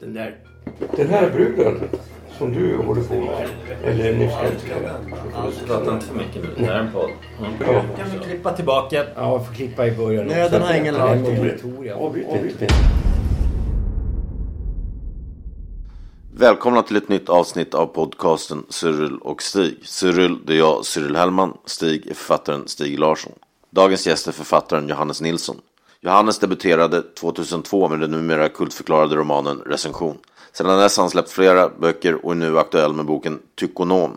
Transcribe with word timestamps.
Den 0.00 0.14
där... 0.14 0.36
Den 0.96 1.08
här 1.08 1.30
bruden 1.30 1.80
som 2.38 2.52
du 2.52 2.76
håller 2.76 3.02
på 3.02 3.14
med, 3.14 3.48
eller 3.84 4.14
nyss 4.14 4.32
älskade. 4.44 4.94
Prata 5.66 5.94
inte 5.94 6.06
för 6.06 6.14
mycket 6.14 6.42
nu. 6.42 6.48
Det 6.58 6.64
här 6.64 6.74
är 6.74 6.80
en 6.80 6.92
podd. 6.92 7.10
Ja. 7.60 7.82
Kan 7.96 8.10
vi 8.12 8.18
klippa 8.24 8.52
tillbaka? 8.52 8.96
Ja, 8.96 9.32
jag 9.32 9.46
får 9.46 9.54
klippa 9.54 9.86
i 9.86 9.96
början. 9.96 10.26
Nöden 10.26 10.62
har 10.62 10.74
ingen 10.74 10.94
lag. 10.94 11.18
Avbryt 11.94 12.26
inte. 12.60 12.74
Välkomna 16.34 16.82
till 16.82 16.96
ett 16.96 17.08
nytt 17.08 17.28
avsnitt 17.28 17.74
av 17.74 17.86
podcasten 17.86 18.64
Cyril 18.68 19.18
och 19.18 19.42
Stig. 19.42 19.78
Cyril, 19.82 20.38
det 20.46 20.52
är 20.52 20.58
jag, 20.58 20.84
Cyril 20.84 21.16
Hellman. 21.16 21.56
Stig 21.64 22.06
är 22.06 22.14
författaren 22.14 22.68
Stig 22.68 22.98
Larsson. 22.98 23.32
Dagens 23.70 24.06
gäst 24.06 24.28
är 24.28 24.32
författaren 24.32 24.88
Johannes 24.88 25.20
Nilsson. 25.20 25.56
Johannes 26.02 26.38
debuterade 26.38 27.02
2002 27.02 27.88
med 27.88 28.00
den 28.00 28.10
numera 28.10 28.48
kultförklarade 28.48 29.16
romanen 29.16 29.58
Recension. 29.66 30.16
Sedan 30.52 30.78
dess 30.78 30.96
har 30.96 31.04
han 31.04 31.10
släppt 31.10 31.30
flera 31.30 31.68
böcker 31.68 32.24
och 32.24 32.32
är 32.32 32.36
nu 32.36 32.58
aktuell 32.58 32.92
med 32.92 33.06
boken 33.06 33.38
Tykonom. 33.54 34.16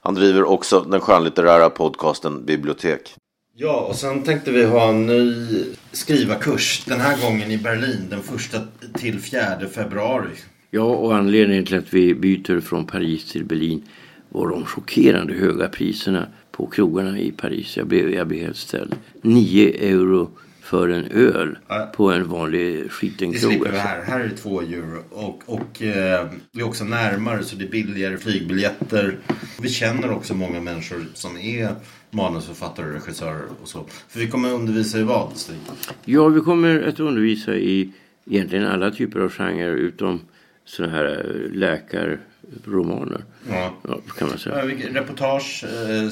Han 0.00 0.14
driver 0.14 0.44
också 0.44 0.80
den 0.80 1.00
skönlitterära 1.00 1.70
podcasten 1.70 2.44
Bibliotek. 2.44 3.14
Ja, 3.56 3.80
och 3.80 3.96
sen 3.96 4.22
tänkte 4.22 4.50
vi 4.50 4.64
ha 4.64 4.88
en 4.88 5.06
ny 5.06 5.64
skrivarkurs. 5.92 6.84
Den 6.84 7.00
här 7.00 7.22
gången 7.22 7.50
i 7.50 7.58
Berlin. 7.58 8.06
Den 8.10 8.22
första 8.22 8.58
till 8.94 9.20
fjärde 9.20 9.68
februari. 9.68 10.30
Ja, 10.70 10.82
och 10.82 11.16
anledningen 11.16 11.64
till 11.64 11.78
att 11.78 11.94
vi 11.94 12.14
byter 12.14 12.60
från 12.60 12.86
Paris 12.86 13.32
till 13.32 13.44
Berlin 13.44 13.82
var 14.28 14.48
de 14.48 14.64
chockerande 14.64 15.34
höga 15.34 15.68
priserna 15.68 16.26
på 16.52 16.66
krogarna 16.66 17.18
i 17.18 17.32
Paris. 17.32 17.76
Jag 17.76 17.86
blev, 17.86 18.14
jag 18.14 18.26
blev 18.28 18.40
helt 18.40 18.56
ställd. 18.56 18.94
9 19.22 19.92
euro 19.92 20.30
för 20.64 20.88
en 20.88 21.04
öl 21.04 21.58
Ja. 21.68 21.92
på 21.96 22.10
en 22.12 22.28
vanlig 22.28 22.90
skiten 22.90 23.30
Det 23.30 23.38
krog. 23.38 23.50
slipper 23.52 23.70
vi 23.70 23.78
alltså. 23.78 23.88
här. 23.88 24.02
Här 24.02 24.20
är 24.20 24.28
det 24.28 24.36
två 24.36 24.60
euro. 24.60 25.02
Och, 25.10 25.42
och 25.46 25.82
eh, 25.82 26.26
det 26.52 26.60
är 26.60 26.62
också 26.66 26.84
närmare 26.84 27.42
så 27.44 27.56
det 27.56 27.64
är 27.64 27.68
billigare 27.70 28.16
flygbiljetter. 28.16 29.16
Vi 29.62 29.68
känner 29.68 30.10
också 30.10 30.34
många 30.34 30.60
människor 30.60 30.98
som 31.14 31.36
är 31.36 31.68
manusförfattare 32.10 32.86
och 32.86 32.92
regissörer 32.92 33.42
och 33.62 33.68
så. 33.68 33.84
För 34.08 34.20
vi 34.20 34.26
kommer 34.26 34.52
undervisa 34.52 34.98
i 34.98 35.02
vad, 35.02 35.36
Stig? 35.36 35.56
Ja, 36.04 36.28
vi 36.28 36.40
kommer 36.40 36.82
att 36.88 37.00
undervisa 37.00 37.54
i 37.54 37.90
egentligen 38.30 38.66
alla 38.66 38.90
typer 38.90 39.20
av 39.20 39.30
genrer 39.32 39.74
utom 39.76 40.20
sådana 40.64 40.92
här 40.92 41.04
eh, 41.04 41.50
läkarromaner. 41.58 43.24
Ja. 43.48 43.74
Ja, 43.88 44.00
kan 44.18 44.28
man 44.28 44.38
säga. 44.38 44.66
Reportage, 44.92 45.64
eh, 45.64 46.04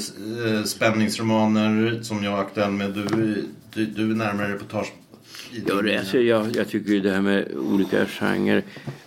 eh, 0.55 0.63
spänningsromaner 0.65 2.03
som 2.03 2.25
jag 2.25 2.33
är 2.39 2.43
aktuell 2.43 2.71
med. 2.71 2.91
Du, 2.91 3.45
du, 3.75 3.87
du 3.87 4.11
är 4.11 4.15
närmare 4.15 4.55
reportage. 4.55 4.93
Ja, 5.67 5.83
det, 5.83 5.99
alltså, 5.99 6.19
jag, 6.19 6.57
jag 6.57 6.69
tycker 6.69 6.93
ju 6.93 7.01
det 7.01 7.11
här 7.11 7.21
med 7.21 7.49
olika 7.57 8.07
genrer. 8.07 8.63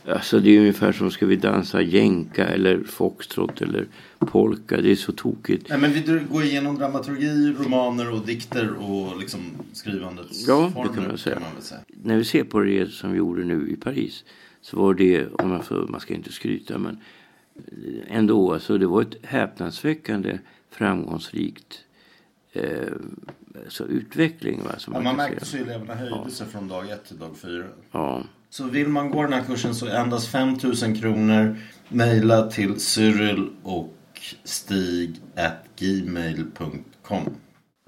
Alltså 0.08 0.40
det 0.40 0.50
är 0.50 0.60
ungefär 0.60 0.92
som 0.92 1.12
ska 1.12 1.26
vi 1.26 1.36
dansa 1.36 1.82
jänka 1.82 2.48
eller 2.48 2.84
foxtrot 2.84 3.62
eller 3.62 3.86
polka. 4.20 4.82
Det 4.82 4.92
är 4.92 4.96
så 4.96 5.12
tokigt. 5.12 5.70
Nej, 5.70 5.80
men 5.80 5.94
vi 5.94 6.20
går 6.32 6.44
igenom 6.44 6.78
dramaturgi, 6.78 7.54
romaner 7.60 8.12
och 8.12 8.26
dikter 8.26 8.74
och 8.74 9.20
liksom 9.20 9.40
skrivandets 9.74 10.48
Ja, 10.48 10.66
det 10.68 10.74
former. 10.74 10.94
kan 10.94 11.08
man 11.08 11.18
säga. 11.18 11.36
Kan 11.36 11.44
man 11.54 11.62
säga. 11.62 11.80
När 12.04 12.18
vi 12.18 12.24
ser 12.24 12.44
på 12.44 12.60
det 12.60 12.92
som 12.92 13.12
vi 13.12 13.18
gjorde 13.18 13.44
nu 13.44 13.70
i 13.70 13.76
Paris 13.76 14.24
så 14.66 14.78
var 14.78 14.94
det, 14.94 15.28
om 15.28 15.50
man, 15.50 15.64
får, 15.64 15.88
man 15.88 16.00
ska 16.00 16.14
inte 16.14 16.32
skryta 16.32 16.78
men 16.78 16.98
ändå, 18.08 18.54
alltså 18.54 18.78
det 18.78 18.88
var 18.88 19.02
ett 19.02 19.16
häpnadsväckande 19.24 20.38
framgångsrikt 20.70 21.80
eh, 22.54 22.64
alltså 23.66 23.86
utveckling. 23.86 24.64
Va, 24.64 24.72
som 24.78 24.94
Ja, 24.94 25.02
man 25.02 25.16
märkte 25.16 25.46
säga. 25.46 25.64
eleverna 25.64 25.96
höjde 25.96 26.32
sig 26.32 26.48
från 26.48 26.68
dag 26.68 26.90
ett 26.90 27.06
till 27.08 27.18
dag 27.18 27.38
fyra. 27.38 27.66
Ja. 27.92 28.24
Så 28.50 28.64
vill 28.64 28.88
man 28.88 29.10
gå 29.12 29.22
den 29.24 29.34
här 29.34 29.44
kursen 29.44 29.76
så 29.76 29.88
endast 29.88 30.28
5 30.28 30.58
000 30.64 30.98
kronor. 31.02 31.58
Maila 31.90 32.52
till 32.52 32.80
Cyril 32.80 33.50
och 33.64 33.94
Stig 34.44 35.16
at 35.36 35.66
gmail.com. 35.80 37.22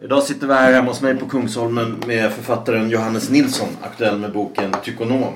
Idag 0.03 0.23
sitter 0.23 0.47
vi 0.47 0.53
här 0.53 0.73
hemma 0.73 0.87
hos 0.87 1.01
mig 1.01 1.15
på 1.15 1.25
Kungsholmen 1.27 1.95
med 2.07 2.31
författaren 2.31 2.89
Johannes 2.89 3.29
Nilsson, 3.29 3.69
aktuell 3.81 4.19
med 4.19 4.33
boken 4.33 4.71
Tykonom. 4.83 5.33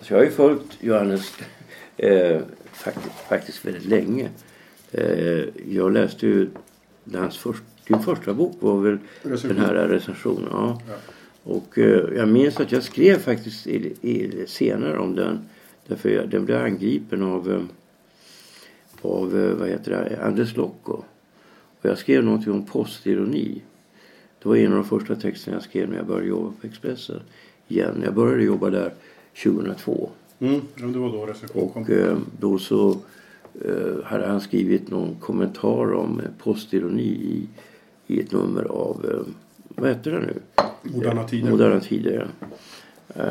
Så 0.00 0.12
jag 0.12 0.18
har 0.18 0.24
ju 0.24 0.30
följt 0.30 0.76
Johannes 0.80 1.32
eh, 1.96 2.40
faktiskt, 2.72 3.14
faktiskt 3.28 3.64
väldigt 3.64 3.84
länge. 3.84 4.28
Eh, 4.92 5.44
jag 5.68 5.92
läste 5.92 6.26
ju 6.26 6.48
hans 7.14 7.38
först, 7.38 7.62
din 7.86 8.00
första 8.00 8.34
bok 8.34 8.56
var 8.60 8.80
väl 8.80 8.98
den 9.22 9.58
här 9.58 9.74
recensionen. 9.74 10.48
Ja. 10.50 10.80
Och 11.42 11.78
eh, 11.78 12.16
jag 12.16 12.28
minns 12.28 12.60
att 12.60 12.72
jag 12.72 12.82
skrev 12.82 13.18
faktiskt 13.18 13.66
i, 13.66 13.94
i, 14.02 14.46
senare 14.46 14.98
om 14.98 15.14
den. 15.14 15.48
Därför 15.86 16.08
jag, 16.08 16.28
den 16.28 16.44
blev 16.44 16.62
angripen 16.62 17.22
av, 17.22 17.52
eh, 17.52 17.62
av 19.02 19.38
eh, 19.38 19.54
vad 19.54 19.68
heter 19.68 19.90
det, 19.90 20.22
Anders 20.22 20.56
Lokko. 20.56 20.92
Och 21.80 21.84
jag 21.90 21.98
skrev 21.98 22.24
någonting 22.24 22.52
om 22.52 22.66
postironi. 22.66 23.62
Det 24.42 24.48
var 24.48 24.56
en 24.56 24.72
av 24.72 24.78
de 24.78 24.84
första 24.84 25.16
texterna 25.16 25.56
jag 25.56 25.62
skrev 25.62 25.88
när 25.88 25.96
jag 25.96 26.06
började 26.06 26.28
jobba 26.28 26.52
på 26.60 26.66
Expressen. 26.66 27.20
Igen. 27.68 28.02
Jag 28.04 28.14
började 28.14 28.44
jobba 28.44 28.70
där 28.70 28.94
2002. 29.42 30.10
Mm, 30.38 30.60
ja, 30.74 30.86
det 30.86 30.98
var 30.98 31.12
då 31.12 31.26
recension 31.26 31.68
kom. 31.72 31.82
Och 31.82 31.90
eh, 31.90 32.16
då 32.40 32.58
så 32.58 32.96
eh, 33.64 34.04
hade 34.04 34.26
han 34.26 34.40
skrivit 34.40 34.90
någon 34.90 35.16
kommentar 35.20 35.94
om 35.94 36.20
eh, 36.20 36.26
postironi 36.44 37.02
i, 37.02 37.48
i 38.06 38.20
ett 38.20 38.32
nummer 38.32 38.64
av, 38.64 39.24
vad 39.68 39.88
heter 39.88 40.10
det 40.10 40.18
nu? 40.18 40.34
Moderna 40.82 41.24
tider. 41.24 41.50
Moderna 41.50 41.80
tider, 41.80 42.12
ja. 42.12 42.26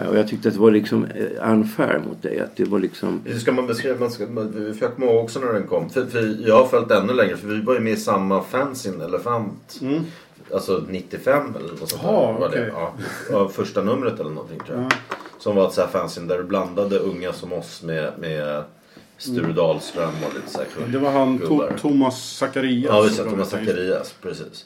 Och 0.09 0.17
jag 0.17 0.27
tyckte 0.27 0.47
att 0.47 0.53
det 0.53 0.59
var 0.59 0.71
liksom 0.71 1.05
unfair 1.41 2.01
mot 2.07 2.21
dig. 2.21 2.39
Att 2.39 2.55
det 2.55 2.63
var 2.63 2.79
liksom... 2.79 3.21
Hur 3.25 3.39
ska 3.39 3.51
man 3.51 3.67
beskriva? 3.67 3.99
Man 3.99 4.11
ska, 4.11 4.27
man, 4.27 4.51
vi 4.51 4.73
fick 4.73 4.95
komma 4.95 5.05
ihåg 5.05 5.23
också 5.23 5.39
när 5.39 5.53
den 5.53 5.67
kom. 5.67 5.89
För, 5.89 6.05
för 6.05 6.47
jag 6.47 6.55
har 6.55 6.67
följt 6.67 6.91
ännu 6.91 7.13
längre. 7.13 7.37
För 7.37 7.47
vi 7.47 7.61
var 7.61 7.73
ju 7.73 7.79
med 7.79 7.93
i 7.93 7.97
samma 7.97 8.43
fanzine, 8.43 9.03
Elefant. 9.03 9.81
Alltså 10.53 10.83
95 10.89 11.55
eller 11.55 11.69
något 11.69 11.89
sånt 11.89 12.03
där. 12.03 12.39
Det. 12.39 12.45
okej. 12.47 12.71
Ja, 13.29 13.37
av 13.37 13.49
första 13.49 13.83
numret 13.83 14.19
eller 14.19 14.29
någonting 14.29 14.59
tror 14.59 14.81
jag. 14.81 14.91
Som 15.39 15.55
var 15.55 15.67
ett 15.67 15.73
så 15.73 15.81
här 15.81 15.87
fanzine 15.87 16.27
där 16.27 16.37
du 16.37 16.43
blandade 16.43 16.99
unga 16.99 17.33
som 17.33 17.53
oss 17.53 17.83
med, 17.83 18.11
med 18.19 18.63
Sture 19.17 19.53
Dahlström 19.53 20.09
och 20.27 20.35
lite 20.35 20.49
så 20.51 20.57
här 20.57 20.67
Det 20.91 20.97
var 20.97 21.11
han 21.11 21.39
to- 21.39 21.77
Thomas 21.77 22.37
Zacharias. 22.37 22.85
Ja, 22.89 23.01
visst. 23.01 23.23
Thomas 23.23 23.49
Zacharias. 23.49 24.15
Precis. 24.21 24.65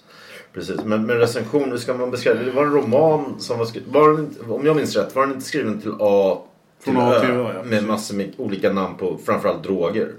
Precis. 0.53 0.83
Men, 0.85 1.05
men 1.05 1.17
recension, 1.17 1.71
hur 1.71 1.77
ska 1.77 1.93
man 1.93 2.11
beskriva 2.11 2.43
det? 2.43 2.51
Var 2.51 2.63
en 2.65 2.71
roman 2.73 3.35
som 3.39 3.57
var 3.59 3.65
skriven... 3.65 3.91
Var 3.93 4.09
den 4.09 4.19
inte, 4.19 4.41
om 4.51 4.65
jag 4.65 4.75
minns 4.75 4.95
rätt, 4.95 5.15
var 5.15 5.21
den 5.25 5.35
inte 5.35 5.45
skriven 5.45 5.81
till 5.81 5.91
A 5.99 6.41
till 6.83 6.93
Från 6.93 7.01
A 7.01 7.19
till 7.19 7.29
Ö? 7.29 7.33
Ö, 7.33 7.51
ja, 7.55 7.63
med 7.63 7.69
precis. 7.69 7.87
massor 7.87 8.15
med 8.15 8.33
olika 8.37 8.73
namn 8.73 8.97
på 8.97 9.17
framförallt 9.25 9.63
droger. 9.63 10.11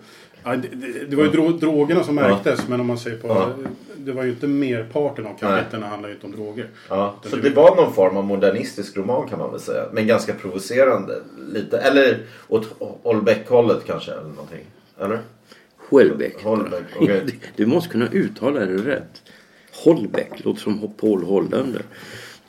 Ja, 0.44 0.56
det, 0.56 0.68
det, 1.08 1.16
var 1.16 1.24
ju 1.24 1.30
dro- 1.30 1.58
drogerna 1.58 2.04
som 2.04 2.16
Ja. 2.18 2.28
märktes. 2.28 2.68
Men 2.68 2.80
om 2.80 2.86
man 2.86 2.98
ser 2.98 3.16
på... 3.16 3.28
Ja. 3.28 3.48
Det 3.96 4.12
var 4.12 4.24
ju 4.24 4.30
inte 4.30 4.46
merparten 4.46 5.26
av 5.26 5.38
kapitlen 5.38 5.82
handlar 5.82 6.08
ju 6.08 6.14
inte 6.14 6.26
om 6.26 6.32
droger. 6.32 6.66
Ja, 6.88 7.14
så 7.22 7.36
det- 7.36 7.42
det 7.42 7.50
var 7.56 7.76
någon 7.76 7.92
form 7.92 8.16
av 8.16 8.24
modernistisk 8.24 8.96
roman 8.96 9.28
kan 9.28 9.38
man 9.38 9.50
väl 9.50 9.60
säga. 9.60 9.84
Men 9.92 10.06
ganska 10.06 10.34
provocerande. 10.34 11.22
Lite, 11.52 11.78
eller 11.78 12.18
åt 12.48 12.68
Holbeck-hållet 13.02 13.84
kanske. 13.86 14.12
Eller 14.12 14.28
någonting. 14.28 14.64
Eller? 15.00 15.18
Houellebecq. 15.90 16.42
Holbeck, 16.44 16.82
okej. 17.00 17.26
Du 17.56 17.66
måste 17.66 17.88
kunna 17.90 18.08
uttala 18.12 18.60
det 18.60 18.66
rätt. 18.76 19.22
Holbeck 19.84 20.44
låter 20.44 20.60
som 20.60 20.92
Paul 21.00 21.22
Hollander. 21.24 21.82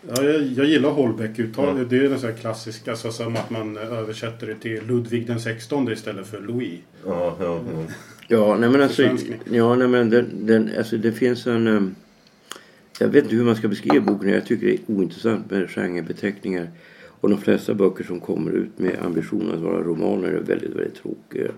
Ja, 0.07 0.23
jag, 0.23 0.41
jag 0.43 0.65
gillar 0.65 0.89
Holbeck-uttal. 0.89 1.89
Det 1.89 1.97
är 1.97 2.09
den 2.09 2.19
så 2.19 2.27
här 2.27 2.33
klassiska, 2.33 2.91
alltså, 2.91 3.11
som 3.11 3.35
att 3.35 3.49
man 3.49 3.77
översätter 3.77 4.47
det 4.47 4.55
till 4.55 4.87
Ludvig 4.87 5.27
den 5.27 5.39
16 5.39 5.91
istället 5.91 6.27
för 6.27 6.41
Louis. 6.41 6.79
Ja, 7.05 7.37
ja, 7.39 7.61
ja. 7.73 7.83
Ja, 8.27 8.57
nej 8.57 8.69
men 8.69 8.81
alltså, 8.81 9.03
ja, 9.45 9.75
nej 9.75 9.87
men 9.87 10.09
den, 10.09 10.45
den, 10.45 10.69
alltså 10.77 10.97
det 10.97 11.11
finns 11.11 11.47
en... 11.47 11.67
ehm, 11.67 11.95
Jag 12.99 13.07
vet 13.07 13.23
inte 13.23 13.35
hur 13.35 13.43
man 13.43 13.55
ska 13.55 13.67
beskriva 13.67 14.05
boken. 14.05 14.29
Jag 14.29 14.45
tycker 14.45 14.67
det 14.67 14.73
är 14.73 14.79
ointressant 14.87 15.51
med 15.51 15.69
genrebeteckningar. 15.69 16.69
Och 17.21 17.29
de 17.29 17.37
flesta 17.41 17.73
böcker 17.73 18.03
som 18.03 18.19
kommer 18.19 18.51
ut 18.51 18.79
med 18.79 18.95
ambitionen 19.05 19.55
att 19.55 19.59
vara 19.61 19.83
romaner 19.83 20.27
är 20.29 20.39
väldigt, 20.39 20.75
väldigt 20.75 20.95
tråkiga. 20.95 21.51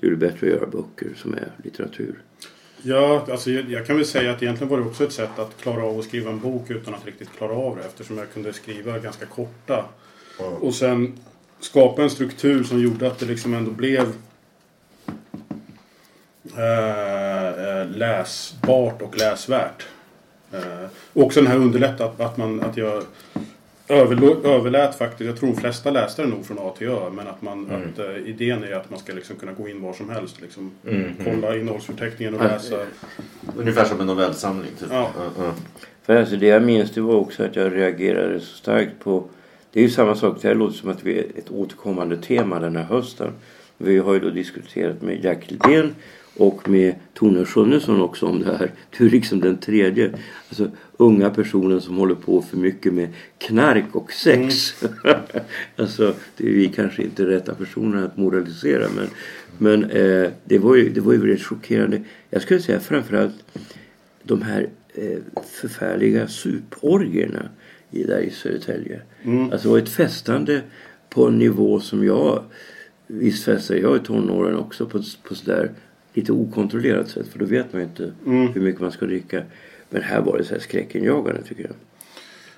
Det 0.00 0.06
är 0.06 0.14
bättre 0.14 0.46
att 0.46 0.52
göra 0.52 0.66
böcker 0.66 1.08
som 1.16 1.34
är 1.34 1.48
litteratur. 1.64 2.14
Ja, 2.82 3.26
alltså 3.30 3.50
jag, 3.50 3.70
jag 3.70 3.86
kan 3.86 3.96
väl 3.96 4.06
säga 4.06 4.32
att 4.32 4.42
egentligen 4.42 4.70
var 4.70 4.78
det 4.78 4.84
också 4.84 5.04
ett 5.04 5.12
sätt 5.12 5.38
att 5.38 5.56
klara 5.62 5.84
av 5.84 5.98
att 5.98 6.04
skriva 6.04 6.30
en 6.30 6.40
bok 6.40 6.70
utan 6.70 6.94
att 6.94 7.06
riktigt 7.06 7.36
klara 7.36 7.52
av 7.52 7.76
det. 7.76 7.82
Eftersom 7.82 8.18
jag 8.18 8.32
kunde 8.32 8.52
skriva 8.52 8.98
ganska 8.98 9.26
korta 9.26 9.84
Och 10.60 10.74
sen 10.74 11.18
skapa 11.60 12.02
en 12.02 12.10
struktur 12.10 12.64
som 12.64 12.80
gjorde 12.80 13.06
att 13.06 13.18
det 13.18 13.26
liksom 13.26 13.54
ändå 13.54 13.70
blev 13.70 14.12
eh, 16.56 17.48
eh, 17.48 17.90
läsbart 17.90 19.02
och 19.02 19.16
läsvärt. 19.16 19.86
Eh, 20.52 20.88
också 21.12 21.40
den 21.40 21.50
här 21.50 21.56
underlätta 21.56 22.04
att, 22.04 22.20
att, 22.20 22.36
man, 22.36 22.60
att 22.60 22.76
jag 22.76 23.04
överlå- 23.88 24.44
överlät 24.46 24.94
faktiskt, 24.98 25.26
jag 25.28 25.36
tror 25.38 25.50
de 25.54 25.60
flesta 25.60 25.90
läste 25.90 26.22
det 26.22 26.28
nog 26.28 26.46
från 26.46 26.58
A 26.58 26.74
till 26.78 26.88
Ö, 26.88 26.98
men 27.12 27.26
att, 27.28 27.42
man, 27.42 27.66
Mm. 27.70 27.80
att 27.92 27.98
eh, 27.98 28.16
idén 28.28 28.64
är 28.64 28.72
att 28.72 28.90
man 28.90 28.98
ska 28.98 29.12
liksom 29.12 29.36
kunna 29.36 29.52
gå 29.52 29.68
in 29.68 29.82
var 29.82 29.92
som 29.92 30.10
helst. 30.10 30.40
Liksom, 30.40 30.70
Mm, 30.86 31.12
Kolla 31.24 31.56
innehållsförteckningen 31.56 32.34
och 32.34 32.40
läsa. 32.44 32.76
Ungefär 33.56 33.84
som 33.84 34.00
en 34.00 34.06
novellsamling 34.06 34.70
typ. 34.78 34.88
Ja. 34.90 35.10
ja. 35.38 35.52
För 36.02 36.16
alltså 36.16 36.36
det 36.36 36.46
jag 36.46 36.62
minns 36.62 36.90
det 36.90 37.00
var 37.00 37.14
också 37.14 37.44
att 37.44 37.56
jag 37.56 37.74
reagerade 37.74 38.40
så 38.40 38.56
starkt 38.56 38.92
på 39.04 39.24
Det 39.72 39.80
är 39.80 39.84
ju 39.84 39.90
samma 39.90 40.14
sak, 40.14 40.38
det 40.42 40.48
här 40.48 40.54
låter 40.54 40.76
som 40.76 40.90
att 40.90 41.04
vi 41.04 41.18
är 41.18 41.24
ett 41.38 41.50
återkommande 41.50 42.16
tema 42.16 42.58
den 42.60 42.76
här 42.76 42.84
hösten. 42.84 43.30
Vi 43.78 43.98
har 43.98 44.14
ju 44.14 44.20
då 44.20 44.30
diskuterat 44.30 45.02
med 45.02 45.24
Jack 45.24 45.50
Lidén 45.50 45.94
och 46.36 46.68
med 46.68 46.94
Tone 47.14 47.44
Schunnesson 47.44 48.00
också 48.02 48.26
om 48.26 48.40
det 48.42 48.56
här. 48.56 48.70
Du 48.98 49.06
är 49.06 49.10
liksom 49.10 49.40
den 49.40 49.56
tredje. 49.58 50.10
Alltså 50.48 50.70
unga 51.00 51.30
personen 51.30 51.80
som 51.80 51.96
håller 51.96 52.14
på 52.14 52.42
för 52.42 52.56
mycket 52.56 52.94
med 52.94 53.08
knark 53.38 53.84
och 53.92 54.12
sex. 54.12 54.74
alltså 55.76 56.14
det 56.36 56.48
är 56.48 56.52
vi 56.52 56.68
kanske 56.68 57.02
inte 57.02 57.26
rätta 57.26 57.54
personerna 57.54 58.04
att 58.04 58.16
moralisera 58.16 58.86
men, 58.96 59.08
men 59.58 59.90
eh, 59.90 60.30
det, 60.44 60.58
var 60.58 60.76
ju, 60.76 60.88
det 60.88 61.00
var 61.00 61.12
ju 61.12 61.26
rätt 61.26 61.42
chockerande. 61.42 62.02
Jag 62.30 62.42
skulle 62.42 62.60
säga 62.60 62.80
framförallt 62.80 63.44
de 64.22 64.42
här 64.42 64.68
eh, 64.94 65.18
förfärliga 65.60 66.28
suporgierna 66.28 67.48
i, 67.90 68.04
där 68.04 68.20
i 68.20 68.30
Södertälje. 68.30 69.00
Alltså 69.52 69.68
det 69.68 69.72
var 69.72 69.78
ett 69.78 69.88
festande 69.88 70.60
på 71.08 71.26
en 71.26 71.38
nivå 71.38 71.80
som 71.80 72.04
jag 72.04 72.42
Visst 73.10 73.44
festade 73.44 73.80
jag 73.80 73.96
i 73.96 74.00
tonåren 74.00 74.56
också 74.56 74.86
på, 74.86 75.02
på 75.22 75.34
sådär 75.34 75.70
lite 76.14 76.32
okontrollerat 76.32 77.08
sätt 77.08 77.28
för 77.28 77.38
då 77.38 77.44
vet 77.44 77.72
man 77.72 77.82
ju 77.82 77.88
inte 77.88 78.12
hur 78.24 78.60
mycket 78.60 78.80
man 78.80 78.92
ska 78.92 79.06
dricka. 79.06 79.42
Men 79.90 80.02
här 80.02 80.20
var 80.20 80.38
det 80.38 80.44
så 80.44 80.54
här 80.54 80.60
skräckinjagande 80.60 81.42
tycker 81.42 81.62
jag. 81.62 81.72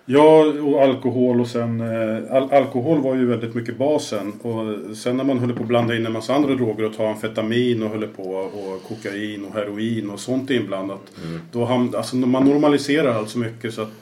Ja, 0.04 0.44
och 0.62 0.82
alkohol 0.82 1.40
och 1.40 1.46
sen... 1.46 1.80
Eh, 1.80 2.36
al 2.36 2.52
alkohol 2.52 3.00
var 3.00 3.14
ju 3.14 3.26
väldigt 3.26 3.54
mycket 3.54 3.78
basen. 3.78 4.32
Och 4.32 4.96
sen 4.96 5.16
när 5.16 5.24
man 5.24 5.38
höll 5.38 5.52
på 5.52 5.62
att 5.62 5.68
blanda 5.68 5.96
in 5.96 6.06
en 6.06 6.12
massa 6.12 6.34
andra 6.34 6.54
droger 6.54 6.84
och 6.84 6.96
ta 6.96 7.08
amfetamin 7.08 7.82
och 7.82 7.90
höll 7.90 8.06
på 8.06 8.22
och 8.22 8.82
kokain 8.88 9.44
och 9.44 9.54
heroin 9.54 10.10
och 10.10 10.20
sånt 10.20 10.50
inblandat. 10.50 11.12
Då 11.52 11.64
ham 11.64 11.94
alltså 11.96 12.16
man 12.16 12.44
normaliserar 12.44 13.14
allt 13.14 13.28
så 13.28 13.38
mycket 13.38 13.74
så 13.74 13.82
att... 13.82 13.92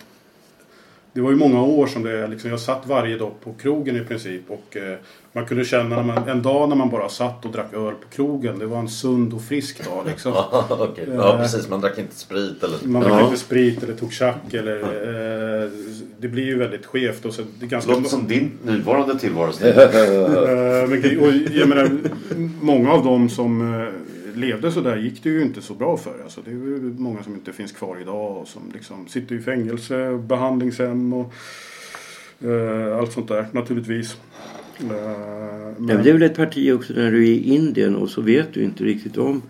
Det 1.12 1.20
var 1.20 1.31
ju 1.31 1.37
många 1.37 1.62
år 1.62 1.87
som 1.87 2.02
det 2.02 2.26
liksom, 2.26 2.50
jag 2.50 2.60
satt 2.60 2.87
varje 2.87 3.19
dag 3.19 3.32
på 3.44 3.52
krogen 3.52 3.96
i 3.96 4.00
princip 4.05 4.43
och 4.49 4.76
eh, 4.76 4.96
man 5.32 5.46
kunde 5.46 5.64
känna 5.64 5.96
när 5.96 6.02
man, 6.02 6.28
en 6.28 6.43
dag 6.43 6.69
när 6.69 6.76
man 6.76 6.90
bara 6.90 7.08
satt 7.08 7.44
och 7.44 7.52
drack 7.52 7.75
öl 7.75 7.93
på 7.94 8.08
krogen. 8.10 8.58
Det 8.58 8.66
var 8.66 8.78
en 8.78 8.88
sund 8.88 9.34
och 9.34 9.43
frisk 9.43 9.84
dag 9.84 10.06
liksom. 10.06 10.32
Okej. 10.69 11.08
Ja 11.16 11.37
precis, 11.38 11.69
man 11.69 11.81
drack 11.81 11.99
inte 11.99 12.16
sprit 12.16 12.64
eller... 12.64 12.88
Man 12.88 13.02
drack 13.02 13.12
Ja. 13.12 13.25
inte 13.25 13.37
sprit 13.37 13.82
eller 13.82 13.94
tog 13.94 14.12
tjack 14.12 14.55
eller... 14.55 14.76
Eh, 15.64 15.70
det 16.20 16.28
blir 16.28 16.44
ju 16.44 16.58
väldigt 16.58 16.87
skevt 16.87 17.25
och 17.25 17.34
så 17.34 17.43
det 17.61 17.66
är 17.66 17.69
ganska... 17.70 17.93
Låter 17.93 18.08
som 18.08 18.28
din 18.28 18.50
nuvarande 18.64 19.19
tillvaro. 19.19 19.50
Eh, 19.66 20.88
men, 20.88 21.19
och 21.20 21.32
jag 21.52 21.69
menar, 21.69 21.90
många 22.61 22.93
av 22.93 23.04
dem 23.04 23.28
som 23.28 23.75
eh, 23.75 23.88
levde 24.38 24.73
så 24.73 24.81
där 24.81 24.96
gick 24.96 25.23
det 25.23 25.29
ju 25.29 25.43
inte 25.43 25.62
så 25.62 25.75
bra 25.75 25.96
för. 25.96 26.23
Alltså, 26.23 26.40
det 26.44 26.50
är 26.50 26.55
ju 26.55 26.94
många 26.99 27.23
som 27.23 27.35
inte 27.35 27.52
finns 27.52 27.73
kvar 27.73 27.99
idag 28.00 28.37
och 28.37 28.49
som 28.49 28.62
liksom 28.75 29.08
sitter 29.08 29.35
i 29.35 29.40
fängelse, 29.40 30.19
behandlingshem 30.29 31.12
och 31.12 31.35
eh, 32.44 32.99
allt 32.99 33.12
sånt 33.12 33.29
där 33.29 33.46
naturligtvis. 33.52 34.17
Eh, 34.81 35.29
Ja, 35.79 35.85
men, 35.87 35.96
men 35.96 36.05
det 36.05 36.11
är 36.11 36.12
väl 36.12 36.23
ett 36.23 36.37
parti 36.37 36.73
också 36.73 36.93
när 36.93 37.11
du 37.11 37.19
är 37.19 37.31
i 37.31 37.55
Indien 37.55 37.96
och 37.96 38.11
så 38.11 38.20
vet 38.20 38.55
du 38.55 38.62
inte 38.62 38.85
riktigt 38.85 39.17
om 39.17 39.43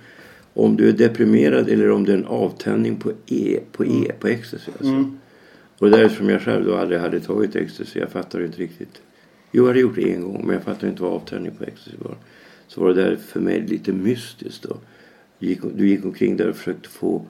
om 0.54 0.76
du 0.76 0.88
är 0.88 0.92
deprimerad 0.92 1.68
eller 1.68 1.90
om 1.90 2.04
det 2.04 2.12
är 2.12 2.16
en 2.16 2.24
avtändning 2.24 2.96
på 2.96 3.12
E, 3.26 3.58
på 3.72 3.86
E, 3.86 4.12
på 4.20 4.28
ecstasy. 4.28 4.70
Alltså. 4.70 4.92
Mm. 4.92 5.18
Och 5.78 5.90
det 5.90 6.00
är 6.00 6.08
som 6.08 6.28
jag 6.28 6.42
själv 6.42 6.64
då 6.64 6.76
aldrig 6.76 7.00
hade 7.00 7.20
tagit 7.20 7.56
ecstasy. 7.56 8.00
Jag 8.00 8.10
fattar 8.10 8.44
inte 8.44 8.58
riktigt. 8.58 9.02
Jo, 9.52 9.62
jag 9.62 9.66
hade 9.66 9.80
gjort 9.80 9.94
det 9.96 10.12
en 10.12 10.22
gång 10.22 10.42
men 10.46 10.54
jag 10.54 10.62
fattar 10.62 10.88
inte 10.88 11.02
vad 11.02 11.12
avtändning 11.12 11.52
på 11.58 11.64
ecstasy 11.64 11.96
var. 11.98 12.16
Så 12.68 12.80
var 12.80 12.88
det 12.88 13.02
där 13.02 13.16
för 13.16 13.40
mig 13.40 13.60
lite 13.60 13.92
mystiskt 13.92 14.62
då. 14.62 14.76
Du 15.38 15.46
gick, 15.46 15.60
du 15.74 15.88
gick 15.88 16.04
omkring 16.04 16.36
där 16.36 16.48
och 16.48 16.56
försökte 16.56 16.88
få 16.88 17.26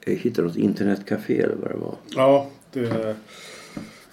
eh, 0.00 0.16
hitta 0.16 0.42
något 0.42 0.56
internetcafé 0.56 1.40
eller 1.40 1.56
vad 1.56 1.70
det 1.70 1.76
var. 1.76 1.94
Ja, 2.16 2.50
det... 2.72 3.16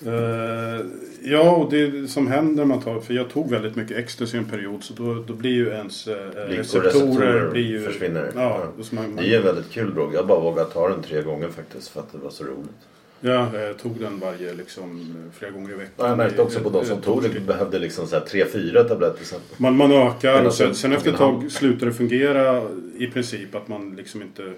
Eh, 0.05 0.85
ja, 1.21 1.55
och 1.55 1.71
det 1.71 2.07
som 2.07 2.27
händer 2.27 2.65
man 2.65 2.81
tar... 2.81 2.99
För 2.99 3.13
jag 3.13 3.29
tog 3.29 3.49
väldigt 3.49 3.75
mycket 3.75 3.97
ecstasy 3.97 4.37
en 4.37 4.45
period 4.45 4.83
så 4.83 4.93
då, 4.93 5.13
då 5.27 5.33
blir 5.33 5.51
ju 5.51 5.67
ens 5.69 6.07
eh, 6.07 6.13
receptorer, 6.13 6.83
receptorer 6.83 7.49
blir 7.51 7.65
ju, 7.65 7.81
försvinner. 7.81 8.31
Ja, 8.35 8.71
Ja. 8.77 8.83
Så 8.83 8.95
man, 8.95 9.15
Det 9.15 9.33
är 9.33 9.37
en 9.37 9.43
väldigt 9.43 9.69
kul 9.71 9.93
drog. 9.93 10.13
Jag 10.13 10.27
bara 10.27 10.39
vågat 10.39 10.73
ta 10.73 10.89
den 10.89 11.03
tre 11.03 11.21
gånger 11.21 11.49
faktiskt 11.49 11.87
för 11.87 11.99
att 11.99 12.11
det 12.11 12.17
var 12.17 12.29
så 12.29 12.43
roligt. 12.43 12.87
Ja, 13.23 13.59
jag 13.59 13.77
tog 13.77 13.99
den 13.99 14.19
varje 14.19 14.53
liksom 14.53 15.15
flera 15.33 15.51
gånger 15.51 15.71
i 15.71 15.75
veckan. 15.75 15.93
Ja, 15.97 16.07
jag 16.07 16.17
märkte 16.17 16.41
också 16.41 16.59
på 16.59 16.69
de 16.69 16.85
som 16.85 17.01
tog 17.01 17.23
det 17.23 17.39
behövde 17.39 17.79
liksom 17.79 18.07
så 18.07 18.15
här 18.15 18.25
tre, 18.25 18.45
fyra 18.45 18.83
tabletter 18.83 19.25
sen. 19.25 19.39
Man, 19.57 19.77
man 19.77 19.91
ökar 19.91 20.45
och 20.45 20.53
sen, 20.53 20.67
alltså, 20.67 20.81
sen 20.81 20.93
efter 20.93 21.11
ett 21.11 21.17
tag 21.17 21.51
slutar 21.51 21.85
det 21.85 21.93
fungera 21.93 22.61
i 22.97 23.07
princip 23.07 23.55
att 23.55 23.67
man 23.67 23.95
liksom 23.95 24.21
inte... 24.21 24.53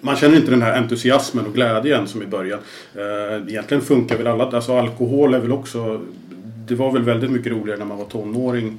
Man 0.00 0.16
känner 0.16 0.36
inte 0.36 0.50
den 0.50 0.62
här 0.62 0.76
entusiasmen 0.76 1.46
och 1.46 1.54
glädjen 1.54 2.08
som 2.08 2.22
i 2.22 2.26
början. 2.26 2.58
Eh, 2.94 3.48
egentligen 3.48 3.82
funkar 3.82 4.16
väl 4.16 4.26
alla, 4.26 4.44
alltså 4.44 4.78
alkohol 4.78 5.34
är 5.34 5.38
väl 5.38 5.52
också... 5.52 6.00
Det 6.68 6.74
var 6.74 6.92
väl 6.92 7.02
väldigt 7.02 7.30
mycket 7.30 7.52
roligare 7.52 7.78
när 7.78 7.86
man 7.86 7.98
var 7.98 8.04
tonåring 8.04 8.78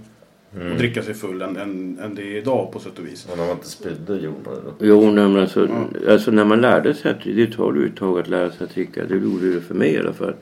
Mm. 0.55 0.71
och 0.71 0.77
dricka 0.77 1.03
sig 1.03 1.13
full 1.13 1.41
än, 1.41 1.57
än, 1.57 1.99
än 1.99 2.15
det 2.15 2.21
är 2.21 2.37
idag 2.37 2.71
på 2.71 2.79
sätt 2.79 2.99
och 2.99 3.05
vis. 3.05 3.27
Och 3.31 3.37
när 3.37 3.45
man 3.45 3.55
inte 3.55 3.69
spydde 3.69 4.13
gjorde 4.15 4.37
man 4.45 4.55
det 4.55 4.61
då. 4.61 4.85
Jo, 4.85 5.11
men 5.11 5.37
alltså, 5.37 5.69
alltså 6.09 6.31
när 6.31 6.45
man 6.45 6.61
lärde 6.61 6.93
sig 6.93 7.11
att 7.11 7.23
det 7.23 7.47
tar 7.47 7.73
ju 7.73 7.85
ett 7.85 7.95
tag 7.95 8.19
att 8.19 8.27
lära 8.27 8.51
sig 8.51 8.63
att 8.63 8.73
dricka. 8.73 9.05
Det 9.05 9.15
gjorde 9.17 9.53
det 9.53 9.61
för 9.61 9.75
mig 9.75 9.93
i 9.93 9.97
alla 9.97 10.13
fall. 10.13 10.33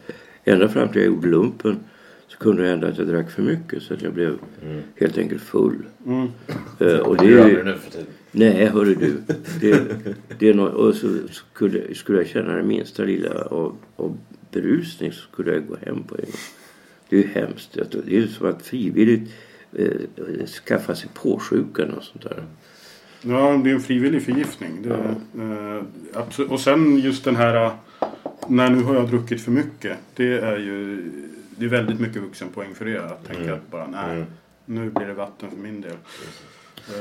Ända 0.44 0.68
fram 0.70 0.88
till 0.90 1.02
jag 1.02 1.08
gjorde 1.08 1.28
lumpen 1.28 1.80
så 2.28 2.38
kunde 2.38 2.64
det 2.64 2.70
hända 2.70 2.88
att 2.88 2.98
jag 2.98 3.08
drack 3.08 3.32
för 3.32 3.42
mycket 3.42 3.84
så 3.84 3.94
att 3.94 4.02
jag 4.02 4.14
blev 4.14 4.38
helt 5.00 5.18
enkelt 5.18 5.42
full. 5.42 5.84
Mm. 6.06 6.28
Eh, 6.80 6.98
och 6.98 7.18
Det 7.18 7.24
är 7.24 7.48
ju, 7.48 7.64
nu 7.64 7.74
för 7.76 7.92
tiden. 7.92 8.08
nej, 8.32 8.66
hörru 8.66 8.96
du. 8.96 9.18
Det, 9.62 9.84
det 10.40 10.50
är 10.50 10.54
nå 10.54 10.66
och 10.66 10.96
så 10.96 11.08
skulle, 11.32 11.96
skulle 11.96 12.18
jag 12.18 12.28
känna 12.28 12.56
det 12.56 12.64
minsta 12.64 13.04
lilla 13.04 13.30
av, 13.42 13.78
av 13.96 14.18
berusning 14.52 15.12
så 15.12 15.22
skulle 15.32 15.54
jag 15.54 15.68
gå 15.68 15.76
hem 15.86 16.04
på 16.04 16.16
en 16.16 16.22
gång. 16.26 16.40
Det 17.10 17.16
är 17.18 17.22
ju 17.22 17.28
hemskt. 17.28 17.74
Det 17.74 17.96
är 17.96 18.20
ju 18.20 18.28
som 18.28 18.48
att 18.50 18.62
frivilligt 18.62 19.32
eh, 19.76 20.46
skaffa 20.46 20.96
sig 20.96 21.10
påsjukan 21.14 21.92
och 21.94 22.04
sånt 22.04 22.24
där. 22.24 22.44
Ja, 23.22 23.62
det 23.64 23.70
är 23.70 23.74
en 23.74 23.82
frivillig 23.82 24.24
förgiftning. 24.24 24.72
Det, 24.84 24.94
eh, 25.44 25.84
absolut. 26.14 26.52
Och 26.52 26.60
sen 26.60 26.98
just 27.00 27.24
den 27.24 27.36
här... 27.36 27.66
eh, 27.66 27.74
När 28.48 28.70
nu 28.70 28.84
har 28.84 28.96
jag 28.96 29.10
druckit 29.10 29.42
för 29.42 29.52
mycket. 29.52 29.98
Det 30.16 30.40
är 30.40 30.58
ju... 30.58 31.04
Det 31.58 31.66
är 31.66 31.70
väldigt 31.70 32.00
mycket 32.00 32.22
vuxenpoäng 32.22 32.76
för 32.76 32.86
det. 32.86 33.06
Att 33.06 33.28
tänka 33.28 33.54
att 33.54 33.72
bara 33.72 33.88
nej, 33.88 34.26
nu 34.66 34.90
blir 34.90 35.08
det 35.08 35.14
vatten 35.14 35.50
för 35.50 35.58
min 35.58 35.82
del. 35.82 35.98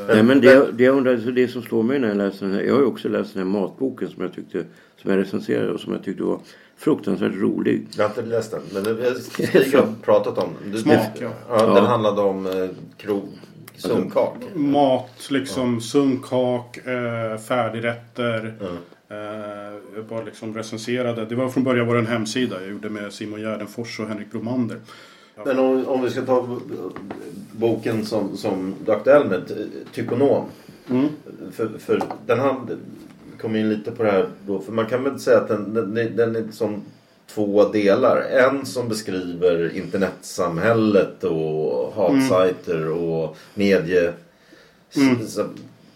Nej, 0.08 0.22
men 0.22 0.40
det, 0.40 0.72
det, 0.72 0.84
jag 0.84 0.96
undrar, 0.96 1.16
det 1.16 1.48
som 1.48 1.62
slår 1.62 1.82
mig 1.82 1.98
när 1.98 2.08
jag 2.08 2.16
läser 2.16 2.46
den 2.46 2.54
här. 2.54 2.62
Jag 2.62 2.74
har 2.74 2.80
ju 2.80 2.86
också 2.86 3.08
läst 3.08 3.34
den 3.34 3.42
här 3.42 3.60
matboken 3.60 4.08
som 4.08 4.22
jag 4.22 4.32
tyckte 4.34 4.64
som 4.96 5.10
jag 5.10 5.20
recenserade 5.20 5.72
och 5.72 5.80
som 5.80 5.92
jag 5.92 6.04
tyckte 6.04 6.22
var 6.22 6.40
fruktansvärt 6.76 7.34
rolig. 7.34 7.86
Jag 7.96 8.04
har 8.04 8.08
inte 8.08 8.22
läst 8.22 8.50
den. 8.50 8.60
Men 8.72 8.84
Stig 9.20 9.74
har 9.74 9.88
pratat 10.02 10.38
om 10.38 10.48
den. 10.64 10.78
Smak, 10.78 10.96
ja. 11.20 11.28
ja. 11.48 11.66
Den 11.66 11.74
Ja. 11.76 11.80
handlade 11.80 12.20
om 12.20 12.46
eh, 12.46 12.68
krog... 12.96 13.22
Sunkak. 13.76 14.34
Mat, 14.54 15.28
liksom 15.30 15.80
sunkak, 15.80 16.76
eh, 16.76 17.38
färdigrätter. 17.38 18.54
Eh, 19.08 19.16
jag 19.96 20.04
bara 20.08 20.22
liksom 20.22 20.54
recenserade. 20.54 21.24
Det 21.24 21.34
var 21.34 21.48
från 21.48 21.64
början 21.64 21.86
var 21.86 21.94
det 21.94 22.00
en 22.00 22.06
hemsida 22.06 22.60
jag 22.60 22.70
gjorde 22.70 22.90
med 22.90 23.12
Simon 23.12 23.40
Gärdenfors 23.40 24.00
och 24.00 24.06
Henrik 24.08 24.30
Bromander. 24.30 24.76
Men 25.44 25.58
om, 25.58 25.86
om 25.86 26.02
vi 26.02 26.10
ska 26.10 26.22
ta 26.22 26.60
boken 27.52 28.04
som, 28.06 28.36
som 28.36 28.74
du 28.86 28.92
är 28.92 28.96
aktuell 28.96 29.28
med, 29.28 29.48
Ty- 29.48 29.54
Tykonom. 29.92 30.44
För, 31.52 31.70
för 31.78 32.02
den 32.26 32.38
hand 32.38 32.70
kommer 33.44 33.58
in 33.58 33.68
lite 33.68 33.90
på 33.90 34.02
det 34.02 34.10
här 34.10 34.28
då. 34.46 34.60
För 34.60 34.72
man 34.72 34.86
kan 34.86 35.04
väl 35.04 35.20
säga 35.20 35.38
att 35.38 35.48
den, 35.48 35.74
den, 35.74 35.96
är- 35.96 36.10
den 36.10 36.36
är 36.36 36.44
som 36.52 36.82
två 37.26 37.68
delar. 37.68 38.16
En 38.20 38.66
som 38.66 38.88
beskriver 38.88 39.76
internetsamhället 39.76 41.24
och 41.24 41.92
hatsajter 41.94 42.90
och 42.90 43.36
medie... 43.54 44.12
s- 44.90 45.38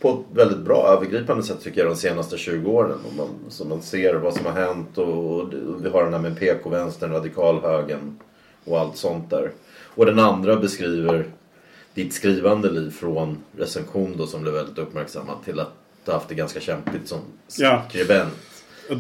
På 0.01 0.11
ett 0.11 0.37
väldigt 0.37 0.59
bra 0.59 0.87
övergripande 0.97 1.43
sätt 1.43 1.61
tycker 1.61 1.81
jag 1.81 1.91
de 1.91 1.97
senaste 1.97 2.39
20 2.39 2.71
åren. 2.71 2.99
Och 3.09 3.15
man, 3.17 3.29
så 3.49 3.65
man 3.65 3.83
ser 3.83 4.15
vad 4.15 4.35
som 4.35 4.47
har 4.47 4.53
hänt 4.53 4.99
och, 4.99 5.41
och 5.41 5.85
vi 5.85 5.89
har 5.89 6.05
den 6.05 6.13
här 6.15 6.21
med 6.21 6.39
PK-vänstern, 6.39 7.13
radikalhögern 7.13 8.19
och 8.65 8.79
allt 8.81 8.97
sånt 8.97 9.31
där. 9.31 9.51
Och 9.85 10.07
den 10.07 10.19
andra 10.19 10.57
beskriver 10.57 11.25
ditt 11.95 12.13
skrivande 12.15 12.71
liv 12.71 12.91
från 12.91 13.37
recension 13.57 14.15
då 14.17 14.27
som 14.27 14.43
blev 14.43 14.55
väldigt 14.55 14.79
uppmärksammad 14.79 15.37
till 15.45 15.61
att 15.61 15.73
du 16.09 16.13
haft 16.15 16.29
det 16.29 16.35
ganska 16.35 16.61
kämpigt 16.61 17.09
som 17.09 17.19
Ja. 17.59 17.85
skribent. 17.89 18.35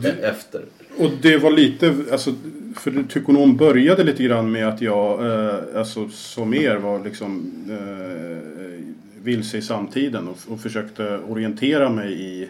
det- 0.02 0.08
e- 0.08 0.14
efter. 0.22 0.62
Och 0.98 1.10
det 1.22 1.36
var 1.38 1.50
lite, 1.50 1.94
alltså, 2.12 2.34
för 2.76 3.04
Tykonom 3.08 3.56
började 3.56 4.04
lite 4.04 4.22
grann 4.22 4.52
med 4.52 4.68
att 4.68 4.80
jag, 4.80 5.26
eh, 5.26 5.54
alltså 5.74 6.08
som 6.08 6.54
er 6.54 6.76
var 6.76 7.04
liksom 7.04 7.52
eh, 7.70 8.84
vilse 9.22 9.58
i 9.58 9.62
samtiden 9.62 10.28
och, 10.28 10.36
och 10.52 10.60
försökte 10.60 11.18
orientera 11.28 11.90
mig 11.90 12.12
i 12.22 12.48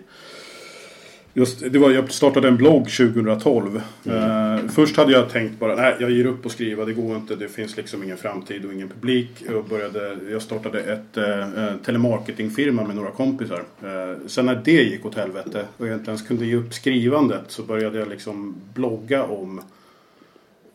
Just, 1.34 1.72
det 1.72 1.78
var, 1.78 1.90
jag 1.90 2.12
startade 2.12 2.48
en 2.48 2.56
blogg 2.56 2.90
2012. 2.90 3.82
Eh, 4.04 4.68
först 4.68 4.96
hade 4.96 5.12
jag 5.12 5.30
tänkt 5.30 5.58
bara, 5.58 5.74
nej 5.74 5.96
jag 6.00 6.10
ger 6.10 6.26
upp 6.26 6.46
och 6.46 6.52
skriva, 6.52 6.84
det 6.84 6.92
går 6.92 7.16
inte, 7.16 7.36
det 7.36 7.48
finns 7.48 7.76
liksom 7.76 8.02
ingen 8.02 8.16
framtid 8.16 8.64
och 8.64 8.72
ingen 8.72 8.88
publik. 8.88 9.30
Jag, 9.46 9.64
började, 9.64 10.18
jag 10.30 10.42
startade 10.42 10.80
ett 10.80 11.16
eh, 11.16 11.64
eh, 11.64 11.76
telemarketingfirma 11.84 12.84
med 12.84 12.96
några 12.96 13.10
kompisar. 13.10 13.62
Eh, 13.82 14.26
sen 14.26 14.46
när 14.46 14.62
det 14.64 14.82
gick 14.82 15.06
åt 15.06 15.14
helvete 15.14 15.64
och 15.76 15.86
jag 15.86 15.94
inte 15.94 16.10
ens 16.10 16.22
kunde 16.22 16.46
ge 16.46 16.56
upp 16.56 16.74
skrivandet 16.74 17.44
så 17.48 17.62
började 17.62 17.98
jag 17.98 18.08
liksom 18.08 18.54
blogga 18.74 19.24
om 19.24 19.58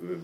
eh, 0.01 0.17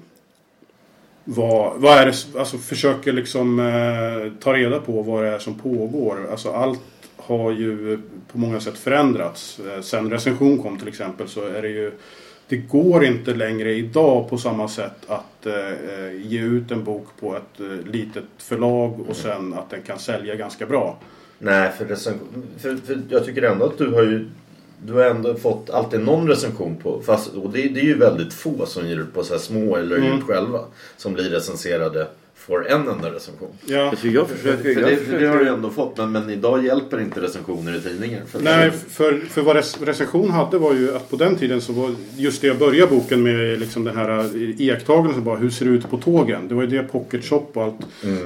vad, 1.24 1.82
vad 1.82 1.98
är 1.98 2.06
det, 2.06 2.40
alltså 2.40 2.58
försöker 2.58 3.14
liksom 3.14 3.60
eh, 3.60 4.32
ta 4.40 4.54
reda 4.54 4.80
på 4.80 5.02
vad 5.02 5.24
det 5.24 5.30
är 5.30 5.40
som 5.40 5.60
pågår. 5.60 6.28
Alltså 6.32 6.52
allt 6.52 6.82
har 7.30 7.52
ju 7.52 8.00
på 8.32 8.38
många 8.38 8.60
sätt 8.60 8.78
förändrats. 8.78 9.60
Eh, 9.60 9.82
sen 9.82 10.12
recension 10.12 10.64
kom 10.64 10.78
till 10.80 10.88
exempel 10.88 11.28
så 11.28 11.46
är 11.46 11.62
det 11.62 11.70
ju 11.70 11.92
det 12.48 12.58
går 12.58 13.06
inte 13.06 13.34
längre 13.34 13.74
idag 13.74 14.30
på 14.30 14.38
samma 14.38 14.68
sätt 14.68 14.96
att 15.08 15.46
eh, 15.46 16.22
ge 16.22 16.42
ut 16.42 16.72
en 16.72 16.84
bok 16.84 17.08
på 17.20 17.36
ett 17.36 17.60
eh, 17.60 17.92
litet 17.92 18.24
förlag 18.38 19.00
och 19.10 19.16
sen 19.16 19.54
att 19.54 19.70
den 19.70 19.82
kan 19.82 20.00
sälja 20.00 20.36
ganska 20.36 20.66
bra. 20.66 20.98
Nej, 21.40 21.72
för, 21.78 21.86
recension, 21.86 22.44
för, 22.58 22.76
för 22.76 23.00
jag 23.10 23.26
tycker 23.26 23.42
ändå 23.42 23.66
att 23.66 23.78
du 23.78 23.92
har 23.92 24.04
ju 24.04 24.30
du 24.86 24.94
har 24.94 25.04
ändå 25.04 25.36
fått 25.36 25.70
alltid 25.70 26.00
någon 26.00 26.28
recension 26.28 26.76
på, 26.76 27.02
fast, 27.02 27.34
och 27.34 27.50
det, 27.50 27.62
det 27.70 27.80
är 27.80 27.84
ju 27.84 27.98
väldigt 27.98 28.34
få 28.34 28.66
som 28.66 28.88
ger 28.88 28.98
ut 29.00 29.14
på 29.14 29.24
så 29.24 29.40
små 29.40 29.76
eller 29.76 29.98
Mm. 29.98 30.18
ut 30.18 30.24
själva. 30.24 30.60
Som 30.98 31.14
blir 31.14 31.30
recenserade 31.30 32.08
för 32.40 32.62
en 32.62 32.88
enda 32.88 33.12
recension. 33.12 33.50
Ja. 33.66 33.90
Alltså 33.90 34.08
jag 34.08 34.30
försöker... 34.30 34.74
För 34.74 34.82
jag 34.82 34.90
det, 34.90 34.98
försöker 34.98 35.20
det 35.20 35.28
har 35.28 35.38
du 35.38 35.48
ändå 35.48 35.70
fått, 35.70 35.98
men, 35.98 36.12
men 36.12 36.30
idag 36.30 36.66
hjälper 36.66 37.02
inte 37.02 37.22
recensioner 37.22 37.76
i 37.76 37.82
tidningar. 37.82 38.22
För 38.26 38.40
Nej, 38.40 38.72
för, 38.72 39.20
för 39.30 39.42
vad 39.42 39.56
recension 39.88 40.32
hade 40.32 40.58
var 40.58 40.74
ju 40.74 40.96
att 40.96 41.10
på 41.10 41.16
den 41.16 41.36
tiden 41.36 41.62
så 41.62 41.74
var 41.74 41.96
just 42.18 42.42
det 42.42 42.48
jag 42.48 42.58
började 42.58 42.96
boken 42.96 43.24
med 43.24 43.60
liksom 43.60 43.84
den 43.84 43.98
här 43.98 44.20
eh, 44.20 44.62
iakttagelsen 44.62 45.24
bara 45.24 45.38
hur 45.38 45.50
ser 45.50 45.66
det 45.66 45.72
ut 45.72 45.90
på 45.90 45.98
tågen? 45.98 46.48
Det 46.48 46.56
var 46.56 46.62
ju 46.62 46.68
det 46.68 46.84
Pocket 46.84 47.26
Shop 47.26 47.48
och 47.54 47.64
allt. 47.64 47.80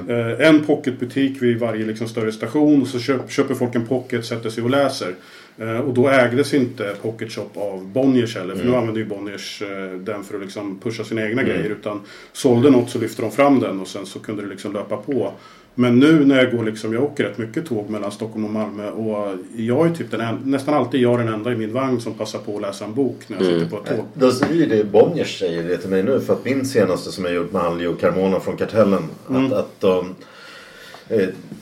Eh, 0.08 0.48
en 0.48 0.64
pocketbutik 0.64 1.42
vid 1.42 1.58
varje 1.58 1.86
liksom 1.86 2.08
större 2.08 2.32
station 2.32 2.82
och 2.82 2.88
så 2.88 2.98
köp, 2.98 3.30
köper 3.30 3.54
folk 3.54 3.74
en 3.74 3.86
pocket, 3.86 4.26
sätter 4.26 4.50
sig 4.50 4.64
och 4.64 4.70
läser. 4.70 5.14
Eh, 5.58 5.78
och 5.78 5.94
då 5.94 6.08
ägdes 6.08 6.54
inte 6.54 6.94
Pocket 7.02 7.32
Shop 7.32 7.50
av 7.54 7.86
Bonniers 7.86 8.36
heller. 8.36 8.54
För 8.54 8.64
nu 8.64 8.76
använder 8.76 9.00
ju 9.00 9.06
Bonniers 9.06 9.62
eh, 9.62 9.98
den 9.98 10.24
för 10.24 10.34
att 10.34 10.42
liksom 10.42 10.78
pusha 10.82 11.04
sina 11.04 11.22
egna 11.22 11.42
grejer. 11.42 11.70
Utan 11.70 12.00
sålde 12.32 12.70
något 12.70 12.90
så 12.90 12.98
lyfte 12.98 13.22
de 13.22 13.30
fram 13.30 13.60
den 13.60 13.80
och 13.80 13.88
sen 13.88 14.06
så 14.06 14.18
kunde 14.18 14.42
det 14.42 14.48
liksom 14.48 14.72
löpa 14.72 14.96
på. 14.96 15.32
Men 15.76 15.98
nu 15.98 16.24
när 16.24 16.36
jag 16.44 16.56
går 16.56 16.64
liksom, 16.64 16.92
jag 16.92 17.04
åker 17.04 17.24
rätt 17.24 17.38
mycket 17.38 17.66
tåg 17.66 17.90
mellan 17.90 18.12
Stockholm 18.12 18.44
och 18.44 18.50
Malmö 18.50 18.90
och 18.90 19.36
jag 19.56 19.86
är 19.86 19.94
typ 19.94 20.10
den 20.10 20.20
en, 20.20 20.38
nästan 20.44 20.74
alltid 20.74 21.00
jag 21.00 21.18
den 21.18 21.28
enda 21.28 21.52
i 21.52 21.56
min 21.56 21.72
vagn 21.72 22.00
som 22.00 22.14
passar 22.14 22.38
på 22.38 22.56
att 22.56 22.62
läsa 22.62 22.84
en 22.84 22.94
bok 22.94 23.16
när 23.26 23.36
jag 23.36 23.46
sitter 23.46 23.66
på 23.66 23.76
ett 23.76 23.96
tåg. 23.96 24.06
Då 24.14 24.30
säger 24.30 24.66
det 24.66 24.84
Bonniers 24.84 25.38
säger 25.38 25.62
det 25.62 25.76
till 25.76 25.90
mig 25.90 26.02
nu 26.02 26.20
för 26.20 26.32
att 26.32 26.44
min 26.44 26.66
senaste 26.66 27.12
som 27.12 27.24
jag 27.24 27.34
gjort 27.34 27.52
med 27.52 27.88
och 27.88 28.00
Carmona 28.00 28.40
från 28.40 28.56
Kartellen 28.56 29.02
att, 29.28 29.52
att 29.52 29.80
de 29.80 30.14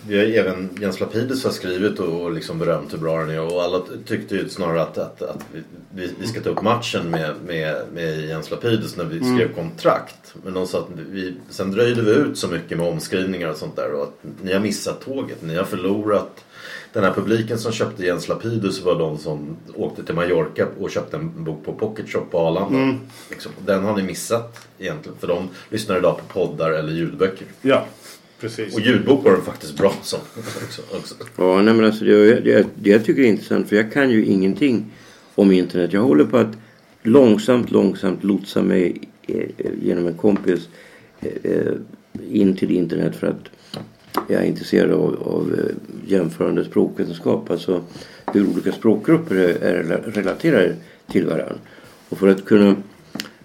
vi 0.07 0.19
har 0.19 0.25
även 0.25 0.71
Jens 0.81 1.01
Lapidus 1.01 1.45
har 1.45 1.51
skrivit 1.51 1.99
och, 1.99 2.33
liksom 2.33 2.59
berömt 2.59 2.93
hur 2.93 2.99
bra 2.99 3.19
den 3.19 3.31
är 3.31 3.41
och 3.41 3.63
alla 3.63 3.83
tyckte 4.07 4.35
ju 4.35 4.49
snarare 4.49 4.83
att, 4.83 4.99
att, 4.99 5.23
att 5.23 5.45
vi, 5.95 6.15
vi, 6.21 6.27
ska 6.27 6.41
ta 6.41 6.51
upp 6.51 6.63
matchen 6.63 7.11
med, 7.11 7.35
med, 7.47 7.77
med 7.95 8.21
Jens 8.21 8.51
Lapidus 8.51 8.97
när 8.97 9.05
vi 9.05 9.19
skrev 9.19 9.55
kontrakt. 9.55 10.35
Men 10.45 10.55
de 10.55 10.67
sa 10.67 10.79
att 10.79 10.89
vi, 11.11 11.35
sen 11.51 11.71
dröjde 11.71 12.03
vi 12.03 12.11
ut 12.11 12.39
så 12.39 12.49
mycket 12.49 12.79
med 12.79 12.89
omskrivningar 12.89 13.51
och 13.51 13.57
sånt 13.57 13.77
där 13.77 13.93
och 13.93 14.03
att 14.03 14.19
ni 14.43 14.53
har 14.53 14.61
missat 14.61 15.01
tåget, 15.01 15.43
ni 15.43 15.57
har 15.57 15.65
förlorat 15.65 16.45
den 16.93 17.05
här 17.05 17.13
publiken 17.13 17.59
som 17.59 17.73
köpte 17.73 18.07
Jens 18.07 18.29
Lapidus 18.29 18.83
var 18.83 18.99
de 18.99 19.19
som 19.19 19.57
åkte 19.75 20.05
till 20.05 20.15
Mallorca 20.15 20.67
och 20.81 20.91
köpte 20.91 21.17
en 21.17 21.45
bok 21.45 21.65
på 21.65 21.73
Pocket 21.73 22.09
Shop 22.09 22.25
på 22.31 22.39
Arlanda. 22.39 22.99
Liksom. 23.31 23.53
Den 23.67 23.85
har 23.85 23.97
ni 23.97 24.03
missat 24.03 24.69
egentligen 24.79 25.19
för 25.19 25.27
de 25.27 25.49
lyssnar 25.69 25.99
idag 25.99 26.19
på 26.19 26.25
poddar 26.25 26.71
eller 26.71 26.93
ljudböcker. 26.93 27.47
Ja, 27.63 27.87
precis. 28.43 28.75
Och 28.75 28.81
ljudbok 28.81 29.25
var 29.25 29.33
den 29.33 29.43
faktiskt 29.43 29.79
bra 29.79 29.93
som. 30.03 30.21
Också, 30.65 30.83
också. 30.97 31.15
Ja, 31.37 31.63
nej 31.63 31.75
men 31.75 31.85
alltså 31.85 32.05
det, 32.05 32.41
det, 32.41 32.67
det 32.75 32.91
jag 32.91 33.05
tycker 33.05 33.23
är 33.23 33.27
intressant 33.27 33.69
för 33.69 33.77
jag 33.77 33.93
kan 33.93 34.11
ju 34.11 34.25
ingenting 34.25 34.93
om 35.35 35.53
internet. 35.53 35.93
Jag 35.93 36.03
håller 36.03 36.25
på 36.25 36.37
att 36.37 36.57
långsamt, 37.03 37.71
långsamt 37.71 38.25
lotsa 38.25 38.63
mig 38.63 39.09
eh, 39.27 39.47
genom 39.83 40.07
en 40.07 40.15
kompis 40.15 40.69
eh, 41.21 41.73
in 42.31 42.57
till 42.57 42.71
internet 42.71 43.17
för 43.17 43.27
att 43.27 43.49
jag 44.29 44.43
är 44.43 44.47
intresserad 44.47 44.91
av, 44.91 45.23
av 45.23 45.55
eh, 45.59 46.11
jämförande 46.13 46.65
språkvetenskap. 46.65 47.51
Alltså 47.51 47.85
hur 48.33 48.47
olika 48.47 48.73
språkgrupper 48.73 49.35
är, 49.37 49.55
är 49.63 49.83
rela- 49.83 50.11
relaterade 50.11 50.77
till 51.11 51.27
varandra. 51.27 51.55
Och 52.09 52.19
för 52.19 52.29
att 52.29 52.45
kunna 52.45 52.77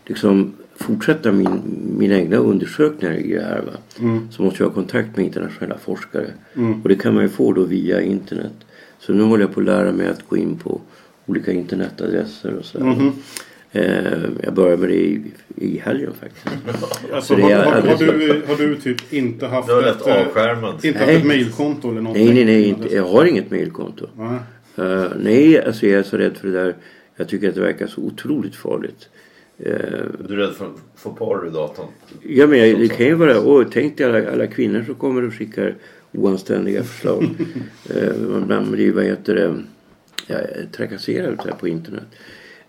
liksom 0.06 0.54
fortsätta 0.78 1.32
min, 1.32 1.62
mina 1.98 2.16
egna 2.16 2.38
undersökningar 2.38 3.16
i 3.16 3.34
det 3.34 3.42
här 3.44 3.62
va, 3.62 3.72
så 4.32 4.44
måste 4.44 4.64
jag 4.64 4.68
ha 4.70 4.74
kontakt 4.76 5.18
med 5.18 5.26
internationella 5.26 5.78
forskare. 5.78 6.26
Och 6.84 6.90
det 6.90 6.96
kan 6.96 7.14
man 7.14 7.24
ju 7.24 7.30
få 7.30 7.54
då 7.54 7.64
via 7.64 8.02
internet. 8.02 8.52
Så 9.00 9.14
nu 9.14 9.24
håller 9.24 9.44
jag 9.44 9.54
på 9.54 9.60
att 9.60 9.66
lära 9.66 9.92
mig 9.92 10.08
att 10.08 10.28
gå 10.30 10.38
in 10.38 10.56
på 10.58 10.82
olika 11.26 11.52
internetadresser 11.52 12.54
och 12.54 12.66
sådär. 12.66 13.12
Eh, 13.72 13.84
jag 14.44 14.54
började 14.54 14.78
med 14.78 14.90
det 14.90 14.96
i, 14.96 15.22
i 15.56 15.78
helgen 15.80 16.12
faktiskt. 16.20 16.46
Alltså, 17.14 17.34
Så 17.36 17.42
det 17.42 17.54
har, 17.54 17.64
har, 17.64 17.82
har, 17.82 17.98
du, 17.98 18.42
har 18.48 18.56
du 18.56 18.76
typ 18.76 19.14
inte 19.14 19.48
haft 19.48 19.68
Du 19.68 19.74
har 19.74 19.84
ett, 19.84 20.08
eh, 20.08 20.22
avskärmad. 20.28 20.86
inte 20.86 21.00
haft 21.00 21.08
Nej. 21.08 21.16
ett 21.16 21.26
mailkonto 21.26 21.92
eller 21.92 22.02
någonting? 22.02 22.26
Nej, 22.26 22.34
nej, 22.36 22.46
nej. 22.46 22.64
Inte, 22.70 22.96
jag 22.96 23.08
har 23.08 23.26
inget 23.26 23.52
mailkonto. 23.52 24.08
Nej. 24.18 24.40
Eh, 24.78 25.06
nej, 25.20 25.64
alltså 25.66 25.88
jag 25.88 26.00
är 26.00 26.04
så 26.04 26.18
rädd 26.18 26.38
för 26.38 26.48
det 26.48 26.54
där. 26.54 26.76
Jag 27.16 27.28
tycker 27.28 27.50
att 27.50 27.56
det 27.56 27.62
verkar 27.62 27.88
så 27.88 28.02
otroligt 28.02 28.56
farligt. 28.56 29.10
Du 29.58 30.34
är 30.34 30.38
rädd 30.38 30.54
för 30.54 30.66
att 30.66 30.82
få 30.96 31.14
porr 31.14 31.48
i 31.48 31.50
datorn? 31.50 31.88
Ja 32.22 32.48
men 32.48 32.60
jag, 32.60 32.80
det 32.80 32.88
kan 32.88 33.06
ju 33.06 33.14
vara, 33.14 33.42
åh 33.42 33.66
tänk 33.72 33.98
dig 33.98 34.08
alla, 34.08 34.32
alla 34.32 34.48
kvinnor 34.48 34.84
som 34.86 34.96
kommer 34.96 35.24
och 35.28 35.34
skickar 35.34 35.76
oanständiga 36.12 36.84
förslag. 36.84 37.24
eh, 37.90 38.16
man 38.48 38.72
blir 38.72 38.92
vad 38.92 39.04
heter 39.04 39.36
det, 39.36 39.64
ja, 40.28 40.38
trakasserad 40.72 41.42
här 41.46 41.52
på 41.52 41.68
internet. 41.68 42.06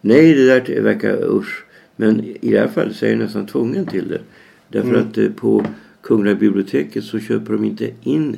Nej 0.01 0.35
det 0.35 0.47
där 0.47 0.81
verkar 0.81 1.37
usch. 1.37 1.65
Men 1.97 2.25
i 2.25 2.51
det 2.51 2.59
här 2.59 2.69
fallet 2.69 2.97
så 2.97 3.07
är 3.07 3.11
jag 3.11 3.19
nästan 3.19 3.47
tvungen 3.47 3.87
till 3.87 4.09
det. 4.09 4.21
Därför 4.69 4.95
att 4.95 5.19
eh, 5.19 5.31
på 5.31 5.67
Kungliga 6.03 6.35
biblioteket 6.35 7.05
så 7.05 7.19
köper 7.19 7.53
de 7.53 7.65
inte 7.65 7.91
in 8.03 8.37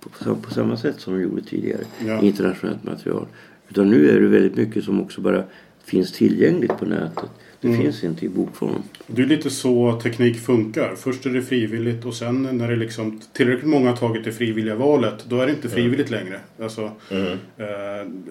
på, 0.00 0.34
på 0.34 0.50
samma 0.50 0.76
sätt 0.76 1.00
som 1.00 1.14
de 1.14 1.22
gjorde 1.22 1.42
tidigare. 1.42 1.82
Ja. 2.06 2.20
Internationellt 2.20 2.84
material. 2.84 3.26
Utan 3.68 3.90
nu 3.90 4.10
är 4.10 4.20
det 4.20 4.28
väldigt 4.28 4.56
mycket 4.56 4.84
som 4.84 5.00
också 5.00 5.20
bara 5.20 5.44
finns 5.84 6.12
tillgängligt 6.12 6.78
på 6.78 6.84
nätet. 6.84 7.30
Det 7.60 7.76
finns 7.76 8.04
inte 8.04 8.26
i 8.26 8.28
bokform. 8.28 8.82
Det 9.06 9.22
är 9.22 9.26
lite 9.26 9.50
så 9.50 10.00
teknik 10.02 10.40
funkar. 10.40 10.94
Först 10.96 11.26
är 11.26 11.30
det 11.30 11.42
frivilligt 11.42 12.04
och 12.04 12.14
sen 12.14 12.42
när 12.42 12.68
det 12.68 12.76
liksom 12.76 13.20
tillräckligt 13.32 13.68
många 13.68 13.88
har 13.88 13.96
tagit 13.96 14.24
det 14.24 14.32
frivilliga 14.32 14.74
valet 14.74 15.24
då 15.28 15.40
är 15.40 15.46
det 15.46 15.52
inte 15.52 15.68
frivilligt 15.68 16.10
längre. 16.10 16.40
Alltså, 16.62 16.90
eh, 17.10 17.66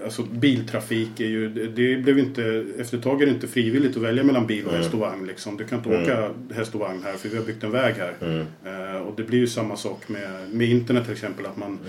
alltså 0.03 0.23
biltrafik 0.23 1.19
är 1.19 1.27
ju, 1.27 1.49
det, 1.49 1.95
blev 2.03 2.19
inte, 2.19 2.65
efter 2.79 2.97
ett 2.97 3.03
tag 3.03 3.21
är 3.21 3.25
det 3.25 3.31
inte 3.31 3.47
frivilligt 3.47 3.97
att 3.97 4.03
välja 4.03 4.23
mellan 4.23 4.47
bil 4.47 4.65
och 4.65 4.73
häst 4.73 4.93
och 4.93 4.99
vagn. 4.99 5.27
Liksom. 5.27 5.57
Du 5.57 5.63
kan 5.63 5.77
inte 5.77 6.01
åka 6.01 6.29
häst 6.55 6.73
och 6.75 6.79
vagn 6.79 7.03
här 7.03 7.13
för 7.13 7.29
vi 7.29 7.37
har 7.37 7.43
byggt 7.43 7.63
en 7.63 7.71
väg 7.71 7.95
här. 7.95 8.13
Eh, 8.65 9.01
och 9.01 9.13
det 9.17 9.23
blir 9.23 9.39
ju 9.39 9.47
samma 9.47 9.75
sak 9.75 10.09
med, 10.09 10.49
med 10.51 10.69
internet 10.69 11.03
till 11.03 11.13
exempel. 11.13 11.45
Att 11.45 11.57
man, 11.57 11.79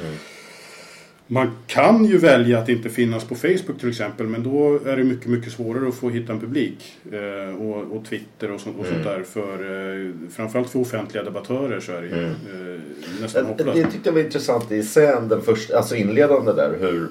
man 1.32 1.50
kan 1.66 2.04
ju 2.04 2.18
välja 2.18 2.58
att 2.58 2.68
inte 2.68 2.90
finnas 2.90 3.24
på 3.24 3.34
Facebook 3.34 3.80
till 3.80 3.88
exempel 3.88 4.26
men 4.26 4.42
då 4.42 4.80
är 4.86 4.96
det 4.96 5.04
mycket, 5.04 5.26
mycket 5.26 5.52
svårare 5.52 5.88
att 5.88 5.94
få 5.94 6.10
hitta 6.10 6.32
en 6.32 6.40
publik. 6.40 6.98
Eh, 7.12 7.54
och, 7.54 7.96
och 7.96 8.04
Twitter 8.04 8.50
och, 8.50 8.60
så, 8.60 8.70
och 8.70 8.86
sånt 8.86 9.04
där. 9.04 9.22
För, 9.22 9.52
eh, 9.52 10.12
framförallt 10.30 10.70
för 10.70 10.78
offentliga 10.78 11.24
debattörer 11.24 11.80
så 11.80 11.92
är 11.92 12.02
det 12.02 12.08
ju 12.08 12.24
eh, 12.24 12.80
nästan 13.20 13.46
hopplöst. 13.46 13.74
Det 13.74 13.90
tyckte 13.90 14.08
jag 14.08 14.14
var 14.14 14.20
intressant 14.20 14.72
i 14.72 14.82
scen, 14.82 15.28
den 15.28 15.42
första, 15.42 15.76
alltså 15.76 15.96
inledande 15.96 16.52
där, 16.52 16.76
hur 16.80 17.08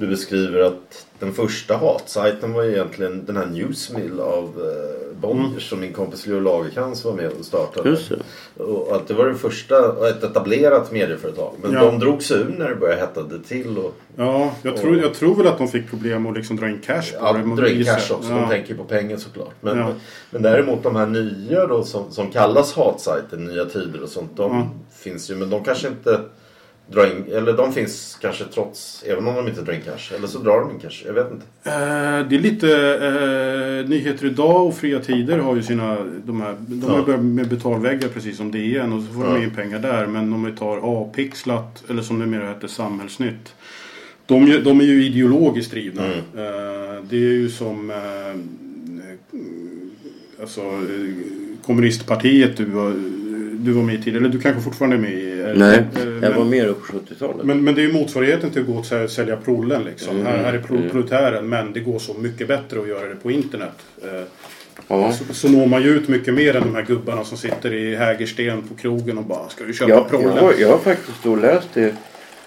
du 0.00 0.06
beskriver 0.06 0.60
att 0.60 1.06
den 1.18 1.32
första 1.32 1.76
hatsajten 1.76 2.52
var 2.52 2.64
egentligen 2.64 3.24
den 3.26 3.36
här 3.36 3.46
Newsmill 3.46 4.20
av 4.20 4.44
eh, 4.44 5.16
Bonniers 5.20 5.68
som 5.68 5.80
min 5.80 5.92
kompis 5.92 6.26
Leo 6.26 6.40
Lagercrantz 6.40 7.04
var 7.04 7.12
med 7.12 7.30
och 7.38 7.44
startade. 7.44 7.96
Och 8.56 8.96
att 8.96 9.08
det 9.08 9.14
var 9.14 9.26
det 9.26 9.34
första, 9.34 9.88
och 9.92 10.08
ett 10.08 10.24
etablerat 10.24 10.92
medieföretag. 10.92 11.52
Men 11.62 11.72
Ja. 11.72 11.84
de 11.84 11.98
drog 11.98 12.22
sig 12.22 12.36
ur 12.38 12.54
när 12.58 12.68
det 12.68 12.76
började 12.76 13.00
hetta 13.00 13.22
det 13.22 13.38
till. 13.48 13.78
Och, 13.78 13.94
Ja, 14.16 14.52
jag 14.62 14.76
tror, 14.76 14.98
jag 15.00 15.14
tror 15.14 15.34
väl 15.34 15.46
att 15.46 15.58
de 15.58 15.68
fick 15.68 15.90
problem 15.90 16.26
att 16.26 16.36
liksom 16.36 16.56
dra 16.56 16.68
in 16.68 16.80
cash 16.86 17.02
på 17.02 17.18
Ja, 17.20 17.32
det. 17.32 17.56
dra 17.62 17.68
in 17.68 17.84
cash 17.84 18.12
också. 18.14 18.30
Ja. 18.32 18.36
De 18.40 18.48
tänker 18.48 18.74
på 18.74 18.84
pengar 18.84 19.16
såklart. 19.16 19.54
Men, 19.60 19.78
Ja. 19.78 19.92
men 20.30 20.42
däremot 20.42 20.82
de 20.82 20.96
här 20.96 21.06
nya 21.06 21.66
då 21.66 21.84
som, 21.84 22.10
som 22.12 22.30
kallas 22.30 22.72
hatsajter, 22.76 23.36
nya 23.36 23.64
tider 23.64 24.02
och 24.02 24.08
sånt. 24.08 24.36
De 24.36 24.70
finns 24.98 25.30
ju 25.30 25.34
men 25.34 25.50
de 25.50 25.64
kanske 25.64 25.88
inte 25.88 26.20
dra 26.92 27.06
in, 27.10 27.24
eller 27.32 27.52
de 27.52 27.72
finns 27.72 28.18
kanske 28.20 28.44
trots, 28.44 29.04
även 29.06 29.26
om 29.28 29.34
de 29.34 29.48
inte 29.48 29.60
drar 29.62 29.72
in 29.72 29.80
cash. 29.80 30.14
Eller 30.16 30.26
så 30.26 30.38
drar 30.38 30.60
de 30.60 30.70
in 30.70 30.78
cash, 30.80 31.02
jag 31.06 31.12
vet 31.12 31.26
inte. 31.32 31.46
Eh, 31.64 32.28
det 32.28 32.36
är 32.36 32.38
lite, 32.38 32.68
eh, 33.82 33.88
Nyheter 33.88 34.26
Idag 34.26 34.66
och 34.66 34.74
Fria 34.76 35.00
Tider 35.00 35.38
har 35.38 35.56
ju 35.56 35.62
sina, 35.62 35.96
de 36.24 36.40
här, 36.40 36.56
de 36.66 36.84
Ja. 36.88 36.96
har 36.96 37.02
börjat 37.02 37.22
med 37.24 37.48
betalväggar 37.48 38.08
precis 38.08 38.36
som 38.36 38.50
DN 38.50 38.92
och 38.92 39.02
så 39.02 39.12
får 39.12 39.24
Ja. 39.26 39.32
de 39.34 39.42
in 39.44 39.50
pengar 39.54 39.78
där. 39.78 40.06
Men 40.06 40.32
om 40.32 40.44
vi 40.44 40.52
tar 40.52 40.80
A-pixlat, 41.02 41.82
eller 41.90 42.02
som 42.02 42.18
numera 42.18 42.48
heter 42.48 42.68
Samhällsnytt. 42.68 43.54
De, 44.26 44.60
de 44.64 44.80
är 44.80 44.84
ju 44.84 45.04
ideologiskt 45.04 45.70
drivna. 45.72 46.04
Mm. 46.06 46.18
Eh, 46.18 47.02
det 47.10 47.16
är 47.16 47.32
ju 47.32 47.48
som 47.50 47.90
eh, 47.90 47.96
alltså, 50.40 50.60
eh, 50.60 51.14
kommunistpartiet 51.66 52.56
du 52.56 52.64
du 53.64 53.72
var 53.72 53.82
med 53.82 53.94
i 53.94 53.98
tidigare, 53.98 54.18
eller 54.18 54.28
du 54.28 54.40
kanske 54.40 54.62
fortfarande 54.62 54.96
är 54.96 55.00
med 55.00 55.12
i? 55.12 55.40
eh, 55.40 55.46
Nej, 55.56 55.78
eh, 55.96 56.02
jag 56.08 56.20
men- 56.20 56.36
var 56.36 56.44
med 56.44 56.66
då 56.66 56.74
på 56.74 56.80
70-talet. 56.92 57.46
men, 57.46 57.64
men 57.64 57.74
det 57.74 57.80
är 57.82 57.86
ju 57.86 57.92
motsvarigheten 57.92 58.50
till 58.50 58.60
att 58.60 58.66
gå 58.66 58.74
och 58.74 58.84
sä- 58.84 59.06
sälja 59.08 59.36
prollen 59.36 59.84
liksom. 59.84 60.14
Mm, 60.16 60.26
Här, 60.26 60.38
här 60.38 60.52
är 60.52 60.62
mm. 60.70 60.90
proletären 60.90 61.48
men 61.48 61.72
det 61.72 61.80
går 61.80 61.98
så 61.98 62.14
mycket 62.14 62.48
bättre 62.48 62.80
att 62.80 62.88
göra 62.88 63.08
det 63.08 63.14
på 63.16 63.30
internet. 63.30 63.72
Eh, 64.02 64.22
ja. 64.88 65.12
så, 65.12 65.34
så 65.34 65.48
når 65.48 65.66
man 65.66 65.82
ju 65.82 65.88
ut 65.88 66.08
mycket 66.08 66.34
mer 66.34 66.56
än 66.56 66.62
de 66.62 66.74
här 66.74 66.82
gubbarna 66.84 67.24
som 67.24 67.38
sitter 67.38 67.74
i 67.74 67.96
Hägersten 67.96 68.62
på 68.62 68.74
krogen 68.74 69.18
och 69.18 69.24
bara 69.24 69.48
ska 69.48 69.64
du 69.64 69.72
köpa 69.72 69.90
Jag, 69.90 70.08
prollen? 70.08 70.28
jag, 70.36 70.42
har, 70.42 70.54
jag 70.58 70.68
har 70.70 70.78
faktiskt 70.78 71.22
då 71.22 71.36
läst 71.36 71.68
det 71.74 71.94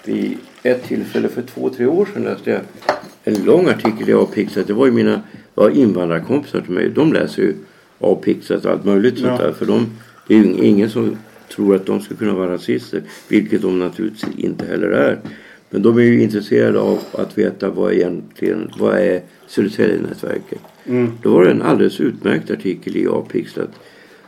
vid 0.05 0.38
ett 0.63 0.84
tillfälle 0.84 1.27
för 1.29 1.41
två, 1.41 1.70
tre 1.70 1.86
år 1.86 2.08
sedan 2.13 2.24
läste 2.24 2.50
jag 2.51 2.60
en 3.24 3.43
lång 3.46 3.67
artikel 3.70 4.10
i 4.10 4.13
A-pixlat. 4.13 4.67
Det 4.67 4.74
var 4.74 4.86
ju 4.86 4.91
mina 4.91 5.22
var 5.55 5.70
invandrarkompisar 5.70 6.62
till 6.62 6.72
mig. 6.72 6.89
De 6.89 7.13
läser 7.13 7.41
ju 7.41 7.53
A-pixlat 8.00 8.65
och 8.65 8.72
allt 8.72 8.86
möjligt 8.86 9.17
sånt 9.20 9.32
Ja. 9.39 9.46
där. 9.46 9.53
För 9.53 9.65
de, 9.65 9.88
det 10.27 10.36
är 10.36 10.38
ju 10.38 10.65
ingen 10.65 10.89
som 10.89 11.18
tror 11.56 11.75
att 11.75 11.86
de 11.86 12.01
ska 12.01 12.15
kunna 12.15 12.34
vara 12.34 12.53
rasister. 12.53 13.01
Vilket 13.27 13.62
de 13.62 13.80
naturligtvis 13.80 14.36
inte 14.38 14.65
heller 14.65 14.88
är. 14.88 15.20
Men 15.70 15.82
de 15.82 15.98
är 15.98 16.01
ju 16.01 16.22
intresserade 16.24 16.80
av 16.80 17.00
att 17.12 17.38
veta 17.38 17.70
vad 17.70 17.94
egentligen, 17.94 18.72
vad 18.80 18.98
är 18.98 19.22
Södertäljenätverket. 19.48 20.60
Mm. 20.86 21.12
Då 21.22 21.34
var 21.34 21.46
det 21.46 21.51
en 21.51 21.62
alldeles 21.62 22.00
utmärkt 22.01 22.51
artikel 22.51 22.98
i 22.98 23.08
A-pixlat. 23.08 23.70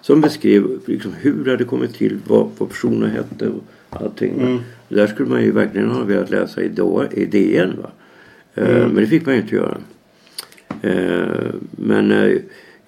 Som 0.02 0.22
beskrev 0.22 0.80
liksom 0.86 1.14
hur 1.14 1.44
det 1.44 1.52
hade 1.52 1.64
kommit 1.64 1.94
till, 1.96 2.18
vad, 2.28 2.50
vad 2.58 2.70
personen 2.70 3.12
hette 3.12 3.48
och 3.48 3.64
allting. 3.90 4.42
Mm. 4.42 4.60
Det 4.90 4.96
där 4.96 5.08
skulle 5.08 5.30
man 5.30 5.44
ju 5.44 5.52
verkligen 5.52 5.90
ha 5.90 6.04
velat 6.04 6.30
läsa 6.30 6.62
i, 6.62 6.68
då, 6.68 7.06
i 7.12 7.26
DN. 7.26 7.74
Va? 7.82 7.92
Eh, 8.54 8.76
Mm. 8.78 8.90
Men 8.90 8.96
det 9.04 9.08
fick 9.08 9.26
man 9.26 9.36
ju 9.36 9.42
inte 9.42 9.56
göra. 9.56 9.78
Eh, 10.82 11.54
Men 11.72 12.12
eh, 12.12 12.38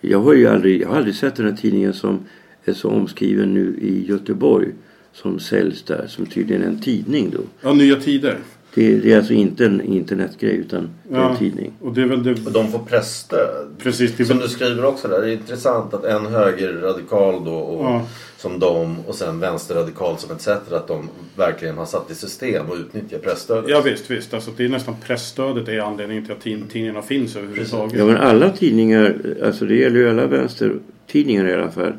jag 0.01 0.19
har 0.19 0.33
ju 0.33 0.47
aldrig, 0.47 0.81
jag 0.81 0.89
har 0.89 0.95
aldrig 0.97 1.15
sett 1.15 1.35
den 1.35 1.45
här 1.45 1.55
tidningen 1.55 1.93
som 1.93 2.19
är 2.67 2.73
så 2.73 2.89
omskriven 2.89 3.53
nu 3.53 3.75
i 3.81 4.05
Göteborg. 4.09 4.67
Som 5.13 5.39
säljs 5.39 5.83
där, 5.83 6.05
som 6.07 6.25
tydligen 6.25 6.61
är 6.63 6.67
en 6.67 6.81
tidning 6.81 7.29
då. 7.29 7.39
Ja, 7.61 7.73
Nya 7.73 7.95
Tider. 7.95 8.37
Det, 8.73 8.97
det 8.99 9.13
är 9.13 9.17
alltså 9.17 9.33
inte 9.33 9.65
en 9.65 9.81
internetgrej 9.81 10.55
utan 10.55 10.89
det 11.03 11.15
är 11.15 11.19
Ja. 11.19 11.29
en 11.31 11.37
tidning. 11.37 11.71
Och 11.79 11.93
det 11.93 12.01
är 12.01 12.05
väl 12.05 12.23
det... 12.23 12.31
Och 12.45 12.51
de 12.51 12.67
får 12.71 12.79
pressstöd. 12.79 13.67
Precis, 13.83 14.13
det 14.17 14.23
är 14.23 14.25
Som 14.25 14.37
du 14.39 14.47
skriver 14.47 14.85
också 14.85 15.07
där. 15.07 15.21
Det 15.21 15.27
är 15.29 15.33
intressant 15.33 15.93
att 15.93 16.03
en 16.05 16.25
högerradikal 16.25 17.45
då 17.45 17.53
och 17.55 17.85
Ja. 17.85 18.05
som 18.37 18.59
de 18.59 18.95
och 19.07 19.15
sen 19.15 19.39
vänsterradikal 19.39 20.17
som 20.17 20.35
etc. 20.35 20.47
Att 20.47 20.87
de 20.87 21.09
verkligen 21.37 21.77
har 21.77 21.85
satt 21.85 22.11
i 22.11 22.15
system 22.15 22.65
och 22.69 22.75
utnyttjar 22.77 23.17
pressstödet. 23.19 23.69
Ja 23.69 23.81
visst, 23.81 24.11
visst. 24.11 24.33
Alltså, 24.33 24.51
det 24.57 24.65
är 24.65 24.69
nästan 24.69 24.95
pressstödet 25.07 25.67
är 25.67 25.79
anledningen 25.79 26.23
till 26.25 26.33
att 26.33 26.41
tid- 26.41 26.63
tidningarna 26.71 27.01
finns 27.01 27.35
överhuvudtaget. 27.35 27.99
Ja 27.99 28.05
men 28.05 28.17
alla 28.17 28.49
tidningar, 28.49 29.35
alltså 29.43 29.65
det 29.65 29.75
gäller 29.75 29.99
ju 29.99 30.09
alla 30.09 30.25
vänstertidningar 30.27 31.47
i 31.47 31.53
alla 31.53 31.71
fall, 31.71 31.93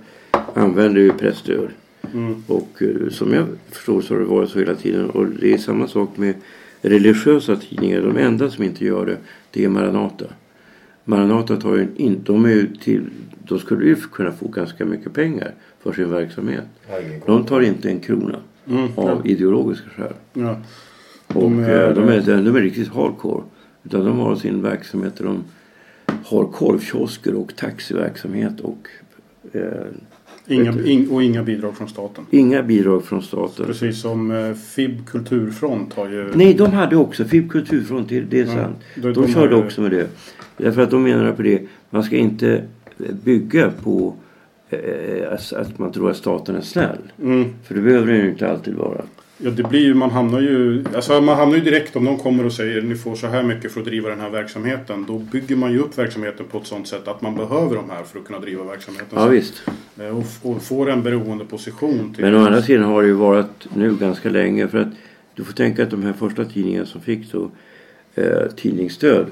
använder 0.58 1.00
ju 1.00 1.12
pressstöd. 1.12 1.68
Mm. 2.14 2.42
Och 2.46 2.82
eh, 2.82 3.08
som 3.10 3.32
jag 3.34 3.46
förstår 3.70 4.00
så 4.00 4.14
har 4.14 4.20
det 4.20 4.26
varit 4.26 4.50
så 4.50 4.58
hela 4.58 4.74
tiden. 4.74 5.10
Och 5.10 5.26
det 5.26 5.52
är 5.52 5.58
samma 5.58 5.88
sak 5.88 6.16
med 6.16 6.34
religiösa 6.82 7.56
tidningar. 7.56 8.00
De 8.02 8.16
enda 8.16 8.50
som 8.50 8.64
inte 8.64 8.84
gör 8.84 9.06
det, 9.06 9.16
det 9.50 9.64
är 9.64 9.68
Maranata. 9.68 10.24
Maranata 11.04 11.56
tar 11.56 11.76
ju 11.76 11.86
in, 11.96 12.20
de 12.24 12.44
är 12.44 12.48
ju 12.50 12.66
till, 12.76 13.02
de 13.48 13.58
skulle 13.58 13.86
ju 13.86 13.94
kunna 13.96 14.32
få 14.32 14.48
ganska 14.48 14.84
mycket 14.84 15.12
pengar 15.12 15.54
för 15.82 15.92
sin 15.92 16.10
verksamhet. 16.10 16.64
De 17.26 17.44
tar 17.46 17.60
inte 17.60 17.88
en 17.88 18.00
krona 18.00 18.38
Mm. 18.70 18.88
av 18.96 19.26
ideologiska 19.26 19.88
skäl. 19.90 20.12
Ja. 20.32 20.56
Och 21.26 21.42
De 21.42 21.56
de 21.56 21.64
är- 21.64 21.68
är, 21.68 21.94
de 21.94 22.08
är, 22.08 22.42
de 22.42 22.56
är 22.56 22.60
riktigt 22.60 22.88
hardcore. 22.88 23.42
Utan 23.84 24.04
de 24.04 24.18
har 24.18 24.36
sin 24.36 24.62
verksamhet 24.62 25.16
där 25.16 25.24
de 25.24 25.44
har 26.24 26.44
korvkiosker 26.44 27.34
och 27.34 27.56
taxiverksamhet 27.56 28.60
och 28.60 28.88
eh, 29.52 29.62
Inga, 30.48 30.82
in, 30.84 31.10
och 31.10 31.22
inga 31.22 31.42
bidrag 31.42 31.76
från 31.76 31.88
staten. 31.88 32.24
inga 32.30 32.62
bidrag 32.62 33.04
från 33.04 33.22
staten. 33.22 33.66
Precis 33.66 34.00
som 34.00 34.30
eh, 34.30 34.54
FIB 34.54 35.06
Kulturfront 35.06 35.94
har 35.94 36.08
ju... 36.08 36.30
Nej, 36.34 36.54
de 36.54 36.72
hade 36.72 36.96
också 36.96 37.24
FIB 37.24 37.50
Kulturfront, 37.50 38.08
det 38.08 38.32
är 38.32 38.46
Ja, 38.46 38.46
sant. 38.46 38.76
de- 38.94 39.00
De, 39.00 39.12
de 39.12 39.32
körde 39.32 39.54
har 39.56 39.64
också 39.64 39.80
med 39.80 39.90
det. 39.90 40.06
Därför 40.56 40.82
att 40.82 40.90
de 40.90 41.02
menar 41.02 41.32
på 41.32 41.42
det, 41.42 41.62
man 41.90 42.02
ska 42.02 42.16
inte 42.16 42.62
bygga 43.24 43.70
på 43.82 44.14
eh, 44.70 45.32
att- 45.32 45.52
att 45.52 45.78
man 45.78 45.92
tror 45.92 46.10
att 46.10 46.16
staten 46.16 46.56
är 46.56 46.60
snäll. 46.60 46.98
Mm. 47.22 47.44
För 47.64 47.74
det 47.74 47.80
behöver 47.80 48.06
den 48.12 48.16
ju 48.24 48.30
inte 48.30 48.50
alltid 48.50 48.74
vara. 48.74 49.02
Ja, 49.40 49.50
det 49.50 49.62
blir 49.62 49.80
ju, 49.80 49.94
man 49.94 50.10
hamnar 50.10 50.40
ju, 50.40 50.84
alltså 50.94 51.20
man 51.20 51.36
hamnar 51.36 51.56
ju 51.56 51.62
direkt 51.62 51.96
om 51.96 52.04
någon 52.04 52.18
kommer 52.18 52.46
och 52.46 52.52
säger 52.52 52.82
ni 52.82 52.94
får 52.94 53.14
så 53.14 53.26
här 53.26 53.42
mycket 53.42 53.72
för 53.72 53.80
att 53.80 53.86
driva 53.86 54.08
den 54.08 54.20
här 54.20 54.30
verksamheten. 54.30 55.04
Då 55.08 55.18
bygger 55.18 55.56
man 55.56 55.72
ju 55.72 55.78
upp 55.78 55.98
verksamheten 55.98 56.46
på 56.46 56.58
ett 56.58 56.66
sånt 56.66 56.88
sätt 56.88 57.08
att 57.08 57.22
man 57.22 57.34
behöver 57.36 57.76
de 57.76 57.90
här 57.90 58.02
för 58.02 58.18
att 58.18 58.26
kunna 58.26 58.38
driva 58.38 58.64
verksamheten. 58.64 59.08
Ja, 59.18 59.26
visst. 59.26 59.62
Eh, 60.00 60.18
Och, 60.18 60.24
och 60.42 60.62
får 60.62 60.90
en 60.90 61.02
beroende 61.02 61.44
position. 61.44 62.14
Till 62.14 62.24
Men 62.24 62.34
å 62.34 62.38
andra 62.38 62.62
sidan 62.62 62.84
har 62.84 63.02
det 63.02 63.08
ju 63.08 63.14
varit 63.14 63.68
nu 63.74 63.96
ganska 63.96 64.30
länge. 64.30 64.68
För 64.68 64.78
att 64.78 64.88
du 65.34 65.44
får 65.44 65.52
tänka 65.52 65.82
att 65.82 65.90
de 65.90 66.02
här 66.02 66.12
första 66.12 66.44
tidningarna 66.44 66.86
som 66.86 67.00
fick 67.00 67.32
då 67.32 67.50
eh, 68.14 68.46
tidningsstöd. 68.56 69.26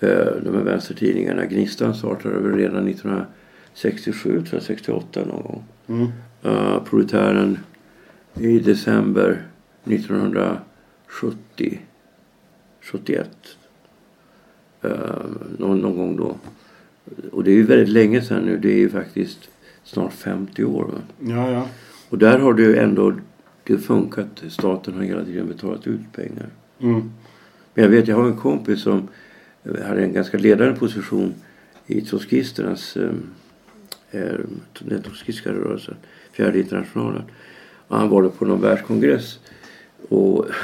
Eh, 0.00 0.08
de 0.42 0.54
här 0.54 0.62
vänstertidningarna. 0.62 1.44
Gnistan 1.46 1.94
startade 1.94 2.38
väl 2.38 2.52
redan 2.56 2.88
1967, 2.88 4.30
tror 4.30 4.46
jag, 4.52 4.62
68 4.62 5.20
någon 5.24 5.42
gång. 5.42 5.64
Mm. 5.88 6.08
Uh, 6.46 6.82
Proletären 6.84 7.58
i 8.40 8.58
december 8.58 9.42
1970. 9.84 11.80
71. 12.80 13.30
Uh, 14.84 14.90
någon, 15.58 15.78
någon 15.78 15.96
gång 15.96 16.16
då. 16.16 16.36
Och 17.32 17.44
det 17.44 17.50
är 17.50 17.54
ju 17.54 17.66
väldigt 17.66 17.88
länge 17.88 18.22
sedan 18.22 18.42
nu. 18.42 18.58
Det 18.58 18.72
är 18.72 18.78
ju 18.78 18.90
faktiskt 18.90 19.48
snart 19.84 20.12
50 20.12 20.64
år. 20.64 20.84
Va? 20.84 20.98
Ja, 21.20 21.50
ja. 21.50 21.68
Och 22.08 22.18
där 22.18 22.38
har 22.38 22.54
det 22.54 22.62
ju 22.62 22.76
ändå 22.76 23.14
det 23.64 23.78
funkat. 23.78 24.42
Staten 24.48 24.94
har 24.94 25.02
hela 25.02 25.24
tiden 25.24 25.48
betalat 25.48 25.86
ut 25.86 26.12
pengar. 26.12 26.46
Mm. 26.80 27.10
Men 27.74 27.84
jag 27.84 27.88
vet, 27.88 28.08
jag 28.08 28.16
har 28.16 28.26
en 28.26 28.36
kompis 28.36 28.80
som 28.80 29.08
hade 29.64 30.02
en 30.02 30.12
ganska 30.12 30.38
ledande 30.38 30.74
position 30.74 31.34
i 31.86 32.00
trotskisternas, 32.00 32.96
eh, 32.96 33.10
eh, 34.10 34.38
den 34.78 35.02
trotskistiska 35.02 35.52
rörelsen, 35.52 35.94
fjärde 36.32 36.58
internationalen. 36.58 37.22
Han 37.88 38.08
var 38.08 38.28
på 38.28 38.44
någon 38.44 38.60
världskongress 38.60 39.38
och 40.08 40.46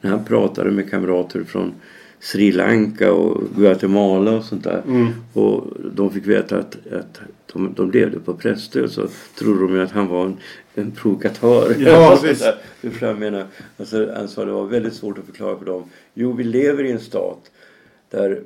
när 0.00 0.10
han 0.10 0.24
pratade 0.24 0.70
med 0.70 0.90
kamrater 0.90 1.44
från 1.44 1.74
Sri 2.20 2.52
Lanka 2.52 3.12
och 3.12 3.42
Guatemala 3.56 4.36
och 4.36 4.44
sånt 4.44 4.64
där. 4.64 4.82
Mm. 4.86 5.12
Och 5.32 5.66
de 5.94 6.10
fick 6.10 6.26
veta 6.26 6.58
att, 6.58 6.76
att 6.92 7.20
de, 7.52 7.74
de 7.76 7.90
levde 7.90 8.20
på 8.20 8.34
präststöd 8.34 8.90
så 8.90 9.08
trodde 9.38 9.60
de 9.60 9.74
ju 9.74 9.82
att 9.82 9.90
han 9.90 10.08
var 10.08 10.24
en, 10.24 10.36
en 10.74 10.90
provokatör. 10.90 11.76
Ja, 11.78 12.20
visst. 12.24 13.00
jag 13.00 13.18
menar. 13.18 13.46
Alltså, 13.76 14.12
han 14.16 14.28
sa 14.28 14.44
det 14.44 14.52
var 14.52 14.66
väldigt 14.66 14.94
svårt 14.94 15.18
att 15.18 15.24
förklara 15.24 15.58
för 15.58 15.66
dem. 15.66 15.82
Jo, 16.14 16.32
vi 16.32 16.44
lever 16.44 16.84
i 16.84 16.92
en 16.92 17.00
stat 17.00 17.50
där 18.10 18.40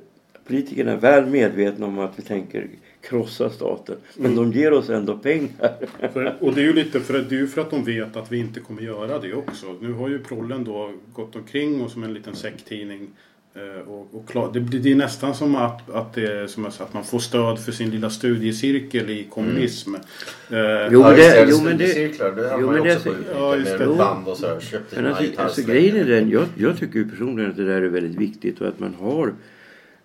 politikerna 0.46 0.92
är 0.92 0.96
väl 0.96 1.26
medvetna 1.26 1.86
om 1.86 1.98
att 1.98 2.12
vi 2.16 2.22
tänker 2.22 2.68
krossa 3.02 3.50
staten. 3.50 3.96
Men 4.16 4.36
de 4.36 4.52
ger 4.52 4.72
oss 4.72 4.88
ändå 4.90 5.16
pengar. 5.18 5.72
För, 6.12 6.36
och 6.40 6.54
det 6.54 6.60
är 6.60 6.64
ju 6.64 6.72
lite 6.72 7.00
för, 7.00 7.18
att- 7.20 7.28
det 7.28 7.34
är 7.34 7.40
ju 7.40 7.46
för 7.46 7.60
att 7.60 7.70
de 7.70 7.84
vet 7.84 8.16
att 8.16 8.32
vi 8.32 8.38
inte 8.38 8.60
kommer 8.60 8.82
göra 8.82 9.18
det 9.18 9.34
också. 9.34 9.66
Nu 9.80 9.92
har 9.92 10.08
ju 10.08 10.18
Prollen 10.18 10.64
då 10.64 10.92
gått 11.12 11.36
omkring 11.36 11.80
och 11.82 11.90
som 11.90 12.02
en 12.04 12.14
liten 12.14 12.34
säcktidning. 12.34 13.08
eh, 13.54 13.88
Och, 13.88 14.08
och 14.14 14.28
klar, 14.28 14.50
det, 14.52 14.60
det 14.60 14.92
är 14.92 14.96
nästan 14.96 15.34
som 15.34 15.56
att, 15.56 15.90
att, 15.90 16.14
det 16.14 16.26
är, 16.32 16.46
som 16.46 16.70
sa, 16.72 16.84
att 16.84 16.94
man 16.94 17.04
får 17.04 17.18
stöd 17.18 17.58
för 17.58 17.72
sin 17.72 17.90
lilla 17.90 18.10
studiecirkel 18.10 19.10
i 19.10 19.24
kommunism. 19.30 19.94
Eh, 19.94 20.00
Jo, 20.50 20.56
Ja, 21.00 21.08
men 21.08 21.16
det- 21.16 21.44
det, 21.44 21.46
jo, 21.50 21.60
men 21.64 21.78
det- 21.78 22.18
jo, 22.60 22.70
men 22.72 22.84
det- 22.84 22.96
också 22.96 23.14
ja, 23.34 23.56
just 23.56 23.78
det. 23.78 23.86
band 23.86 24.28
och 24.28 24.36
så 24.36 24.46
här. 24.46 24.60
Köpt 24.60 24.96
Men 24.96 25.06
alltså, 25.06 25.24
alltså 25.36 25.62
grejen 25.62 25.96
är 25.96 26.04
den, 26.04 26.30
jag, 26.30 26.44
jag 26.56 26.78
tycker 26.78 26.98
ju 26.98 27.10
personligen 27.10 27.50
att 27.50 27.56
det 27.56 27.64
där 27.66 27.82
är 27.82 27.88
väldigt 27.88 28.20
viktigt 28.20 28.60
och 28.60 28.68
att 28.68 28.78
man 28.80 28.94
har 28.94 29.32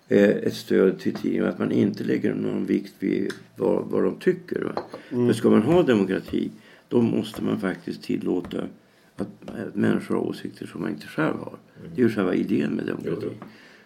ett 0.08 0.54
stöd 0.54 1.00
till 1.00 1.14
tidningen 1.14 1.44
och 1.44 1.50
att 1.50 1.60
man 1.60 1.72
inte 1.72 2.04
lägger 2.04 2.34
någon 2.34 2.66
vikt 2.66 2.94
vid 3.00 3.32
vad, 3.56 3.86
vad 3.86 4.04
de 4.04 4.16
tycker. 4.16 4.62
Va? 4.62 4.84
För 5.10 5.34
ska 5.34 5.50
man 5.50 5.62
ha 5.62 5.84
demokrati 5.84 6.52
då 6.90 7.02
måste 7.02 7.44
man 7.44 7.60
faktiskt 7.60 8.04
tillåta 8.04 8.68
att, 9.16 9.28
att 9.46 9.76
människor 9.76 10.16
har 10.16 10.22
åsikter 10.22 10.66
som 10.66 10.82
man 10.82 10.90
inte 10.90 11.08
själv 11.08 11.38
har. 11.38 11.58
Det 11.96 12.02
är 12.02 12.06
ju 12.06 12.12
själva 12.16 12.36
idén 12.36 12.72
med 12.72 12.86
demokrati. 12.86 13.28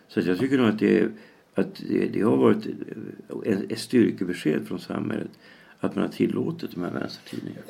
Så 0.08 0.20
att 0.20 0.26
jag 0.26 0.40
tycker 0.40 0.58
nog 0.58 0.68
att 0.68 0.80
det, 0.80 1.12
att 1.54 1.84
det, 1.90 2.08
det 2.14 2.22
har 2.22 2.38
varit 2.38 2.68
ett 3.70 3.80
styrkebesked 3.80 4.68
från 4.68 4.80
samhället 4.80 5.32
att 5.82 5.96
man 5.96 6.04
har 6.04 6.12
tillåtit 6.12 6.72
de 6.72 6.84
här 6.84 6.92
vänstertidningarna. 6.92 7.66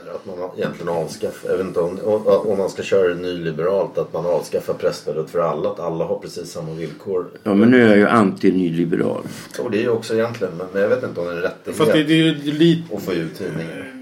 Eller 0.00 0.10
att 0.10 0.26
man 0.26 0.50
egentligen 0.56 0.88
avskaffar, 0.88 1.50
jag 1.50 1.56
vet 1.56 1.66
inte 1.66 1.80
om, 1.80 1.98
om 2.26 2.58
man 2.58 2.70
ska 2.70 2.82
köra 2.82 3.08
det 3.08 3.14
nyliberalt, 3.14 3.98
att 3.98 4.12
man 4.12 4.26
avskaffar 4.26 4.74
presstödet 4.74 5.30
för 5.30 5.38
alla. 5.38 5.70
Att 5.70 5.80
alla 5.80 6.04
har 6.04 6.18
precis 6.18 6.50
samma 6.50 6.72
villkor. 6.72 7.26
Ja 7.42 7.54
men 7.54 7.70
nu 7.70 7.82
är 7.82 7.88
jag 7.88 7.96
ju 7.96 8.06
anti-nyliberal. 8.06 9.22
Och 9.58 9.70
det 9.70 9.78
är 9.78 9.82
ju 9.82 9.88
också 9.88 10.14
egentligen, 10.14 10.52
men 10.72 10.82
jag 10.82 10.88
vet 10.88 11.02
inte 11.02 11.20
om 11.20 11.26
det 11.26 11.32
är 11.32 11.36
en 11.36 11.42
rättighet 11.42 11.76
Fast 11.76 11.92
det, 11.92 12.04
det 12.04 12.14
är 12.14 12.16
ju 12.16 12.52
lite... 12.52 12.96
att 12.96 13.02
få 13.02 13.12
ut 13.12 13.38
tidningar. 13.38 13.93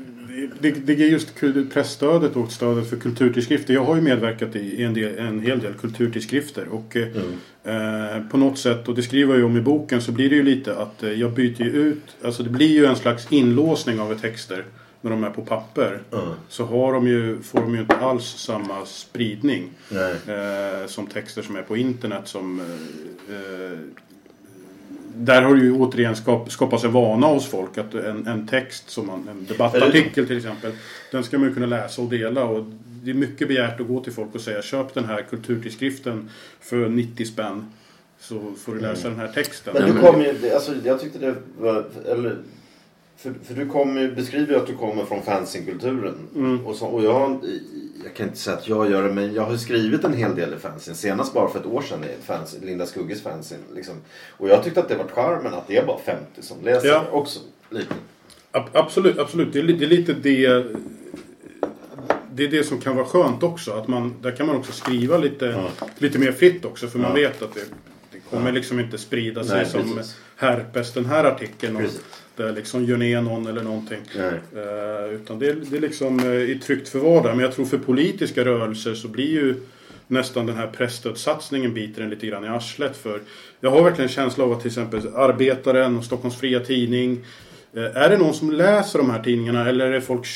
Det, 0.62 0.70
det 0.70 0.92
är 0.92 1.08
just 1.08 1.40
pressstödet 1.72 2.36
och 2.36 2.52
stödet 2.52 2.90
för 2.90 2.96
kulturtidskrifter. 2.96 3.74
Jag 3.74 3.84
har 3.84 3.96
ju 3.96 4.02
medverkat 4.02 4.56
i 4.56 4.82
en, 4.82 4.94
del, 4.94 5.18
en 5.18 5.40
hel 5.40 5.60
del 5.60 5.74
kulturtidskrifter. 5.74 6.68
Och 6.68 6.96
eh, 6.96 8.22
på 8.30 8.36
något 8.36 8.58
sätt, 8.58 8.88
och 8.88 8.94
det 8.94 9.02
skriver 9.02 9.32
jag 9.32 9.38
ju 9.38 9.44
om 9.44 9.56
i 9.56 9.60
boken, 9.60 10.02
så 10.02 10.12
blir 10.12 10.30
det 10.30 10.36
ju 10.36 10.42
lite 10.42 10.76
att 10.76 11.02
eh, 11.02 11.12
jag 11.12 11.32
byter 11.32 11.62
ju 11.62 11.70
ut. 11.70 12.16
Alltså 12.24 12.42
det 12.42 12.50
blir 12.50 12.70
ju 12.70 12.86
en 12.86 12.96
slags 12.96 13.32
inlåsning 13.32 14.00
av 14.00 14.18
texter 14.18 14.64
när 15.00 15.10
de 15.10 15.24
är 15.24 15.30
på 15.30 15.42
papper. 15.42 16.02
Så 16.48 16.64
har 16.64 16.92
de 16.92 17.08
ju, 17.08 17.42
får 17.42 17.60
de 17.60 17.74
ju 17.74 17.80
inte 17.80 17.96
alls 17.96 18.24
samma 18.24 18.86
spridning. 18.86 19.70
Eh, 20.32 20.86
som 20.86 21.06
texter 21.06 21.42
som 21.42 21.56
är 21.56 21.62
på 21.62 21.76
internet 21.76 22.22
som 22.24 22.60
eh, 22.60 23.36
eh, 23.36 23.78
där 25.16 25.42
har 25.42 25.54
det 25.54 25.62
ju 25.62 25.72
återigen 25.72 26.16
skap, 26.16 26.52
skapats 26.52 26.84
en 26.84 26.92
vana 26.92 27.26
hos 27.26 27.46
folk 27.46 27.78
att 27.78 27.94
en, 27.94 28.26
en 28.26 28.46
text 28.48 28.90
som 28.90 29.06
man, 29.06 29.28
en 29.28 29.46
debattartikel 29.46 30.26
till 30.26 30.36
exempel 30.36 30.72
den 31.10 31.24
ska 31.24 31.38
man 31.38 31.48
ju 31.48 31.54
kunna 31.54 31.66
läsa 31.66 32.02
och 32.02 32.08
dela 32.08 32.44
och 32.44 32.64
det 33.04 33.10
är 33.10 33.14
mycket 33.14 33.48
begärt 33.48 33.80
att 33.80 33.86
gå 33.86 34.00
till 34.00 34.12
folk 34.12 34.34
och 34.34 34.40
säga 34.40 34.62
köp 34.62 34.94
den 34.94 35.04
här 35.04 35.22
kulturtidskriften 35.22 36.30
för 36.60 36.88
90 36.88 37.24
spänn 37.24 37.72
så 38.20 38.40
får 38.58 38.74
du 38.74 38.80
läsa 38.80 39.08
den 39.08 39.18
här 39.18 39.28
texten. 39.28 39.74
Men 39.78 39.94
du 39.94 40.00
kom 40.00 40.20
ju, 40.20 40.50
alltså, 40.54 40.72
jag 40.84 41.00
tyckte 41.00 41.18
det 41.18 41.34
var, 41.58 41.84
eller, 42.08 42.38
för, 43.22 43.34
för 43.44 43.54
du 43.54 43.66
kom 43.68 44.12
beskriver 44.16 44.52
ju 44.52 44.58
att 44.60 44.66
du 44.66 44.76
kommer 44.76 45.04
från 45.04 45.22
fanzine-kulturen. 45.22 46.60
Och, 46.66 46.76
så, 46.76 46.86
och 46.86 47.04
jag, 47.04 47.38
jag 48.04 48.14
kan 48.14 48.26
inte 48.26 48.38
säga 48.38 48.56
att 48.56 48.68
jag 48.68 48.90
gör 48.90 49.02
det, 49.02 49.12
men 49.14 49.34
jag 49.34 49.42
har 49.42 49.56
skrivit 49.56 50.04
en 50.04 50.14
hel 50.14 50.34
del 50.36 50.54
i 50.54 50.56
fanzine. 50.58 50.94
Senast 50.96 51.34
bara 51.34 51.48
för 51.48 51.58
ett 51.60 51.66
år 51.66 51.82
sedan 51.82 52.04
i 52.04 52.06
ett 52.06 52.24
fanzine, 52.24 52.66
Linda 52.66 52.86
Skugges 52.86 53.22
fanzine. 53.22 53.60
Liksom. 53.74 53.94
Och 54.30 54.48
jag 54.48 54.64
tyckte 54.64 54.80
att 54.80 54.88
det 54.88 54.96
var 54.96 55.06
charmen 55.08 55.54
att 55.54 55.68
det 55.68 55.76
är 55.76 55.86
bara 55.86 55.98
50 55.98 56.42
som 56.42 56.56
läser 56.64 56.88
Ja. 56.88 57.04
också. 57.10 57.40
Lite. 57.70 57.94
Ab- 58.52 58.70
Absolut, 58.72 59.18
absolut. 59.18 59.52
Det 59.52 59.58
är, 59.58 59.62
det 59.62 59.84
är 59.84 59.88
lite 59.88 60.12
det 60.12 60.64
det 62.34 62.44
är 62.44 62.48
det 62.48 62.64
som 62.64 62.80
kan 62.80 62.96
vara 62.96 63.06
skönt 63.06 63.42
också. 63.42 63.72
Att 63.72 63.88
man, 63.88 64.14
där 64.22 64.30
kan 64.36 64.46
man 64.46 64.56
också 64.56 64.72
skriva 64.72 65.18
lite, 65.18 65.64
lite 65.98 66.18
mer 66.18 66.32
fritt 66.32 66.64
också. 66.64 66.86
För 66.88 66.98
man 66.98 67.14
vet 67.14 67.42
att 67.42 67.54
det, 67.54 67.60
det 68.12 68.18
kommer 68.30 68.52
liksom 68.52 68.80
inte 68.80 68.98
sprida 68.98 69.44
sig 69.44 69.56
Nej, 69.56 69.66
som 69.66 69.96
precis. 69.96 70.16
herpes 70.36 70.92
den 70.92 71.06
här 71.06 71.24
artikeln. 71.24 71.76
Och 71.76 71.82
Där 72.36 72.52
liksom 72.52 72.84
gör 72.84 72.96
ner 72.96 73.20
någon 73.20 73.46
eller 73.46 73.62
någonting. 73.62 74.00
Eh, 74.16 75.14
utan 75.14 75.38
det, 75.38 75.46
är- 75.48 75.54
det 75.70 75.76
är 75.76 75.80
liksom 75.80 76.20
eh, 76.20 76.26
i 76.50 76.58
tryggt 76.64 76.88
förvar 76.88 77.22
där. 77.22 77.30
Men 77.30 77.40
jag 77.40 77.52
tror 77.54 77.64
för 77.66 77.78
politiska 77.78 78.44
rörelser 78.44 78.94
så 78.94 79.08
blir 79.08 79.30
ju 79.30 79.54
nästan 80.06 80.46
den 80.46 80.56
här 80.56 80.66
pressstödssatsningen 80.66 81.74
biter 81.74 82.02
en 82.02 82.10
lite 82.10 82.26
grann 82.26 82.44
i 82.44 82.48
arslet. 82.48 82.96
För 82.96 83.20
jag 83.60 83.70
har 83.70 83.82
verkligen 83.82 84.08
en 84.08 84.14
känsla 84.14 84.44
av 84.44 84.52
att 84.52 84.60
till 84.60 84.68
exempel 84.68 85.00
Arbetaren 85.14 85.98
och 85.98 86.04
Stockholms 86.04 86.36
Fria 86.36 86.60
Tidning. 86.60 87.24
eh, 87.76 87.82
Är 87.96 88.08
det 88.10 88.18
någon 88.18 88.34
som 88.34 88.50
läser 88.52 88.98
de 88.98 89.10
här 89.10 89.22
tidningarna 89.22 89.68
eller 89.68 89.86
är 89.86 89.92
det 89.92 90.00
folk 90.00 90.26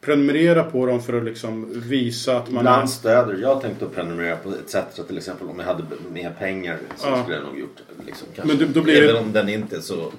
prenumererar 0.00 0.64
på 0.64 0.86
dem 0.86 1.02
för 1.02 1.12
att 1.18 1.24
liksom 1.24 1.80
visa 1.88 2.36
att 2.36 2.50
man 2.50 2.60
Ibland 2.60 2.82
är... 2.82 2.86
stöder. 2.86 3.38
Jag 3.42 3.60
tänkte 3.60 3.86
prenumerera 3.86 4.36
på 4.36 4.48
ETC 4.50 5.06
till 5.08 5.16
exempel. 5.18 5.48
Om 5.48 5.58
jag 5.58 5.66
hade 5.66 5.82
mer 6.12 6.30
pengar 6.38 6.76
så 6.96 7.08
Ja. 7.08 7.22
skulle 7.22 7.36
jag 7.36 7.44
nog 7.46 7.58
gjort 7.60 7.76
det. 7.98 8.06
Liksom. 8.06 8.28
Men 8.44 8.58
då- 8.58 8.64
då 8.74 8.80
blir 8.82 9.00
det- 9.02 9.08
Även 9.10 9.22
om 9.24 9.32
den 9.32 9.48
inte 9.48 9.76
är 9.76 9.80
så 9.80 10.12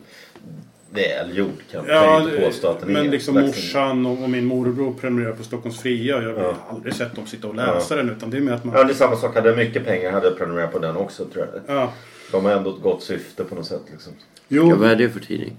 välgjord 0.94 1.50
kan, 1.72 1.86
kan 1.86 1.96
Ja, 1.96 2.04
jag 2.20 2.30
inte 2.34 2.46
påstå 2.46 2.68
att 2.68 2.80
den 2.80 2.90
är. 2.90 2.94
men 2.94 3.12
liksom 3.12 3.36
morsan 3.36 4.06
och, 4.06 4.24
och 4.24 4.30
min 4.30 4.46
morbror 4.46 4.94
prenumererar 5.02 5.34
på 5.34 5.44
Stockholms 5.44 5.82
Fria. 5.82 6.22
Jag 6.22 6.34
har 6.34 6.56
aldrig 6.70 6.94
sett 6.94 7.16
dem 7.16 7.26
sitta 7.28 7.48
och 7.48 7.56
läsa 7.56 7.96
den 7.96 8.10
utan 8.10 8.30
det 8.30 8.38
är 8.38 8.42
mer 8.42 8.52
att 8.54 8.64
man... 8.64 8.76
Ja, 8.78 8.84
det 8.84 8.92
är 8.92 8.96
samma 8.96 9.16
sak. 9.16 9.36
Hade 9.36 9.50
jag 9.50 9.58
mycket 9.58 9.86
pengar 9.86 10.12
hade 10.12 10.28
jag 10.28 10.38
prenumererat 10.38 10.72
på 10.72 10.80
den 10.80 10.96
också 10.98 11.26
tror 11.26 11.48
jag. 11.66 11.78
Ja. 11.78 11.94
De 12.34 12.46
har 12.46 12.52
ändå 12.52 12.70
ett 12.76 12.82
gott 12.82 13.04
syfte 13.04 13.44
på 13.44 13.56
något 13.56 13.66
sätt. 13.66 13.82
Liksom. 13.92 14.14
Jo, 14.48 14.70
Ja, 14.70 14.76
vad 14.76 14.90
är 14.92 14.96
det 14.96 15.10
för 15.10 15.20
tidning? 15.20 15.58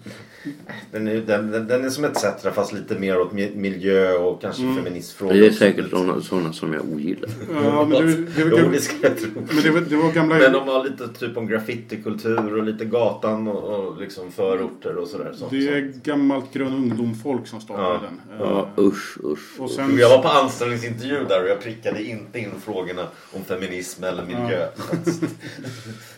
Den, 0.92 1.08
är, 1.08 1.14
den, 1.16 1.50
den, 1.50 1.66
den 1.68 1.84
är 1.84 1.90
som 1.90 2.04
ett 2.04 2.16
Cetera 2.18 2.52
fast 2.52 2.72
lite 2.72 2.98
mer 2.98 3.20
åt 3.20 3.32
mi- 3.32 3.56
miljö 3.56 4.12
och 4.14 4.40
kanske 4.40 4.62
feministfrågor. 4.62 5.34
Det 5.34 5.46
är 5.46 5.50
säkert 5.50 5.90
sådana, 5.90 6.20
sådana 6.20 6.52
som 6.52 6.72
jag 6.72 6.82
ogillar. 6.92 7.30
ja, 7.64 7.84
men 7.84 8.06
det, 8.06 8.12
det, 8.12 8.44
det, 8.44 8.50
det 8.50 9.28
men 9.34 9.62
det, 9.62 9.70
var, 9.70 9.80
det 9.80 9.96
var 9.96 10.12
gamla... 10.12 10.34
Men 10.38 10.52
de 10.52 10.68
har 10.68 10.84
lite 10.84 11.08
typ 11.08 11.36
om 11.36 11.46
graffitikultur 11.46 12.56
och 12.56 12.62
lite 12.62 12.84
gatan 12.84 13.48
och, 13.48 13.86
och 13.88 14.00
liksom 14.00 14.32
förorter 14.32 14.96
och 14.96 15.08
sådär. 15.08 15.32
Sånt, 15.36 15.50
Det 15.50 15.68
är 15.68 15.92
sånt. 15.92 16.04
gammalt 16.04 16.52
grön 16.52 16.72
ungdomfolk 16.74 17.46
som 17.46 17.60
startade 17.60 17.88
Ja. 17.88 18.00
den. 18.02 18.38
Ja, 18.38 18.68
Eh, 18.78 18.84
usch, 18.84 19.18
usch. 19.24 19.60
och 19.60 19.70
sen, 19.70 19.98
Jag 19.98 20.08
var 20.08 20.22
på 20.22 20.28
anställningsintervju 20.28 21.24
där 21.28 21.42
och 21.42 21.48
jag 21.48 21.60
prickade 21.62 22.02
inte 22.04 22.38
in 22.38 22.50
frågorna 22.64 23.06
om 23.32 23.44
feminism 23.44 24.04
eller 24.04 24.22
miljö. 24.24 24.68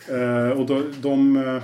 eh, 0.09 0.51
och 0.61 0.67
de, 0.67 0.93
de, 1.01 1.37
eh, 1.37 1.63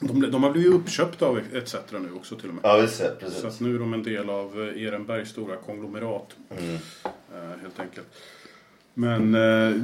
de, 0.00 0.30
de 0.30 0.42
har 0.44 0.50
blivit 0.50 0.72
uppköpta 0.72 1.26
av 1.26 1.38
ETC 1.54 1.74
nu 1.92 2.08
också 2.16 2.36
till 2.36 2.48
och 2.48 2.54
med. 2.54 2.60
Ja, 2.64 2.76
visst. 2.78 3.00
ja, 3.00 3.06
Så 3.20 3.26
Precis. 3.26 3.44
att 3.44 3.60
nu 3.60 3.74
är 3.74 3.78
de 3.78 3.94
en 3.94 4.02
del 4.02 4.30
av 4.30 4.72
eh, 4.76 4.82
Ehrenbergs 4.82 5.28
stora 5.28 5.56
konglomerat. 5.56 6.26
Mm. 6.58 6.74
Eh, 6.74 7.60
helt 7.62 7.80
enkelt. 7.80 8.06
Men 8.94 9.34
eh, 9.34 9.76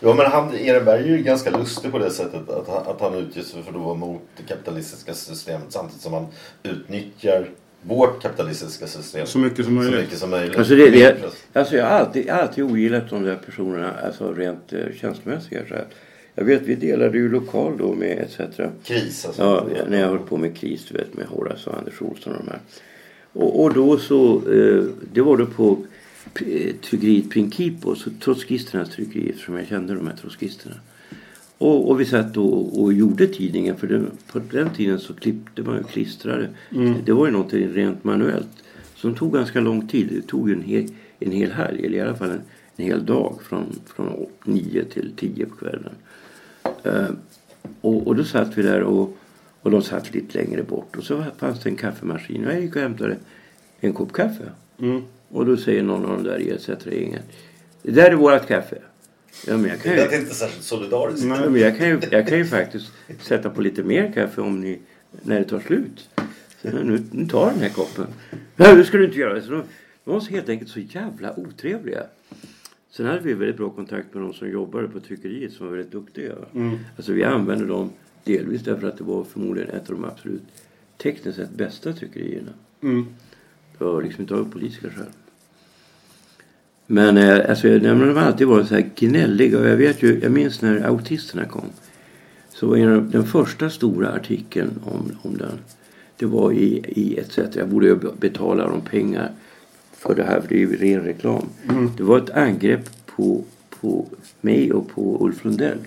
Ja, 0.00 0.14
men 0.14 0.26
han, 0.30 0.54
Ehrenberg 0.54 1.02
är 1.02 1.16
ju 1.16 1.22
ganska 1.22 1.58
lustig 1.58 1.90
på 1.92 1.98
det 1.98 2.10
sättet 2.10 2.48
att, 2.50 2.68
han- 2.68 2.86
att 2.86 3.00
han 3.00 3.14
utger 3.14 3.42
sig 3.42 3.62
för 3.62 3.70
att 3.70 3.76
vara 3.80 3.94
mot 3.94 4.22
det 4.36 4.42
kapitalistiska 4.42 5.14
systemet 5.14 5.66
samtidigt 5.72 6.02
som 6.02 6.12
han 6.12 6.26
utnyttjar 6.62 7.48
vårt 7.82 8.22
kapitalistiska 8.22 8.86
system 8.86 9.26
så 9.26 9.38
mycket 9.38 9.56
som 9.56 9.64
så 9.64 9.70
möjligt. 9.70 10.00
mycket 10.00 10.18
som 10.18 10.30
möjligt. 10.30 10.58
Alltså, 10.58 10.74
det, 10.74 10.90
det, 10.90 11.16
alltså 11.52 11.76
jag 11.76 11.84
har 11.84 11.90
alltid, 11.90 12.28
alltid 12.30 12.64
ogillat 12.64 13.10
de 13.10 13.22
där 13.22 13.36
personerna, 13.36 13.94
alltså 14.04 14.32
rent 14.32 14.72
eh, 14.72 14.80
känslomässiga. 15.00 15.60
Jag 16.40 16.46
vet, 16.46 16.62
vi 16.62 16.74
delade 16.74 17.18
ju 17.18 17.28
lokal 17.28 17.78
då 17.78 17.94
med 17.94 18.18
ETC. 18.18 18.60
Kris 18.84 19.26
alltså. 19.26 19.42
Ja, 19.42 19.66
när 19.88 20.00
jag 20.00 20.08
höll 20.08 20.18
på 20.18 20.36
med 20.36 20.56
KRIS, 20.56 20.84
du 20.84 20.98
vet, 20.98 21.14
med 21.14 21.26
Horace 21.26 21.70
och 21.70 21.78
Anders 21.78 22.02
Olsson 22.02 22.32
och 22.32 22.44
de 22.44 22.50
här. 22.50 22.60
Och, 23.32 23.62
och 23.62 23.74
då 23.74 23.98
så, 23.98 24.36
eh, 24.36 24.84
det 25.12 25.20
var 25.20 25.36
då 25.36 25.46
på 25.46 25.78
eh, 26.34 26.74
tryckeriet 26.74 27.30
Principo, 27.30 27.94
så 27.94 28.10
trotskisternas 28.20 28.90
tryckeri, 28.90 29.30
eftersom 29.30 29.56
jag 29.56 29.66
kände 29.66 29.94
de 29.94 30.06
här 30.06 30.16
trotskisterna. 30.16 30.74
Och, 31.58 31.90
och 31.90 32.00
vi 32.00 32.04
satt 32.04 32.36
och, 32.36 32.82
och 32.82 32.92
gjorde 32.92 33.26
tidningen, 33.26 33.76
för 33.76 33.86
det, 33.86 34.02
på 34.32 34.40
den 34.50 34.70
tiden 34.70 34.98
så 34.98 35.14
klippte 35.14 35.62
man 35.62 35.76
ju 35.76 35.82
klistrade. 35.84 36.48
Det 37.04 37.12
var 37.12 37.26
ju 37.26 37.32
någonting 37.32 37.68
rent 37.68 38.04
manuellt. 38.04 38.64
Som 38.94 39.14
tog 39.14 39.32
ganska 39.32 39.60
lång 39.60 39.88
tid. 39.88 40.08
Det 40.10 40.26
tog 40.26 40.48
ju 40.48 40.54
en 40.54 40.62
hel, 40.62 40.88
en 41.18 41.32
hel 41.32 41.50
helg, 41.52 41.86
eller 41.86 41.98
i 41.98 42.00
alla 42.00 42.16
fall 42.16 42.30
en, 42.30 42.42
en 42.76 42.84
hel 42.84 43.06
dag 43.06 43.38
från, 43.42 43.80
från 43.96 44.26
9 44.44 44.84
till 44.84 45.12
10 45.16 45.46
på 45.46 45.56
kvällen. 45.56 45.92
Eh, 46.84 47.08
och, 47.80 48.06
och 48.06 48.16
då 48.16 48.24
satt 48.24 48.58
vi 48.58 48.62
där 48.62 48.82
och, 48.82 49.16
och 49.62 49.70
de 49.70 49.82
satt 49.82 50.14
lite 50.14 50.38
längre 50.38 50.62
bort. 50.62 50.96
Och 50.96 51.04
så 51.04 51.24
fanns 51.38 51.60
det 51.60 51.68
en 51.68 51.76
kaffemaskin. 51.76 52.46
Och 52.46 52.52
jag 52.52 52.60
gick 52.60 52.76
och 52.76 52.82
hämtade 52.82 53.16
en 53.80 53.92
kopp 53.92 54.12
kaffe. 54.12 54.50
Mm. 54.78 55.02
Och 55.28 55.46
då 55.46 55.56
säger 55.56 55.82
någon 55.82 56.04
av 56.04 56.22
de 56.22 56.24
där 56.24 56.38
ETC-gänget. 56.38 57.24
Det 57.82 57.90
där 57.90 58.10
är 58.10 58.14
vårat 58.14 58.48
kaffe. 58.48 58.78
Ja, 59.46 59.56
men 59.56 59.70
jag 59.70 59.82
kan 59.82 59.92
Det 59.92 59.98
ju, 59.98 60.04
lät 60.04 60.20
inte 60.20 60.34
särskilt 60.34 60.64
solidariskt. 60.64 61.26
Nej. 61.26 61.50
men 61.50 61.60
jag 61.60 61.78
kan 61.78 61.88
ju, 61.88 62.00
jag 62.10 62.28
kan 62.28 62.38
ju 62.38 62.44
faktiskt 62.44 62.92
sätta 63.20 63.50
på 63.50 63.60
lite 63.60 63.82
mer 63.82 64.12
kaffe 64.12 64.40
om 64.40 64.60
ni, 64.60 64.78
när 65.22 65.38
det 65.38 65.44
tar 65.44 65.60
slut. 65.60 66.08
Så 66.62 66.68
nu, 66.68 67.02
nu 67.10 67.26
tar 67.26 67.50
den 67.50 67.60
här 67.60 67.68
koppen. 67.68 68.06
Nej, 68.56 68.74
det 68.76 68.84
ska 68.84 68.98
du 68.98 69.04
inte 69.06 69.18
göra. 69.18 69.42
Så 69.42 69.50
de, 69.50 69.62
de 70.04 70.10
var 70.10 70.20
så 70.20 70.30
helt 70.30 70.48
enkelt 70.48 70.70
så 70.70 70.80
jävla 70.80 71.38
otrevliga. 71.38 72.02
Sen 72.90 73.06
hade 73.06 73.20
vi 73.20 73.34
väldigt 73.34 73.56
bra 73.56 73.70
kontakt 73.70 74.14
med 74.14 74.22
de 74.22 74.32
som 74.34 74.50
jobbade 74.50 74.88
på 74.88 75.00
tryckeriet 75.00 75.52
som 75.52 75.66
var 75.66 75.72
väldigt 75.76 75.92
duktiga. 75.92 76.32
Alltså 76.96 77.12
vi 77.12 77.24
använde 77.24 77.66
dem 77.66 77.90
delvis 78.24 78.62
därför 78.62 78.88
att 78.88 78.98
det 78.98 79.04
var 79.04 79.24
förmodligen 79.24 79.70
ett 79.70 79.90
av 79.90 79.96
de 79.96 80.04
absolut 80.04 80.42
tekniskt 81.02 81.36
sett 81.36 81.50
bästa 81.50 81.92
tryckerierna. 81.92 82.50
Mm. 82.82 83.06
Det 83.78 83.84
var 83.84 84.02
liksom 84.02 84.22
inte 84.22 84.34
av 84.34 84.50
politiska 84.52 84.90
skäl. 84.90 85.04
Men 86.86 87.16
eh, 87.16 87.50
alltså, 87.50 87.68
jag- 87.68 87.82
de 87.82 88.00
har 88.00 88.22
alltid 88.22 88.46
varit 88.46 88.68
så 88.68 88.74
här 88.74 88.90
gnälliga. 88.96 89.58
Och 89.58 89.66
jag 89.66 89.76
vet 89.76 90.02
ju, 90.02 90.20
jag 90.22 90.32
minns 90.32 90.62
när 90.62 90.80
autisterna 90.80 91.44
kom. 91.44 91.64
Så 92.48 92.66
var 92.66 92.76
en 92.76 93.10
den 93.10 93.24
första 93.24 93.70
stora 93.70 94.08
artikeln 94.12 94.70
om, 94.84 95.12
om 95.22 95.36
den. 95.38 95.58
Det 96.16 96.26
var 96.26 96.52
i, 96.52 96.82
i 96.88 97.18
ETC. 97.18 97.38
Jag 97.56 97.68
borde 97.68 97.86
ju 97.86 97.96
betala 98.20 98.68
dem 98.68 98.80
pengar 98.80 99.30
för 100.00 100.14
det 100.14 100.22
här. 100.22 100.40
För 100.40 100.48
det 100.48 100.54
är 100.54 100.58
ju 100.58 100.76
ren 100.76 101.04
reklam. 101.04 101.48
Det 101.96 102.02
var 102.02 102.18
ett 102.18 102.30
angrepp 102.30 103.06
på, 103.06 103.44
på 103.80 104.06
mig 104.40 104.72
och 104.72 104.88
på 104.88 105.18
Ulf 105.20 105.44
Lundell. 105.44 105.78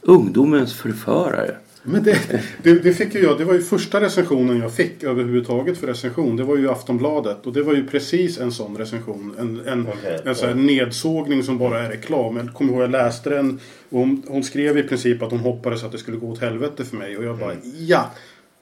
Ungdomens 0.00 0.74
förförare. 0.74 1.56
Men 1.82 2.02
det, 2.02 2.18
det, 2.62 2.74
det 2.74 2.92
fick 2.92 3.14
ju 3.14 3.22
jag. 3.22 3.38
Det 3.38 3.44
var 3.44 3.54
ju 3.54 3.62
första 3.62 4.00
recensionen 4.00 4.58
jag 4.58 4.74
fick 4.74 5.02
överhuvudtaget 5.02 5.78
för 5.78 5.86
recension. 5.86 6.36
Det 6.36 6.44
var 6.44 6.56
ju 6.56 6.70
Aftonbladet. 6.70 7.46
Och 7.46 7.52
det 7.52 7.62
var 7.62 7.74
ju 7.74 7.86
precis 7.86 8.38
en 8.38 8.52
sån 8.52 8.76
recension. 8.76 9.34
En, 9.38 9.60
en, 9.66 9.88
Okej, 9.88 10.20
en 10.24 10.34
sån 10.34 10.48
här 10.48 10.54
nedsågning 10.54 11.42
som 11.42 11.58
bara 11.58 11.80
är 11.80 11.88
reklam. 11.88 12.36
Jag 12.36 12.54
kommer 12.54 12.72
ihåg 12.72 12.82
jag 12.82 12.90
läste 12.90 13.30
den. 13.30 13.60
Och 13.88 13.98
hon, 13.98 14.22
hon 14.28 14.44
skrev 14.44 14.78
i 14.78 14.82
princip 14.82 15.22
att 15.22 15.30
hon 15.30 15.40
hoppades 15.40 15.84
att 15.84 15.92
det 15.92 15.98
skulle 15.98 16.16
gå 16.16 16.30
åt 16.30 16.40
helvete 16.40 16.84
för 16.84 16.96
mig. 16.96 17.16
Och 17.16 17.24
jag 17.24 17.38
bara 17.38 17.54
ja. 17.78 18.10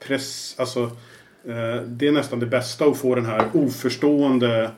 Press, 0.07 0.55
alltså, 0.57 0.91
det 1.87 2.07
är 2.07 2.11
nästan 2.11 2.39
det 2.39 2.45
bästa 2.45 2.85
att 2.85 2.97
få 2.97 3.15
den 3.15 3.25
här 3.25 3.43
oförstående 3.53 4.71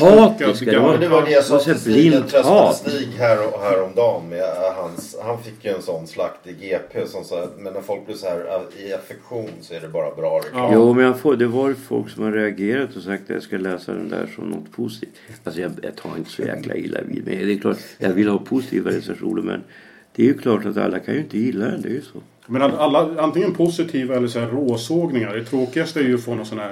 Hatiska, 0.00 0.70
det 0.70 0.78
var- 0.78 0.90
Men 0.92 1.00
det 1.00 1.08
var 1.08 1.22
det 1.22 1.30
jag 1.30 1.44
sa 1.44 1.54
Och 1.56 1.60
så 1.62 1.70
till 1.72 1.80
Stig. 1.80 1.92
Jag 2.06 2.10
blint 2.22 2.32
hat. 2.32 2.76
Stig 2.76 3.08
här, 3.18 3.36
häromdagen 3.62 4.28
med 4.28 4.40
äh, 4.40 4.74
hans, 4.76 5.16
han 5.22 5.42
fick 5.42 5.64
ju 5.64 5.70
en 5.70 5.82
sån 5.82 6.06
slakt 6.06 6.46
i 6.46 6.52
GP 6.52 7.06
som 7.06 7.20
att 7.20 7.58
men 7.58 7.72
när 7.72 7.80
folk 7.80 8.06
blir 8.06 8.16
så 8.16 8.26
här 8.26 8.40
äh, 8.78 8.84
i 8.86 8.92
affektion 8.94 9.48
så 9.60 9.74
är 9.74 9.80
det 9.80 9.88
bara 9.88 10.14
bra 10.14 10.38
reklam. 10.44 10.70
Jo, 10.74 10.92
men 10.94 11.04
jag 11.04 11.18
får, 11.20 11.36
det 11.36 11.46
var 11.46 11.74
folk 11.88 12.10
som 12.10 12.24
har 12.24 12.32
reagerat 12.32 12.96
och 12.96 13.02
sagt 13.02 13.22
att 13.22 13.30
jag 13.30 13.42
ska 13.42 13.56
läsa 13.56 13.92
den 13.92 14.08
där 14.08 14.30
som 14.36 14.44
något 14.44 14.72
positivt. 14.72 15.10
Alltså 15.44 15.60
jag, 15.60 15.72
jag 15.82 15.96
tar 15.96 16.10
inte 16.18 16.30
så 16.30 16.42
jäkla 16.42 16.74
illa 16.74 16.98
vid 17.06 17.26
mig. 17.26 17.44
Det 17.44 17.52
är 17.52 17.58
klart, 17.58 17.78
jag 17.98 18.10
vill 18.10 18.28
ha 18.28 18.38
positiva 18.38 18.90
recensioner 18.90 19.42
men 19.42 19.64
det 20.16 20.22
är 20.22 20.26
ju 20.26 20.38
klart 20.38 20.66
att 20.66 20.76
alla 20.76 20.98
kan 20.98 21.14
ju 21.14 21.20
inte 21.20 21.38
gilla 21.38 21.64
den. 21.66 21.82
Det 21.82 21.88
är 21.88 21.92
ju 21.92 22.02
så. 22.02 22.18
Men 22.50 22.62
att 22.62 22.74
alla, 22.78 23.20
antingen 23.22 23.54
positiva 23.54 24.16
eller 24.16 24.28
så 24.28 24.38
här 24.40 24.46
råsågningar. 24.46 25.34
Det 25.34 25.44
tråkigaste 25.44 26.00
är 26.00 26.04
ju 26.04 26.14
att 26.14 26.24
få 26.24 26.34
någon 26.34 26.46
sån 26.46 26.58
här 26.58 26.70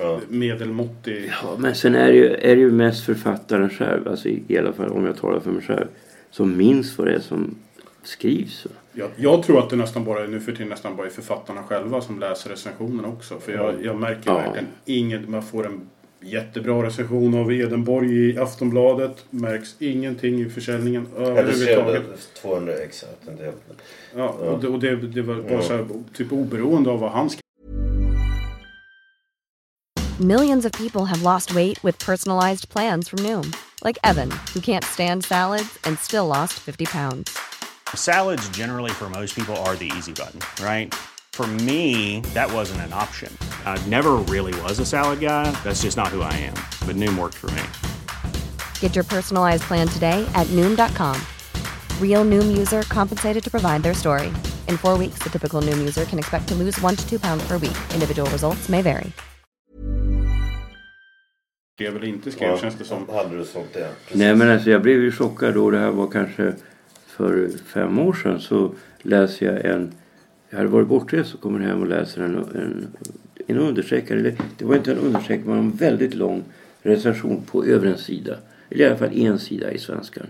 eh, 0.00 0.18
medelmåttig... 0.28 1.32
Ja, 1.42 1.56
men 1.58 1.74
sen 1.74 1.94
är 1.94 2.06
det, 2.06 2.16
ju, 2.16 2.26
är 2.34 2.56
det 2.56 2.60
ju 2.60 2.70
mest 2.70 3.04
författaren 3.04 3.70
själv, 3.70 4.08
alltså 4.08 4.28
i, 4.28 4.42
i 4.48 4.58
alla 4.58 4.72
fall 4.72 4.88
om 4.88 5.06
jag 5.06 5.16
talar 5.16 5.40
för 5.40 5.50
mig 5.50 5.62
själv, 5.62 5.86
som 6.30 6.56
minns 6.56 6.98
vad 6.98 7.06
det 7.06 7.14
är 7.14 7.20
som 7.20 7.54
skrivs. 8.02 8.66
Jag, 8.92 9.08
jag 9.16 9.42
tror 9.42 9.58
att 9.58 9.70
det 9.70 9.76
nästan 9.76 10.04
bara 10.04 10.22
är, 10.22 10.26
nu 10.26 10.40
för 10.40 10.52
tiden 10.52 10.68
nästan 10.68 10.96
bara 10.96 11.06
är 11.06 11.10
författarna 11.10 11.62
själva 11.62 12.00
som 12.00 12.18
läser 12.20 12.50
recensionerna 12.50 13.08
också. 13.08 13.38
För 13.40 13.52
jag, 13.52 13.84
jag 13.84 13.96
märker 14.00 14.30
Ja. 14.30 14.34
verkligen 14.34 14.66
inget. 14.84 15.28
Man 15.28 15.42
får 15.42 15.66
en 15.66 15.80
jättebra 16.22 16.82
recension 16.82 17.34
av 17.34 17.52
Edenborg 17.52 18.30
i 18.30 18.38
Aftonbladet. 18.38 19.24
Märks 19.30 19.74
ingenting 19.78 20.40
i 20.40 20.50
försäljningen 20.50 21.06
överhuvudtaget. 21.16 21.94
Reducerade 21.94 22.02
200 22.42 22.72
ex. 22.72 23.02
jag 23.02 23.08
vet 23.08 23.32
inte 23.32 23.44
helt. 23.44 23.82
Ja, 24.16 24.28
och 24.28 24.60
det, 24.60 24.68
och 24.68 24.78
det, 24.78 24.96
det 24.96 25.22
var 25.22 25.34
bara 25.34 25.62
så 25.62 25.72
här, 25.72 25.86
typ 26.16 26.32
oberoende 26.32 26.90
av 26.90 27.00
vad 27.00 27.10
han 27.10 27.30
skrev. 27.30 27.40
Millions 30.20 30.66
of 30.66 30.72
people 30.72 31.06
have 31.06 31.22
lost 31.22 31.54
weight 31.54 31.82
with 31.82 31.98
personalized 32.06 32.68
plans 32.68 33.08
from 33.08 33.20
Noom, 33.20 33.52
like 33.82 33.98
Evan, 34.04 34.30
who 34.52 34.60
can't 34.60 34.84
stand 34.84 35.24
salads 35.24 35.78
and 35.84 35.98
still 35.98 36.26
lost 36.26 36.52
50 36.52 36.84
pounds. 36.84 37.38
Salads, 37.94 38.48
generally, 38.50 38.90
for 38.90 39.08
most 39.08 39.34
people, 39.34 39.56
are 39.56 39.76
the 39.76 39.90
easy 39.96 40.12
button, 40.12 40.40
right? 40.62 40.94
For 41.40 41.46
me, 41.64 42.20
that 42.34 42.52
wasn't 42.52 42.82
an 42.82 42.92
option. 42.92 43.32
I 43.64 43.78
never 43.88 44.16
really 44.28 44.52
was 44.60 44.78
a 44.78 44.84
salad 44.84 45.20
guy. 45.20 45.50
That's 45.64 45.80
just 45.80 45.96
not 45.96 46.08
who 46.08 46.20
I 46.20 46.34
am. 46.36 46.52
But 46.86 46.96
Noom 46.96 47.16
worked 47.18 47.38
for 47.38 47.50
me. 47.52 47.62
Get 48.80 48.94
your 48.94 49.04
personalized 49.04 49.62
plan 49.62 49.88
today 49.88 50.30
at 50.34 50.46
Noom.com. 50.48 51.16
Real 51.98 52.26
Noom 52.26 52.58
user 52.58 52.82
compensated 52.82 53.42
to 53.42 53.50
provide 53.50 53.82
their 53.82 53.94
story. 53.94 54.26
In 54.68 54.76
four 54.76 54.98
weeks, 54.98 55.20
the 55.22 55.30
typical 55.30 55.62
Noom 55.62 55.78
user 55.78 56.04
can 56.04 56.18
expect 56.18 56.46
to 56.48 56.54
lose 56.54 56.78
one 56.82 56.94
to 56.94 57.08
two 57.08 57.18
pounds 57.18 57.42
per 57.48 57.56
week. 57.56 57.78
Individual 57.94 58.30
results 58.30 58.68
may 58.68 58.82
vary. 58.82 59.12
Skrev 61.74 61.96
eller 61.96 62.06
inte 62.06 62.32
skrev 62.32 62.58
känns 62.58 62.74
det 62.74 62.84
som. 62.84 63.08
Hade 63.08 63.38
du 63.38 63.44
sålt 63.44 63.74
det? 63.74 63.88
Nej 64.12 64.34
men 64.34 64.50
alltså 64.50 64.70
jag 64.70 64.82
blev 64.82 65.02
ju 65.02 65.12
chockad 65.12 65.54
då. 65.54 65.70
Det 65.70 65.78
här 65.78 65.90
var 65.90 66.06
kanske 66.06 66.54
för 67.06 67.50
fem 67.66 67.98
år 67.98 68.12
sedan. 68.12 68.40
Så 68.40 68.74
läser 69.02 69.46
jag 69.46 69.64
en... 69.64 69.94
Jag 70.50 70.58
hade 70.58 70.70
varit 70.70 70.88
bortrest 70.88 71.34
och 71.34 71.40
kommer 71.40 71.60
hem 71.60 71.80
och 71.80 71.86
läser 71.86 72.22
en, 72.22 72.34
en, 72.34 72.86
en 73.46 73.58
understreckare. 73.58 74.18
Eller, 74.18 74.36
det 74.58 74.64
var 74.64 74.76
inte 74.76 74.92
en 74.92 74.98
understreckare 74.98 75.48
men 75.48 75.58
en 75.58 75.70
väldigt 75.70 76.14
lång 76.14 76.42
recension 76.82 77.42
på 77.46 77.64
över 77.64 77.86
en 77.86 77.98
sida. 77.98 78.36
Eller 78.70 78.84
i 78.84 78.88
alla 78.88 78.96
fall 78.96 79.18
en 79.18 79.38
sida 79.38 79.72
i 79.72 79.78
Svenskan. 79.78 80.26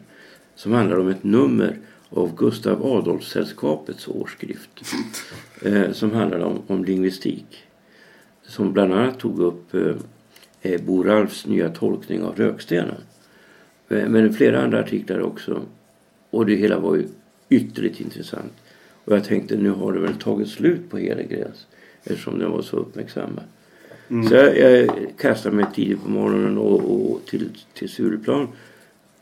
Som 0.54 0.72
handlar 0.72 0.98
om 0.98 1.08
ett 1.08 1.24
nummer 1.24 1.76
av 2.10 2.36
Gustav 2.36 2.86
Adolfssällskapets 2.86 4.08
årsskrift. 4.08 4.70
Eh, 5.62 5.92
som 5.92 6.10
handlar 6.10 6.38
om, 6.38 6.62
om 6.66 6.84
lingvistik. 6.84 7.64
Som 8.42 8.72
bland 8.72 8.92
annat 8.92 9.18
tog 9.18 9.40
upp 9.40 9.74
eh, 9.74 9.94
eh, 10.62 10.80
Bo 10.80 11.02
Ralfs 11.02 11.46
nya 11.46 11.68
tolkning 11.68 12.22
av 12.22 12.36
Rökstenen. 12.36 12.94
Eh, 13.88 14.08
Men 14.08 14.32
flera 14.32 14.62
andra 14.62 14.80
artiklar 14.80 15.20
också. 15.20 15.62
Och 16.30 16.46
det 16.46 16.54
hela 16.54 16.78
var 16.78 16.96
ju 16.96 17.08
ytterligt 17.48 18.00
intressant. 18.00 18.52
Och 19.04 19.16
jag 19.16 19.24
tänkte 19.24 19.56
nu 19.56 19.70
har 19.70 19.92
det 19.92 20.00
väl 20.00 20.14
tagit 20.14 20.48
slut 20.48 20.90
på 20.90 20.98
Hedegrens. 20.98 21.66
Eftersom 22.04 22.38
den 22.38 22.50
var 22.50 22.62
så 22.62 22.76
uppmärksammad. 22.76 23.44
Så 24.28 24.34
jag, 24.34 24.58
jag 24.58 24.90
kastade 25.18 25.56
mig 25.56 25.64
tidigt 25.74 26.02
på 26.02 26.10
morgonen 26.10 26.58
och, 26.58 27.10
och 27.12 27.26
till, 27.26 27.48
till 27.74 27.88
Stureplan. 27.88 28.48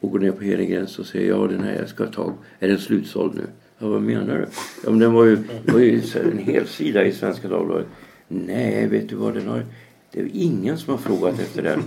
Och 0.00 0.10
går 0.10 0.18
ner 0.18 0.30
på 0.30 0.44
Hedegrens 0.44 0.98
och 0.98 1.06
säger 1.06 1.28
ja 1.28 1.46
den 1.46 1.62
här 1.62 1.74
jag 1.74 1.88
ska 1.88 2.06
ta. 2.06 2.34
Är 2.58 2.68
den 2.68 2.78
slutsåld 2.78 3.34
nu? 3.34 3.42
Ja 3.78 3.88
vad 3.88 4.02
menar 4.02 4.38
du? 4.38 4.46
Ja 4.84 4.90
men 4.90 4.98
den 4.98 5.12
var 5.12 5.24
ju, 5.24 5.38
var 5.64 5.78
ju 5.78 6.02
en 6.32 6.38
hel 6.38 6.66
sida 6.66 7.04
i 7.04 7.12
Svenska 7.12 7.48
Dagbladet. 7.48 7.86
Nej 8.28 8.86
vet 8.86 9.08
du 9.08 9.16
vad 9.16 9.34
den 9.34 9.46
har? 9.46 9.64
Det 10.12 10.20
är 10.20 10.28
ingen 10.32 10.78
som 10.78 10.90
har 10.90 10.98
frågat 10.98 11.40
efter 11.40 11.62
den. 11.62 11.82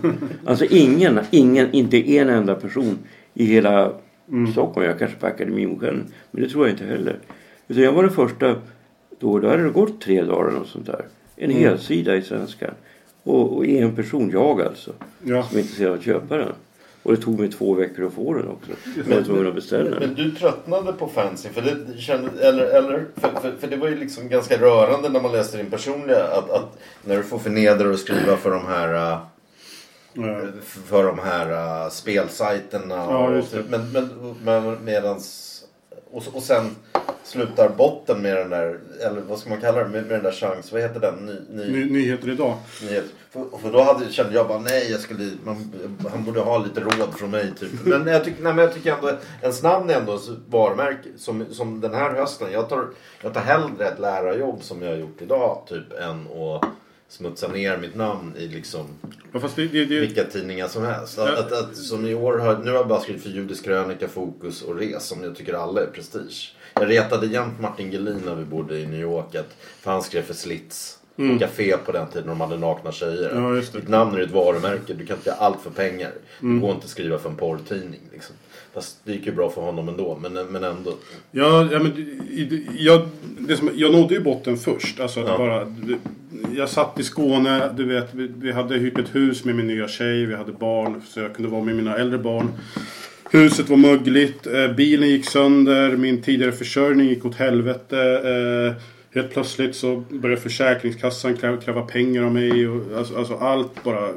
Alltså 0.45 0.65
ingen, 0.65 1.19
ingen, 1.31 1.71
inte 1.71 2.11
en 2.11 2.29
enda 2.29 2.55
person 2.55 2.97
i 3.33 3.45
hela 3.45 3.93
Stockholm. 4.51 4.85
Jag 4.85 4.99
kanske 4.99 5.17
på 5.17 5.27
Akademimodellen. 5.27 6.05
Men 6.31 6.43
det 6.43 6.49
tror 6.49 6.67
jag 6.67 6.73
inte 6.73 6.85
heller. 6.85 7.19
Utan 7.71 7.83
jag 7.83 7.91
var 7.91 8.03
den 8.03 8.11
första. 8.11 8.55
Då, 9.19 9.39
då 9.39 9.49
hade 9.49 9.63
det 9.63 9.69
gått 9.69 10.01
tre 10.01 10.23
dagar 10.23 10.51
något 10.51 10.67
sånt 10.67 10.85
där. 10.85 11.05
En 11.35 11.51
hel 11.51 11.79
sida 11.79 12.15
i 12.15 12.21
Svenskan. 12.21 12.73
Och, 13.23 13.57
och 13.57 13.65
en 13.65 13.95
person, 13.95 14.29
jag 14.33 14.61
alltså. 14.61 14.93
Ja. 15.23 15.43
Som 15.43 15.57
är 15.57 15.61
intresserad 15.61 15.91
av 15.91 15.97
att 15.97 16.03
köpa 16.03 16.37
den. 16.37 16.53
Och 17.03 17.15
det 17.15 17.21
tog 17.21 17.39
mig 17.39 17.51
två 17.51 17.73
veckor 17.73 18.05
att 18.05 18.13
få 18.13 18.33
den 18.33 18.47
också. 18.47 18.71
Men, 19.05 19.23
den. 19.69 19.99
men 19.99 20.13
du 20.13 20.31
tröttnade 20.31 20.93
på 20.93 21.07
fancy 21.07 21.49
för 21.49 21.61
det 21.61 21.97
kände, 21.97 22.29
eller, 22.47 22.63
eller 22.63 23.05
för, 23.15 23.29
för, 23.41 23.51
för 23.59 23.67
det 23.67 23.75
var 23.75 23.87
ju 23.87 23.95
liksom 23.95 24.29
ganska 24.29 24.57
rörande 24.57 25.09
när 25.09 25.21
man 25.21 25.31
läste 25.31 25.57
din 25.57 25.71
personliga 25.71 26.23
att, 26.23 26.49
att 26.49 26.77
när 27.05 27.17
du 27.17 27.23
får 27.23 27.39
förnedra 27.39 27.89
och 27.89 27.99
skriva 27.99 28.37
för 28.37 28.51
de 28.51 28.65
här 28.65 29.19
Eh, 30.13 30.61
för 30.63 31.03
de 31.03 31.19
här 31.19 31.83
äh, 31.83 31.89
spelsajterna. 31.89 32.95
Ja, 32.95 33.37
och, 33.37 33.45
men, 33.69 33.91
men, 33.91 34.35
men 34.43 34.85
medans 34.85 35.47
och, 36.11 36.23
och 36.33 36.43
sen 36.43 36.75
slutar 37.23 37.69
botten 37.69 38.21
med 38.21 38.37
den 38.37 38.49
där, 38.49 38.79
eller 39.01 39.21
vad 39.21 39.39
ska 39.39 39.49
man 39.49 39.61
kalla 39.61 39.83
det, 39.83 39.89
med, 39.89 40.03
med 40.03 40.11
den 40.11 40.23
där 40.23 40.31
chans, 40.31 40.71
vad 40.71 40.81
heter 40.81 40.99
den? 40.99 41.15
Ny, 41.25 41.33
ny, 41.49 41.71
ny, 41.71 41.91
nyheter 41.91 42.29
idag. 42.29 42.57
nyhet. 42.81 43.05
För, 43.29 43.45
för 43.61 43.71
då 43.71 43.81
hade, 43.81 44.11
kände 44.11 44.33
jag 44.33 44.47
bara 44.47 44.59
nej, 44.59 44.91
jag 44.91 44.99
skulle, 44.99 45.31
man, 45.43 45.73
han 46.11 46.23
borde 46.23 46.39
ha 46.39 46.57
lite 46.57 46.79
råd 46.79 47.13
från 47.15 47.31
mig 47.31 47.51
typ. 47.59 47.69
Men 47.85 48.07
jag, 48.07 48.23
tycker, 48.23 48.43
nej, 48.43 48.53
men 48.53 48.65
jag 48.65 48.73
tycker 48.73 48.95
ändå, 48.95 49.11
ens 49.41 49.63
namn 49.63 49.89
är 49.89 49.93
ändå 49.93 50.15
ett 50.15 50.21
varumärke. 50.49 51.09
Som, 51.17 51.45
som 51.51 51.81
den 51.81 51.93
här 51.93 52.11
hösten, 52.13 52.51
jag 52.51 52.69
tar, 52.69 52.85
jag 53.21 53.33
tar 53.33 53.41
hellre 53.41 53.87
ett 53.87 53.99
lärarjobb 53.99 54.63
som 54.63 54.81
jag 54.81 54.89
har 54.89 54.97
gjort 54.97 55.21
idag 55.21 55.61
typ 55.69 55.93
än 55.99 56.27
att 56.27 56.65
smutsa 57.07 57.47
ner 57.47 57.77
mitt 57.77 57.95
namn 57.95 58.33
i 58.37 58.47
liksom 58.47 58.85
Ja, 59.33 59.39
fast 59.39 59.55
det, 59.55 59.67
det, 59.67 59.85
det, 59.85 59.99
vilka 59.99 60.23
tidningar 60.23 60.67
som 60.67 60.83
helst. 60.85 61.19
Att, 61.19 61.29
Ja. 61.29 61.39
att, 61.39 61.51
att, 61.51 61.77
som 61.77 62.05
i 62.05 62.15
år 62.15 62.37
har, 62.37 62.57
nu 62.57 62.69
har 62.71 62.77
jag 62.77 62.87
bara 62.87 62.99
skrivit 62.99 63.23
för 63.23 63.29
Judisk 63.29 63.63
krönika, 63.65 64.07
Fokus 64.07 64.61
och 64.61 64.75
Res 64.79 65.05
som 65.07 65.23
jag 65.23 65.35
tycker 65.35 65.53
alla 65.53 65.81
är 65.81 65.87
prestige. 65.87 66.55
Jag 66.73 66.89
retade 66.89 67.27
jämt 67.27 67.59
Martin 67.61 67.91
Gelin 67.91 68.21
när 68.25 68.35
vi 68.35 68.45
bodde 68.45 68.79
i 68.79 68.85
New 68.87 68.99
York. 69.01 69.35
Att, 69.35 69.55
för 69.81 69.91
han 69.91 70.01
skrev 70.03 70.21
för 70.21 70.33
Slits. 70.33 70.97
Café 71.39 71.77
på 71.85 71.91
den 71.91 72.07
tiden 72.07 72.27
de 72.27 72.41
hade 72.41 72.57
nakna 72.57 72.91
tjejer. 72.91 73.29
Mm. 73.31 73.43
Ja, 73.43 73.55
just 73.55 73.73
det. 73.73 73.79
Ditt 73.79 73.89
namn 73.89 74.15
är 74.15 74.19
ett 74.21 74.31
varumärke. 74.31 74.93
Du 74.93 75.05
kan 75.05 75.15
inte 75.17 75.29
göra 75.29 75.39
allt 75.39 75.61
för 75.63 75.69
pengar. 75.69 76.11
Mm. 76.41 76.55
Det 76.55 76.61
går 76.61 76.71
inte 76.75 76.83
att 76.83 76.89
skriva 76.89 77.17
för 77.19 77.29
en 77.29 77.35
porrtidning. 77.35 77.99
Liksom. 78.13 78.35
Fast 78.73 78.97
det 79.03 79.11
gick 79.11 79.25
ju 79.25 79.31
bra 79.31 79.49
för 79.49 79.61
honom 79.61 79.89
ändå. 79.89 80.17
Men, 80.21 80.33
men 80.33 80.63
ändå. 80.63 80.93
Ja, 81.31 81.67
ja 81.71 81.79
men 81.79 82.19
jag, 82.77 83.09
det 83.39 83.57
som, 83.57 83.69
jag 83.75 83.91
nådde 83.91 84.13
ju 84.13 84.19
botten 84.19 84.57
först. 84.57 84.99
Alltså, 84.99 85.19
Ja. 85.19 85.37
bara, 85.37 85.73
jag 86.55 86.69
satt 86.69 86.99
i 86.99 87.03
Skåne, 87.03 87.73
du 87.77 87.85
vet, 87.85 88.13
vi, 88.13 88.27
vi 88.35 88.51
hade 88.51 88.75
hyrt 88.77 88.99
ett 88.99 89.15
hus 89.15 89.45
med 89.45 89.55
min 89.55 89.67
nya 89.67 89.87
tjej, 89.87 90.25
vi 90.25 90.35
hade 90.35 90.51
barn, 90.51 91.01
så 91.07 91.19
jag 91.19 91.35
kunde 91.35 91.51
vara 91.51 91.63
med 91.63 91.75
mina 91.75 91.95
äldre 91.97 92.17
barn. 92.19 92.51
Huset 93.33 93.69
var 93.69 93.77
mögligt, 93.77 94.47
eh, 94.47 94.75
bilen 94.75 95.09
gick 95.09 95.25
sönder, 95.25 95.97
min 95.97 96.21
tidigare 96.21 96.51
försörjning 96.51 97.07
gick 97.07 97.25
åt 97.25 97.35
helvete. 97.35 97.97
Eh, 97.99 98.83
helt 99.15 99.33
plötsligt 99.33 99.75
så 99.75 100.03
började 100.09 100.41
Försäkringskassan 100.41 101.37
kräva, 101.37 101.81
pengar 101.81 102.23
av 102.23 102.33
mig. 102.33 102.67
Och, 102.67 102.97
alltså, 102.97 103.17
alltså 103.17 103.35
allt 103.35 103.83
bara 103.83 104.09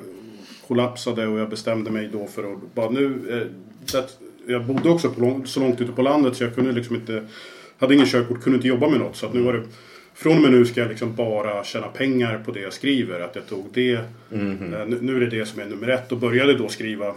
kollapsade 0.68 1.26
och 1.26 1.38
jag 1.38 1.50
bestämde 1.50 1.90
mig 1.90 2.08
då 2.12 2.26
för 2.26 2.52
att 2.52 2.74
bara 2.74 2.90
nu... 2.90 3.06
Eh, 3.30 3.46
det, 3.92 4.18
jag 4.52 4.64
bodde 4.64 4.88
också 4.88 5.14
lång, 5.18 5.46
så 5.46 5.60
långt 5.60 5.80
ute 5.80 5.92
på 5.92 6.02
landet 6.02 6.36
så 6.36 6.44
jag 6.44 6.54
kunde 6.54 6.72
liksom 6.72 6.96
inte... 6.96 7.24
Hade 7.78 7.94
ingen 7.94 8.06
körkort, 8.06 8.42
kunde 8.42 8.56
inte 8.56 8.68
jobba 8.68 8.88
med 8.88 9.00
något. 9.00 9.16
Så 9.16 9.26
att 9.26 9.34
nu 9.34 9.40
var 9.40 9.52
det... 9.52 9.62
Från 10.14 10.36
och 10.36 10.42
med 10.42 10.52
nu 10.52 10.64
ska 10.64 10.80
jag 10.80 10.88
liksom 10.88 11.14
bara 11.14 11.64
tjäna 11.64 11.86
pengar 11.86 12.42
på 12.44 12.50
det 12.50 12.60
jag 12.60 12.72
skriver. 12.72 13.20
Att 13.20 13.36
jag 13.36 13.46
tog 13.46 13.66
det. 13.72 13.92
Eh, 13.92 14.00
nu, 14.30 14.98
nu 15.00 15.16
är 15.16 15.20
det 15.20 15.38
det 15.38 15.46
som 15.46 15.60
är 15.60 15.66
nummer 15.66 15.88
ett. 15.88 16.12
Och 16.12 16.18
började 16.18 16.54
då 16.54 16.68
skriva 16.68 17.14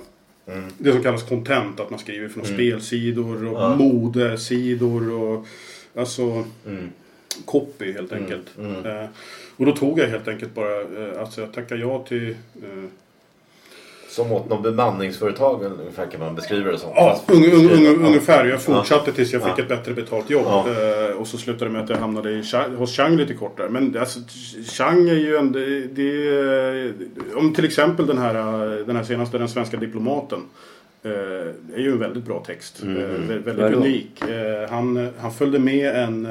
det 0.77 0.91
som 0.91 1.03
kallas 1.03 1.23
content. 1.23 1.79
Att 1.79 1.89
man 1.89 1.99
skriver 1.99 2.27
för 2.27 2.38
några 2.38 2.53
spelsidor 2.53 3.47
och 3.47 3.77
modesidor. 3.77 5.12
Och, 5.12 5.45
alltså 5.95 6.45
copy 7.45 7.91
helt 7.91 8.13
enkelt. 8.13 8.47
Eh, 8.86 9.10
och 9.57 9.65
då 9.65 9.75
tog 9.75 9.99
jag 9.99 10.07
helt 10.07 10.27
enkelt 10.27 10.55
bara, 10.55 10.81
eh, 10.81 11.19
alltså 11.19 11.41
jag 11.41 11.53
tackade 11.53 11.81
ja 11.81 12.03
till 12.07 12.29
eh, 12.63 12.83
Som 14.17 14.32
åt 14.32 14.49
någon 14.49 14.62
bemanningsföretag 14.62 15.63
ungefär 15.80 16.06
kan 16.12 16.19
man 16.19 16.36
beskriva 16.36 16.71
det 16.71 16.77
som. 16.77 16.89
Ja, 16.95 17.10
Fast- 17.25 17.38
un, 17.38 17.43
un, 17.45 17.69
un, 17.71 17.84
Ja. 18.01 18.08
ungefär. 18.08 18.45
Jag 18.45 18.62
fortsatte 18.62 19.12
tills 19.12 19.34
jag 19.34 19.43
fick 19.43 19.53
Ja. 19.58 19.62
ett 19.63 19.69
bättre 19.69 19.93
betalt 19.93 20.30
jobb. 20.30 20.45
Ja. 20.47 20.65
Eh, 21.10 21.15
och 21.17 21.27
så 21.27 21.38
slutade 21.38 21.65
det 21.65 21.73
med 21.73 21.84
att 21.84 21.89
jag 21.89 21.97
hamnade 21.97 22.32
i, 22.32 22.41
Chang- 22.41 22.75
hos 22.75 22.95
Chang 22.95 23.15
lite 23.17 23.34
kortare. 23.34 23.69
Men 23.69 23.97
alltså, 23.99 24.19
Chang 24.71 25.10
är 25.10 25.13
ju 25.13 25.38
en... 25.38 25.51
Det, 25.51 25.80
det, 25.80 26.93
om 27.36 27.53
till 27.53 27.65
exempel 27.65 28.08
den 28.08 28.17
här, 28.17 28.36
eh, 28.80 28.86
den 28.86 28.95
här 28.95 29.03
senaste, 29.03 29.38
Den 29.38 29.49
svenska 29.49 29.77
diplomaten. 29.77 30.39
Eh, 31.03 31.12
är 31.75 31.80
ju 31.80 31.91
en 31.91 31.99
väldigt 31.99 32.23
bra 32.25 32.43
text. 32.47 32.82
Eh, 32.84 32.88
vä- 32.88 33.43
väldigt 33.43 33.77
unik. 33.77 34.21
Eh, 34.21 34.69
han, 34.69 35.10
han 35.19 35.32
följde 35.34 35.60
med 35.60 35.95
en... 35.95 36.27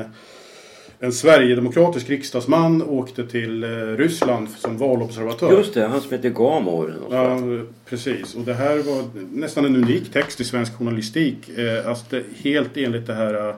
En 0.98 1.12
Sverigedemokratisk 1.12 2.10
riksdagsman 2.10 2.82
åkte 2.82 3.26
till 3.26 3.64
eh, 3.64 3.68
Ryssland 3.96 4.48
som 4.50 4.78
valobservatör. 4.78 5.52
Just 5.52 5.74
det, 5.74 5.86
han 5.86 6.00
som 6.00 6.10
heter 6.10 6.30
Gamo. 6.30 6.84
eller 6.84 6.94
något 6.94 7.12
Ja, 7.12 7.64
precis. 7.88 8.34
Och 8.34 8.42
det 8.42 8.54
här 8.54 8.76
var 8.76 9.04
nästan 9.32 9.64
en 9.64 9.76
unik 9.76 10.12
text 10.12 10.40
i 10.40 10.44
svensk 10.44 10.78
journalistik. 10.78 11.58
Eh, 11.58 11.88
alltså 11.88 12.20
helt 12.44 12.76
enligt 12.76 13.06
det 13.06 13.14
här 13.14 13.48
eh, 13.48 13.54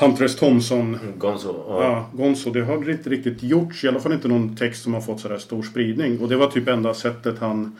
Hunter 0.00 0.24
S. 0.24 0.36
Thompson. 0.36 0.98
Gonzo. 1.18 1.64
Ja. 1.68 1.82
Ja. 1.82 2.10
Gonzo. 2.12 2.50
Det 2.50 2.64
har 2.64 2.90
inte 2.90 3.10
riktigt 3.10 3.42
gjorts. 3.42 3.84
I 3.84 3.88
alla 3.88 4.00
fall 4.00 4.12
inte 4.12 4.28
någon 4.28 4.56
text 4.56 4.82
som 4.82 4.94
har 4.94 5.00
fått 5.00 5.20
sådär 5.20 5.38
stor 5.38 5.62
spridning. 5.62 6.20
Och 6.20 6.28
det 6.28 6.36
var 6.36 6.46
typ 6.46 6.68
enda 6.68 6.94
sättet 6.94 7.38
han 7.38 7.76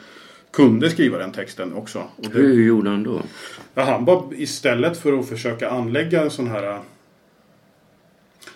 kunde 0.52 0.90
skriva 0.90 1.18
den 1.18 1.32
texten 1.32 1.74
också. 1.74 2.02
Det, 2.16 2.28
Hur 2.32 2.64
gjorde 2.64 2.90
han 2.90 3.02
då? 3.02 3.22
Ja, 3.74 3.82
han 3.82 4.04
var 4.04 4.24
istället 4.36 4.98
för 4.98 5.18
att 5.18 5.28
försöka 5.28 5.70
anlägga 5.70 6.22
en 6.22 6.30
sån 6.30 6.48
här... 6.48 6.80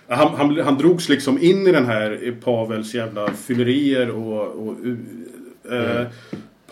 ja, 0.07 0.15
Han, 0.15 0.35
han, 0.35 0.61
han 0.61 0.79
drogs 0.79 1.09
liksom 1.09 1.39
in 1.43 1.67
i 1.67 1.73
den 1.73 1.87
här 1.87 2.35
Pavels 2.45 2.95
jävla 2.95 3.33
fyllerier 3.33 4.11
och... 4.11 4.69
och 4.69 4.77
eh, 5.73 6.07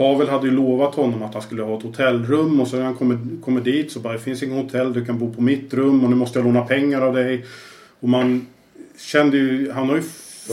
Pavel 0.00 0.28
hade 0.28 0.46
ju 0.46 0.52
lovat 0.52 0.94
honom 0.94 1.22
att 1.22 1.34
han 1.34 1.42
skulle 1.42 1.62
ha 1.62 1.76
ett 1.76 1.82
hotellrum 1.82 2.60
och 2.60 2.68
så 2.68 2.76
när 2.76 2.84
han 2.84 2.94
kommer, 2.94 3.42
kommer 3.44 3.60
dit 3.60 3.92
så 3.92 4.00
bara 4.00 4.12
det 4.12 4.18
finns 4.18 4.42
inget 4.42 4.64
hotell, 4.64 4.92
du 4.92 5.04
kan 5.04 5.18
bo 5.18 5.32
på 5.32 5.42
mitt 5.42 5.74
rum 5.74 6.04
och 6.04 6.10
nu 6.10 6.16
måste 6.16 6.38
jag 6.38 6.46
låna 6.46 6.64
pengar 6.64 7.00
av 7.00 7.14
dig. 7.14 7.44
Och 8.00 8.08
man 8.08 8.46
kände 8.98 9.36
ju, 9.36 9.70
han 9.70 9.88
har 9.88 9.96
ju 9.96 10.02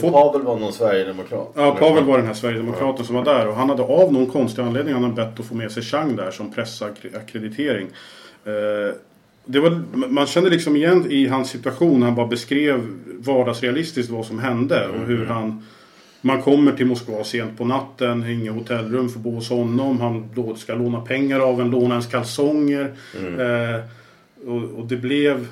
fått... 0.00 0.12
Pavel 0.12 0.42
var 0.42 0.58
någon 0.58 0.72
sverigedemokrat? 0.72 1.52
Ja, 1.54 1.76
Pavel 1.80 2.04
var 2.04 2.18
den 2.18 2.26
här 2.26 2.34
Sverigedemokraten 2.34 3.04
som 3.04 3.14
var 3.14 3.24
där 3.24 3.48
och 3.48 3.54
han 3.54 3.70
hade 3.70 3.82
av 3.82 4.12
någon 4.12 4.26
konstig 4.26 4.62
anledning 4.62 4.94
han 4.94 5.02
hade 5.02 5.14
bett 5.14 5.40
att 5.40 5.46
få 5.46 5.54
med 5.54 5.72
sig 5.72 5.82
Chang 5.82 6.16
där 6.16 6.30
som 6.30 6.52
pressakkreditering. 6.52 7.86
Eh, 8.44 8.94
det 9.50 9.60
var, 9.60 9.82
man 10.08 10.26
kände 10.26 10.50
liksom 10.50 10.76
igen 10.76 11.06
i 11.10 11.26
hans 11.26 11.50
situation, 11.50 12.02
han 12.02 12.14
bara 12.14 12.26
beskrev 12.26 12.80
vardagsrealistiskt 13.18 14.12
vad 14.12 14.26
som 14.26 14.38
hände 14.38 14.88
och 14.88 15.06
hur 15.06 15.26
han 15.26 15.62
man 16.20 16.42
kommer 16.42 16.72
till 16.72 16.86
Moskva 16.86 17.24
sent 17.24 17.58
på 17.58 17.64
natten, 17.64 18.30
inget 18.30 18.54
hotellrum 18.54 19.08
för 19.08 19.18
att 19.18 19.24
bo 19.24 19.34
hos 19.34 19.50
honom. 19.50 20.00
Han 20.00 20.28
då 20.34 20.54
ska 20.54 20.74
låna 20.74 21.00
pengar 21.00 21.40
av 21.40 21.60
en, 21.60 21.70
låna 21.70 21.94
ens 21.94 22.06
kalsonger. 22.06 22.94
Eh, 23.16 23.80
och, 24.48 24.62
och 24.78 24.86
det 24.86 24.96
blev... 24.96 25.46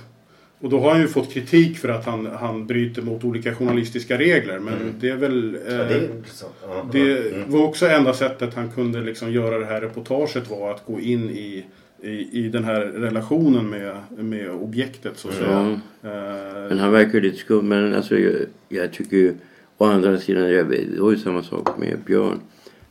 Och 0.61 0.71
då 0.71 0.81
har 0.81 0.91
han 0.91 1.01
ju 1.01 1.09
fått 1.09 1.33
kritik 1.33 1.79
för 1.79 1.89
att 1.89 2.05
han, 2.05 2.27
han 2.27 2.67
bryter 2.67 3.03
mot 3.03 3.25
olika 3.25 3.55
journalistiska 3.55 4.19
regler. 4.19 4.59
Men 4.59 4.75
det 5.01 5.09
är 5.09 5.17
väl... 5.17 5.55
Eh, 5.55 5.75
Ja, 5.75 5.85
det 5.85 5.95
är 5.95 6.17
intressant. 6.17 6.53
Ja, 6.63 6.89
det. 6.93 7.35
Mm. 7.35 7.51
var 7.51 7.63
också 7.63 7.87
enda 7.87 8.15
sättet 8.15 8.55
han 8.55 8.71
kunde 8.71 9.01
liksom 9.01 9.33
göra 9.33 9.59
det 9.59 9.67
här 9.67 9.81
reportaget 9.81 10.51
var 10.51 10.71
att 10.71 10.87
gå 10.87 11.01
in 11.01 11.31
i, 11.31 11.65
i, 12.03 12.45
i 12.45 12.49
den 12.49 12.65
här 12.65 12.81
relationen 12.81 13.71
med, 13.71 13.97
med 14.19 14.51
objektet 14.51 15.19
så 15.19 15.29
att 15.29 15.35
säga. 15.35 15.81
Eh, 16.03 16.69
Men 16.69 16.79
han 16.79 16.93
verkar 16.93 17.21
lite 17.21 17.37
skum. 17.37 17.69
Men 17.69 17.95
alltså, 17.95 18.19
jag, 18.19 18.35
jag 18.69 18.93
tycker 18.93 19.17
ju... 19.17 19.35
Å 19.79 19.85
andra 19.85 20.19
sidan, 20.19 20.51
jag, 20.53 20.71
det 20.71 21.01
var 21.01 21.11
ju 21.11 21.17
samma 21.17 21.43
sak 21.43 21.79
med 21.79 21.99
Björn. 22.07 22.41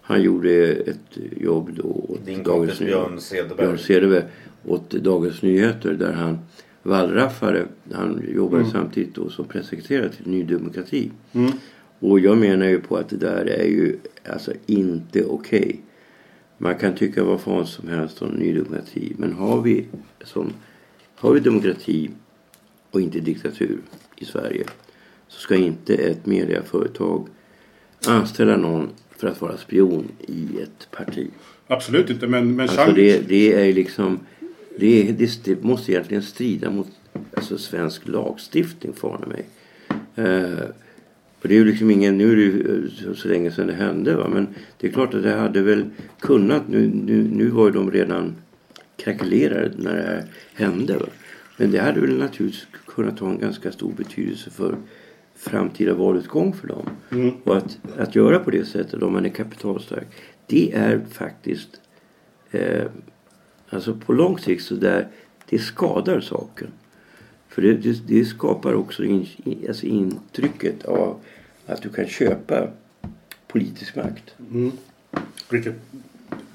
Han 0.01 0.21
gjorde 0.21 0.71
ett 0.71 1.17
jobb 1.37 1.69
då 1.75 1.83
åt 1.83 2.25
Din 2.25 2.43
Dagens 2.43 2.79
Björn. 2.79 3.19
Cederberg. 3.19 3.57
Björn 3.57 3.77
Cederberg 3.77 4.23
åt 4.65 4.89
Dagens 4.89 5.41
Nyheter 5.41 5.93
där 5.93 6.11
han 6.11 6.39
wallraffade. 6.83 7.65
Han 7.91 8.23
jobbade 8.35 8.65
samtidigt 8.65 9.15
då 9.15 9.29
som 9.29 9.45
pressekreterare 9.45 10.09
till 10.09 10.27
Ny 10.31 10.43
Demokrati. 10.43 11.11
Mm. 11.33 11.51
Och 11.99 12.19
jag 12.19 12.37
menar 12.37 12.65
ju 12.65 12.79
på 12.81 12.97
att 12.97 13.09
det 13.09 13.17
där 13.17 13.45
är 13.45 13.65
ju 13.65 13.97
alltså 14.29 14.51
inte 14.65 15.25
okej. 15.25 15.81
Man 16.57 16.75
kan 16.75 16.95
tycka 16.95 17.23
vad 17.23 17.41
fan 17.41 17.67
som 17.67 17.87
helst 17.87 18.21
om 18.21 18.29
Ny 18.29 18.53
Demokrati. 18.53 19.13
Men 19.17 19.33
har 19.33 19.61
vi, 19.61 19.85
som, 20.23 20.53
har 21.15 21.33
vi 21.33 21.39
demokrati 21.39 22.09
och 22.91 23.01
inte 23.01 23.19
diktatur 23.19 23.79
i 24.15 24.25
Sverige 24.25 24.63
så 25.27 25.39
ska 25.39 25.55
inte 25.55 25.95
ett 25.95 26.25
mediaföretag 26.25 27.27
anställa 28.07 28.57
någon 28.57 28.89
för 29.17 29.27
att 29.27 29.41
vara 29.41 29.57
spion 29.57 30.07
i 30.27 30.61
ett 30.61 30.87
parti. 30.91 31.29
absolut 31.67 32.09
inte 32.09 32.27
men, 32.27 32.55
men 32.55 32.69
Alltså 32.69 32.91
det, 32.91 33.27
det 33.27 33.53
är 33.53 33.73
liksom 33.73 34.19
det, 34.77 35.11
det, 35.11 35.43
det 35.43 35.63
måste 35.63 35.91
egentligen 35.91 36.23
strida 36.23 36.69
mot 36.69 36.87
alltså, 37.33 37.57
svensk 37.57 38.07
lagstiftning 38.07 38.93
i 38.93 39.25
mig. 39.27 39.45
Eh, 40.15 40.69
och 41.45 41.49
det 41.49 41.55
är 41.55 41.59
ju 41.59 41.65
liksom 41.65 41.91
ingen, 41.91 42.17
nu 42.17 42.31
är 42.31 42.35
det 42.35 42.41
ju 42.41 42.83
eh, 42.85 42.91
så, 42.91 43.15
så 43.15 43.27
länge 43.27 43.51
sedan 43.51 43.67
det 43.67 43.73
hände 43.73 44.15
va? 44.15 44.27
men 44.33 44.47
det 44.77 44.87
är 44.87 44.91
klart 44.91 45.13
att 45.13 45.23
det 45.23 45.33
hade 45.33 45.61
väl 45.61 45.85
kunnat, 46.19 46.67
nu, 46.67 46.91
nu, 46.93 47.23
nu 47.23 47.47
var 47.49 47.65
ju 47.65 47.71
de 47.71 47.91
redan 47.91 48.35
krackelerade 48.95 49.71
när 49.77 49.95
det 49.95 50.01
här 50.01 50.23
hände. 50.53 50.97
Va? 50.97 51.05
Men 51.57 51.71
det 51.71 51.79
hade 51.79 52.01
väl 52.01 52.17
naturligtvis 52.17 52.67
kunnat 52.85 53.19
ha 53.19 53.29
en 53.29 53.39
ganska 53.39 53.71
stor 53.71 53.93
betydelse 53.97 54.49
för 54.49 54.75
framtida 55.35 55.93
valutgång 55.93 56.53
för 56.53 56.67
dem. 56.67 56.89
Och 57.43 57.57
att, 57.57 57.77
att 57.97 58.15
göra 58.15 58.39
på 58.39 58.51
det 58.51 58.65
sättet 58.65 59.03
om 59.03 59.13
man 59.13 59.25
är 59.25 59.29
kapitalstark 59.29 60.07
det 60.47 60.73
är 60.73 61.05
faktiskt 61.11 61.81
eh, 62.51 62.85
alltså 63.69 63.93
på 63.93 64.13
lång 64.13 64.39
sikt 64.39 64.63
så 64.63 64.75
där 64.75 65.07
det 65.49 65.59
skadar 65.59 66.19
saken. 66.19 66.67
För 67.49 67.61
det, 67.61 67.73
det, 67.73 68.07
det 68.07 68.25
skapar 68.25 68.73
också 68.73 69.03
in, 69.03 69.27
alltså 69.67 69.85
intrycket 69.85 70.85
av 70.85 71.19
att 71.65 71.81
du 71.81 71.89
kan 71.89 72.07
köpa 72.07 72.67
politisk 73.47 73.95
makt. 73.95 74.35
Mm. 74.51 74.71
Vilket 75.49 75.73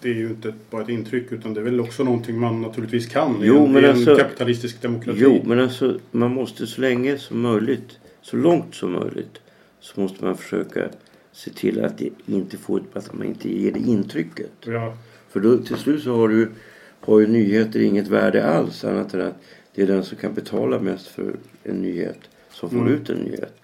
det 0.03 0.11
är 0.11 0.14
ju 0.14 0.27
inte 0.27 0.55
bara 0.70 0.83
ett 0.83 0.88
intryck 0.88 1.33
utan 1.33 1.55
det 1.55 1.61
är 1.61 1.64
väl 1.64 1.81
också 1.81 2.05
någonting 2.05 2.38
man 2.38 2.62
naturligtvis 2.62 3.07
kan 3.07 3.31
i 3.42 3.46
Jo, 3.46 3.66
en, 3.66 3.73
men 3.73 3.83
i 3.85 3.87
en 3.87 3.92
alltså- 3.92 4.16
kapitalistisk 4.16 4.83
demokrati. 4.83 5.18
Jo, 5.23 5.42
men 5.44 5.61
alltså 5.61 5.99
man 6.11 6.31
måste 6.35 6.66
så 6.66 6.81
länge 6.81 7.18
som 7.18 7.40
möjligt, 7.40 7.99
så 8.23 8.37
långt 8.37 8.75
som 8.75 8.92
möjligt, 8.92 9.40
så 9.81 10.01
måste 10.01 10.25
man 10.25 10.37
försöka 10.37 10.88
se 11.33 11.51
till 11.51 11.85
att 11.85 11.99
det 11.99 12.11
inte 12.27 12.57
får, 12.57 12.83
att 12.92 13.14
man 13.14 13.27
inte 13.27 13.53
ger 13.61 13.73
det 13.73 13.79
intrycket. 13.81 14.51
Ja. 14.64 14.96
För 15.31 15.40
då 15.40 15.59
till 15.59 15.77
slut 15.77 16.03
så 16.03 16.16
har 16.16 16.29
du 16.29 16.51
har 17.01 17.20
ju 17.20 17.27
nyheter 17.27 17.81
inget 17.81 18.09
värde 18.09 18.44
alls 18.46 18.85
annat 18.85 19.14
än 19.14 19.20
att 19.20 19.35
det 19.75 19.83
är 19.83 19.87
den 19.87 20.05
som 20.05 20.16
kan 20.18 20.35
betala 20.35 20.79
mest 20.79 21.07
för 21.07 21.35
en 21.62 21.77
nyhet 21.83 22.18
som 22.51 22.70
får 22.70 22.79
Mm. 22.79 22.92
ut 22.94 23.11
en 23.11 23.16
nyhet. 23.16 23.60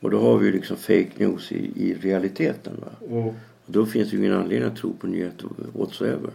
Och 0.00 0.10
då 0.10 0.20
har 0.20 0.38
vi 0.38 0.46
ju 0.46 0.52
liksom 0.52 0.76
fake 0.76 1.08
news 1.16 1.52
i, 1.52 1.56
i 1.76 1.94
realiteten. 2.00 2.72
Va? 2.80 3.06
Och, 3.16 3.26
Och 3.26 3.72
då 3.72 3.86
finns 3.86 4.10
det 4.10 4.16
ju 4.16 4.22
ingen 4.26 4.36
anledning 4.38 4.68
att 4.70 4.76
tro 4.76 4.92
på 4.92 5.06
nyheter 5.06 5.48
whatsoever. 5.72 6.30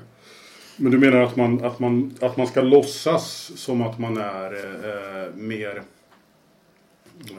men 0.78 0.92
du 0.92 0.98
menar 0.98 1.22
att 1.22 1.36
man, 1.36 1.64
att, 1.66 1.80
man, 1.80 2.14
att 2.22 2.38
man 2.38 2.48
ska 2.48 2.62
låtsas 2.62 3.52
som 3.56 3.82
att 3.82 4.00
man 4.00 4.18
är 4.18 4.54
eh, 4.54 5.36
mer 5.36 5.82
eh, 7.30 7.36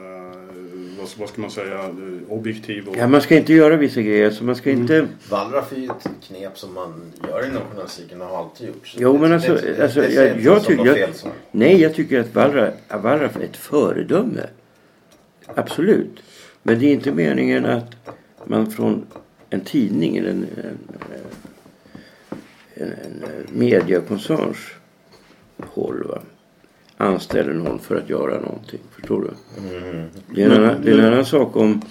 vad, 0.98 1.08
vad 1.18 1.28
ska 1.28 1.40
man 1.40 1.50
säga, 1.50 1.94
objektiv 2.28 2.88
och... 2.88 2.96
Ja, 2.98 3.08
man 3.08 3.20
ska 3.20 3.36
inte 3.36 3.52
göra 3.52 3.76
vissa 3.76 4.02
grejer. 4.02 4.30
Så 4.30 4.44
man 4.44 4.56
ska 4.56 4.70
inte... 4.70 5.06
Wallraff 5.30 5.72
är 5.72 5.76
ju 5.76 5.84
ett 5.86 6.08
knep 6.26 6.58
som 6.58 6.74
man 6.74 7.12
gör 7.28 7.46
inom 7.46 7.62
journalistiken 7.70 8.20
och 8.22 8.26
har 8.28 8.38
alltid 8.38 8.68
gjort. 8.68 8.86
Så 8.86 8.98
Jo, 9.00 9.12
det- 9.12 9.18
men 9.18 9.30
det- 9.30 9.34
alltså, 9.36 9.52
det- 9.54 9.82
alltså 9.82 10.00
det 10.00 10.12
jag, 10.12 10.28
inte 10.28 10.42
jag, 10.44 10.64
tycker... 10.64 10.96
Jag, 10.96 11.14
svar. 11.14 11.32
nej, 11.50 11.80
jag 11.80 11.94
tycker 11.94 12.20
att 12.20 12.34
Wallraff, 12.34 12.74
att 12.88 13.02
Wallraff 13.02 13.36
är 13.36 13.40
ett 13.40 13.56
föredöme. 13.56 14.46
Absolut. 15.54 16.22
Men 16.62 16.78
det 16.78 16.86
är 16.86 16.92
inte 16.92 17.12
meningen 17.12 17.66
att 17.66 17.96
man 18.44 18.70
från 18.70 19.06
en 19.50 19.60
tidning 19.60 20.16
eller 20.16 20.30
en, 20.30 20.46
en, 20.56 20.78
en, 22.74 22.92
en 22.92 23.58
mediekoncerns 23.58 24.58
håll 25.56 26.04
va, 26.08 26.22
anställer 26.96 27.52
någon 27.52 27.78
för 27.78 27.96
att 27.96 28.08
göra 28.08 28.40
någonting. 28.40 28.80
Förstår 28.90 29.20
du? 29.22 29.30
Det, 30.34 30.42
är 30.42 30.46
en 30.46 30.62
annan, 30.62 30.82
det 30.84 30.90
är 30.90 30.98
en 30.98 31.04
annan 31.04 31.24
sak 31.24 31.56
om, 31.56 31.82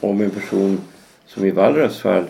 om 0.00 0.20
en 0.20 0.30
person 0.30 0.80
som 1.26 1.44
i 1.44 1.50
Wallraffs 1.50 1.98
fall 1.98 2.24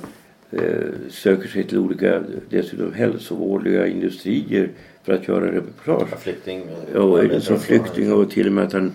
eh, 0.51 0.63
söker 1.11 1.49
sig 1.49 1.65
till 1.65 1.79
olika 1.79 2.23
dessutom 2.51 2.93
hälsovårdliga 2.93 3.87
industrier 3.87 4.71
för 5.03 5.13
att 5.13 5.29
göra 5.29 5.53
reportage. 5.53 6.19
Flykting. 6.19 6.67
Ja, 6.95 7.41
som 7.41 7.59
flykting 7.59 8.13
och 8.13 8.31
till 8.31 8.47
och 8.47 8.53
med 8.53 8.65
att 8.65 8.73
han 8.73 8.93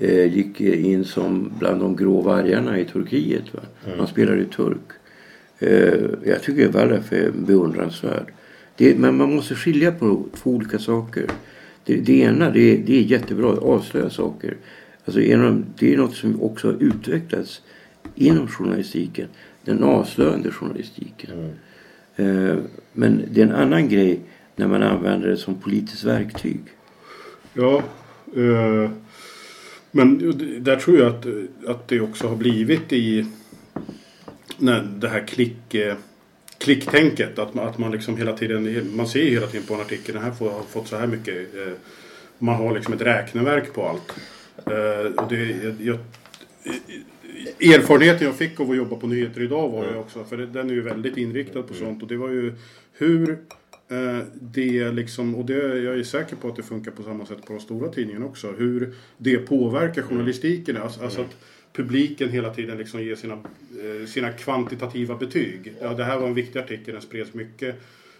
eh, 0.00 0.34
gick 0.34 0.60
in 0.60 1.04
som 1.04 1.52
bland 1.58 1.80
de 1.80 1.96
grå 1.96 2.20
vargarna 2.20 2.78
i 2.78 2.84
Turkiet. 2.84 3.54
Va? 3.54 3.60
Han 3.98 4.06
spelade 4.06 4.44
turk. 4.44 4.90
Eh, 5.58 6.30
jag 6.30 6.42
tycker 6.42 6.68
Wallraff 6.68 7.12
är 7.12 7.30
beundransvärd. 7.30 8.32
Det, 8.76 8.98
men 8.98 9.16
man 9.16 9.34
måste 9.34 9.54
skilja 9.54 9.92
på 9.92 10.24
två 10.34 10.50
olika 10.50 10.78
saker. 10.78 11.26
Det, 11.84 11.96
det 11.96 12.20
ena 12.20 12.50
det 12.50 12.60
är, 12.60 12.78
det 12.78 12.98
är 12.98 13.02
jättebra 13.02 13.52
att 13.52 13.58
avslöja 13.58 14.10
saker. 14.10 14.56
Alltså, 15.04 15.20
det 15.78 15.92
är 15.92 15.96
något 15.96 16.14
som 16.14 16.42
också 16.42 16.66
har 16.66 16.82
utvecklats 16.82 17.62
inom 18.14 18.48
journalistiken. 18.48 19.28
Den 19.64 19.82
avslöjande 19.82 20.50
journalistiken. 20.50 21.30
Eh, 22.16 22.56
men 22.92 23.22
det 23.30 23.40
är 23.40 23.46
en 23.46 23.54
annan 23.54 23.88
grej 23.88 24.20
när 24.56 24.66
man 24.66 24.82
använder 24.82 25.28
det 25.28 25.36
som 25.36 25.54
politiskt 25.54 26.04
verktyg. 26.04 26.60
Ja, 27.54 27.82
eh, 28.36 28.90
men 29.96 30.18
där 30.64 30.76
tror 30.76 30.98
jag 30.98 31.06
att, 31.06 31.26
att 31.66 31.88
det 31.88 32.00
också 32.00 32.28
har 32.28 32.36
blivit 32.36 32.92
i 32.92 33.26
när 34.58 34.82
det 34.82 35.08
här 35.08 35.26
klick, 35.26 35.74
eh, 35.74 35.96
klicktänket. 36.58 37.38
Att 37.38 37.54
man, 37.54 37.68
att 37.68 37.78
man 37.78 37.92
liksom 37.92 38.16
hela 38.16 38.36
tiden, 38.36 38.96
man 38.96 39.08
ser 39.08 39.24
hela 39.24 39.46
tiden 39.46 39.66
på 39.66 39.74
en 39.74 39.80
artikel, 39.80 40.14
den 40.14 40.24
här 40.24 40.30
får, 40.30 40.50
har 40.50 40.62
fått 40.62 40.88
så 40.88 40.96
här 40.96 41.06
mycket. 41.06 41.54
Eh, 41.54 41.72
man 42.38 42.54
har 42.54 42.74
liksom 42.74 42.94
ett 42.94 43.00
räkneverk 43.00 43.74
på 43.74 43.88
allt. 43.88 44.12
Eh, 44.66 45.24
och 45.24 45.28
det, 45.28 45.74
jag, 45.80 45.98
erfarenheten 47.60 48.26
jag 48.26 48.36
fick 48.36 48.60
av 48.60 48.70
att 48.70 48.76
jobba 48.76 48.96
på 48.96 49.06
Nyheter 49.06 49.42
idag 49.42 49.68
var 49.68 49.84
ju 49.84 49.96
också, 49.96 50.24
för 50.24 50.36
den 50.36 50.70
är 50.70 50.74
ju 50.74 50.82
väldigt 50.82 51.16
inriktad 51.16 51.62
på 51.62 51.74
sånt. 51.74 52.02
Och 52.02 52.08
det 52.08 52.16
var 52.16 52.28
ju 52.28 52.54
hur 52.92 53.38
det 54.40 54.92
liksom, 54.92 55.34
och 55.34 55.44
det, 55.44 55.78
jag 55.78 55.98
är 55.98 56.02
säker 56.02 56.36
på 56.36 56.48
att 56.48 56.56
det 56.56 56.62
funkar 56.62 56.90
på 56.90 57.02
samma 57.02 57.26
sätt 57.26 57.46
på 57.46 57.52
de 57.52 57.60
stora 57.60 57.88
tidningarna 57.88 58.26
också. 58.26 58.52
Hur 58.52 58.94
det 59.16 59.38
påverkar 59.38 60.02
journalistiken. 60.02 60.76
Alltså, 60.76 61.02
alltså 61.02 61.20
att 61.20 61.36
publiken 61.72 62.28
hela 62.28 62.54
tiden 62.54 62.78
liksom 62.78 63.02
ger 63.02 63.14
sina, 63.14 63.34
eh, 63.34 64.06
sina 64.06 64.32
kvantitativa 64.32 65.16
betyg. 65.16 65.74
Ja, 65.80 65.94
det 65.94 66.04
här 66.04 66.18
var 66.18 66.28
en 66.28 66.34
viktig 66.34 66.58
artikel, 66.58 66.92
den 66.94 67.02
spreds 67.02 67.34
mycket. 67.34 67.76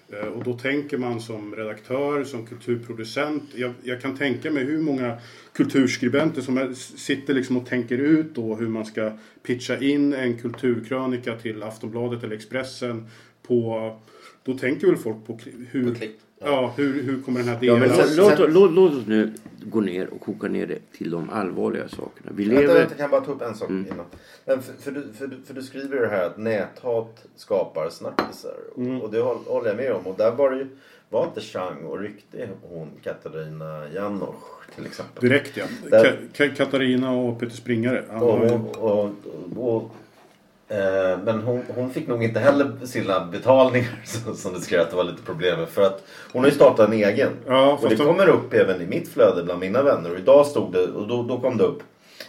Eh, 0.09 0.27
och 0.27 0.45
då 0.45 0.59
tänker 0.59 0.99
man 0.99 1.21
som 1.21 1.55
redaktör, 1.55 2.25
som 2.25 2.47
kulturproducent. 2.47 3.43
Jag, 3.55 3.73
jag, 3.83 4.01
kan 4.01 4.17
tänka 4.17 4.51
mig 4.51 4.65
hur 4.65 4.83
många 4.83 5.19
kulturskribenter 5.53 6.43
som 6.43 6.59
är, 6.59 6.73
sitter 6.97 7.35
liksom 7.35 7.57
och 7.57 7.67
tänker 7.67 7.99
ut 7.99 8.35
då 8.35 8.55
hur 8.55 8.69
man 8.69 8.87
ska 8.87 9.13
pitcha 9.43 9.79
in 9.79 10.13
en 10.13 10.39
kulturkrönika 10.39 11.37
till 11.37 11.63
Aftonbladet 11.63 12.25
eller 12.25 12.37
Expressen. 12.37 13.07
På, 13.43 14.01
då 14.45 14.55
tänker 14.55 14.87
väl 14.87 14.97
folk 14.97 15.27
på 15.27 15.39
hur... 15.71 15.95
På 15.95 16.07
Ja, 16.39 16.73
hur, 16.77 17.03
hur 17.03 17.23
kommer 17.23 17.41
den 17.41 17.49
här 17.49 17.61
delen... 17.61 17.91
Ja, 17.91 17.97
men 18.07 18.17
låt, 18.17 18.39
låt, 18.53 18.73
låt, 18.73 18.93
oss 18.93 19.07
nu 19.07 19.33
gå 19.63 19.81
ner 19.81 20.09
och 20.09 20.21
koka 20.21 20.49
ner 20.49 20.67
det 20.67 20.79
till 20.93 21.11
de 21.11 21.31
allvarliga 21.31 21.89
sakerna. 21.89 22.31
Vi 22.35 22.45
lever... 22.45 22.63
Vänta, 22.63 22.79
vänta, 22.79 22.95
kan 22.95 23.03
jag 23.03 23.11
bara 23.11 23.21
ta 23.21 23.33
upp 23.33 23.43
en 23.43 23.55
sak 23.55 23.71
mm. 23.71 23.87
innan? 23.93 24.07
Men 24.45 24.63
för, 24.63 24.73
för, 24.73 24.91
du, 24.91 25.13
för, 25.13 25.31
för 25.47 25.55
du 25.55 25.63
skriver 25.63 26.01
det 26.01 26.09
här 26.09 26.27
att 26.27 26.39
näthat 26.39 27.25
skapar 27.37 27.91
snackisar. 27.91 28.57
Mm. 28.77 29.01
Och 29.01 29.11
det 29.11 29.21
håller 29.21 29.69
jag 29.69 29.77
med 29.77 29.93
om. 29.93 30.07
Och 30.07 30.17
där 30.17 30.31
var 30.31 30.51
det 30.51 30.57
ju, 30.57 30.67
var 31.09 31.25
inte 31.25 31.41
Chang 31.41 31.85
och 31.85 31.99
ryckte 31.99 32.49
hon 32.63 32.89
Katarina 33.03 33.89
Janosch 33.95 34.75
till 34.75 34.87
exempel. 34.87 35.29
Direkt 35.29 35.57
ja. 35.57 35.65
Där... 35.91 36.19
Ka 36.33 36.49
Katarina 36.49 37.13
och 37.13 37.41
Peter 37.41 37.57
Springare. 37.57 38.05
Och, 38.21 38.41
och, 38.41 38.77
och, 38.77 39.77
och 39.77 39.91
men 41.25 41.43
hon, 41.43 41.63
hon, 41.75 41.91
fick 41.91 42.09
nog 42.09 42.25
inte 42.25 42.41
heller 42.41 42.73
sina 42.85 43.25
betalningar 43.25 44.01
som 44.35 44.55
du 44.55 44.61
skrev 44.61 44.81
att 44.81 44.91
det 44.91 44.97
var 44.97 45.05
lite 45.05 45.23
problem 45.23 45.61
med. 45.61 45.69
För 45.69 45.83
att 45.83 46.05
hon 46.33 46.43
har 46.43 46.51
ju 46.51 46.57
startat 46.57 46.89
en 46.89 46.93
egen. 46.93 47.31
Ja, 47.47 47.79
och 47.83 47.89
det 47.89 47.97
kommer 47.97 48.29
upp 48.29 48.55
även 48.55 48.83
i 48.83 48.87
mitt 48.87 49.09
flöde 49.09 49.43
bland 49.43 49.61
mina 49.61 49.83
vänner. 49.83 50.13
Och 50.13 50.19
idag 50.19 50.47
stod 50.47 50.73
det, 50.73 50.87
och 50.87 51.09
då, 51.09 51.23
då 51.23 51.41
kom 51.41 51.57
det 51.57 51.65
upp. 51.65 51.83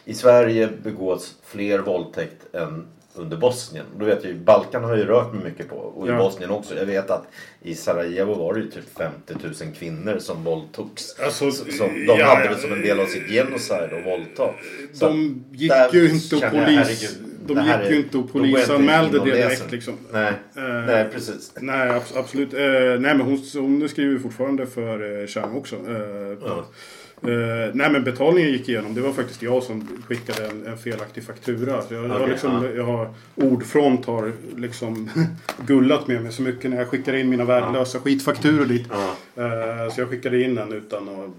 I 0.06 0.14
Sverige 0.14 0.70
begås 0.84 1.36
fler 1.44 1.80
våldtäkt 1.80 2.56
än 2.56 2.88
under 3.16 3.38
Bosnien. 3.38 3.86
Då 3.98 4.06
vet 4.06 4.24
jag 4.24 4.34
ju, 4.34 4.40
Balkan 4.40 4.84
har 4.84 4.96
ju 4.98 5.06
rört 5.06 5.34
mig 5.34 5.44
mycket 5.44 5.70
på. 5.70 5.76
Och 5.76 6.10
ja. 6.10 6.16
i 6.16 6.18
Bosnien 6.18 6.52
också. 6.52 6.76
Jag 6.78 6.86
vet 6.86 7.10
att 7.12 7.28
i 7.62 7.76
Sarajevo 7.76 8.34
var 8.34 8.54
det 8.54 8.60
ju 8.60 8.72
typ 8.72 8.98
50 8.98 9.34
000 9.44 9.74
kvinnor 9.80 10.20
som 10.20 10.44
våldtogs. 10.44 11.20
Alltså, 11.20 11.52
som, 11.52 12.06
de 12.08 12.20
ja, 12.20 12.26
hade 12.26 12.50
det 12.50 12.58
som 12.58 12.74
en 12.74 12.82
del 12.82 13.00
av 13.00 13.06
sitt 13.06 13.28
genocide 13.28 13.98
att 13.98 14.06
våldta. 14.06 14.54
de 15.00 15.44
gick 15.52 15.72
ju 15.94 16.10
inte 16.10 16.36
och 16.36 16.52
polis 16.52 17.18
de 17.48 17.58
gick 17.58 17.68
är, 17.68 17.90
ju 17.90 17.98
inte 17.98 18.18
och 18.18 18.32
polisanmälde 18.32 19.20
det 19.20 19.26
direkt 19.26 19.72
liksom. 19.72 19.94
Nej, 20.12 20.32
uh, 20.58 20.64
nej 20.64 21.08
precis. 21.14 21.52
Nej, 21.60 21.90
ab 21.90 22.04
absolut. 22.16 22.54
Uh, 22.54 22.60
nej, 22.60 23.00
men 23.00 23.22
hon, 23.22 23.42
hon 23.54 23.90
skriver 23.90 24.20
fortfarande 24.20 24.68
för 24.68 25.22
uh, 25.22 25.28
Chang 25.28 25.56
också. 25.56 25.76
Uh, 25.76 27.72
nej 27.74 27.92
men 27.92 28.04
betalningen 28.04 28.52
gick 28.52 28.70
igenom. 28.70 28.96
Det 28.96 29.02
var 29.02 29.14
faktiskt 29.14 29.42
jag 29.42 29.64
som 29.64 29.88
skickade 30.08 30.48
en, 30.48 30.68
en 30.68 30.78
felaktig 30.78 31.24
faktura. 31.24 31.82
Så 31.82 31.94
jag, 31.94 32.06
okay, 32.06 32.20
har 32.20 32.28
liksom, 32.28 32.64
ja. 32.64 32.70
jag 32.70 32.84
har, 32.84 33.14
ordfront 33.36 34.06
har 34.06 34.32
liksom 34.58 35.10
gullat 35.66 36.08
med 36.08 36.24
mig 36.24 36.32
så 36.32 36.42
mycket 36.42 36.72
när 36.72 36.78
jag 36.78 36.88
skickar 36.88 37.14
in 37.16 37.30
mina 37.30 37.46
värdelösa 37.46 37.98
ja. 37.98 38.02
skitfakturor 38.02 38.66
dit. 38.66 38.88
Ja. 38.90 39.90
så 39.92 40.02
jag 40.02 40.10
skickade 40.10 40.42
in 40.42 40.56
den 40.56 40.74
utan 40.74 41.10
att... 41.10 41.32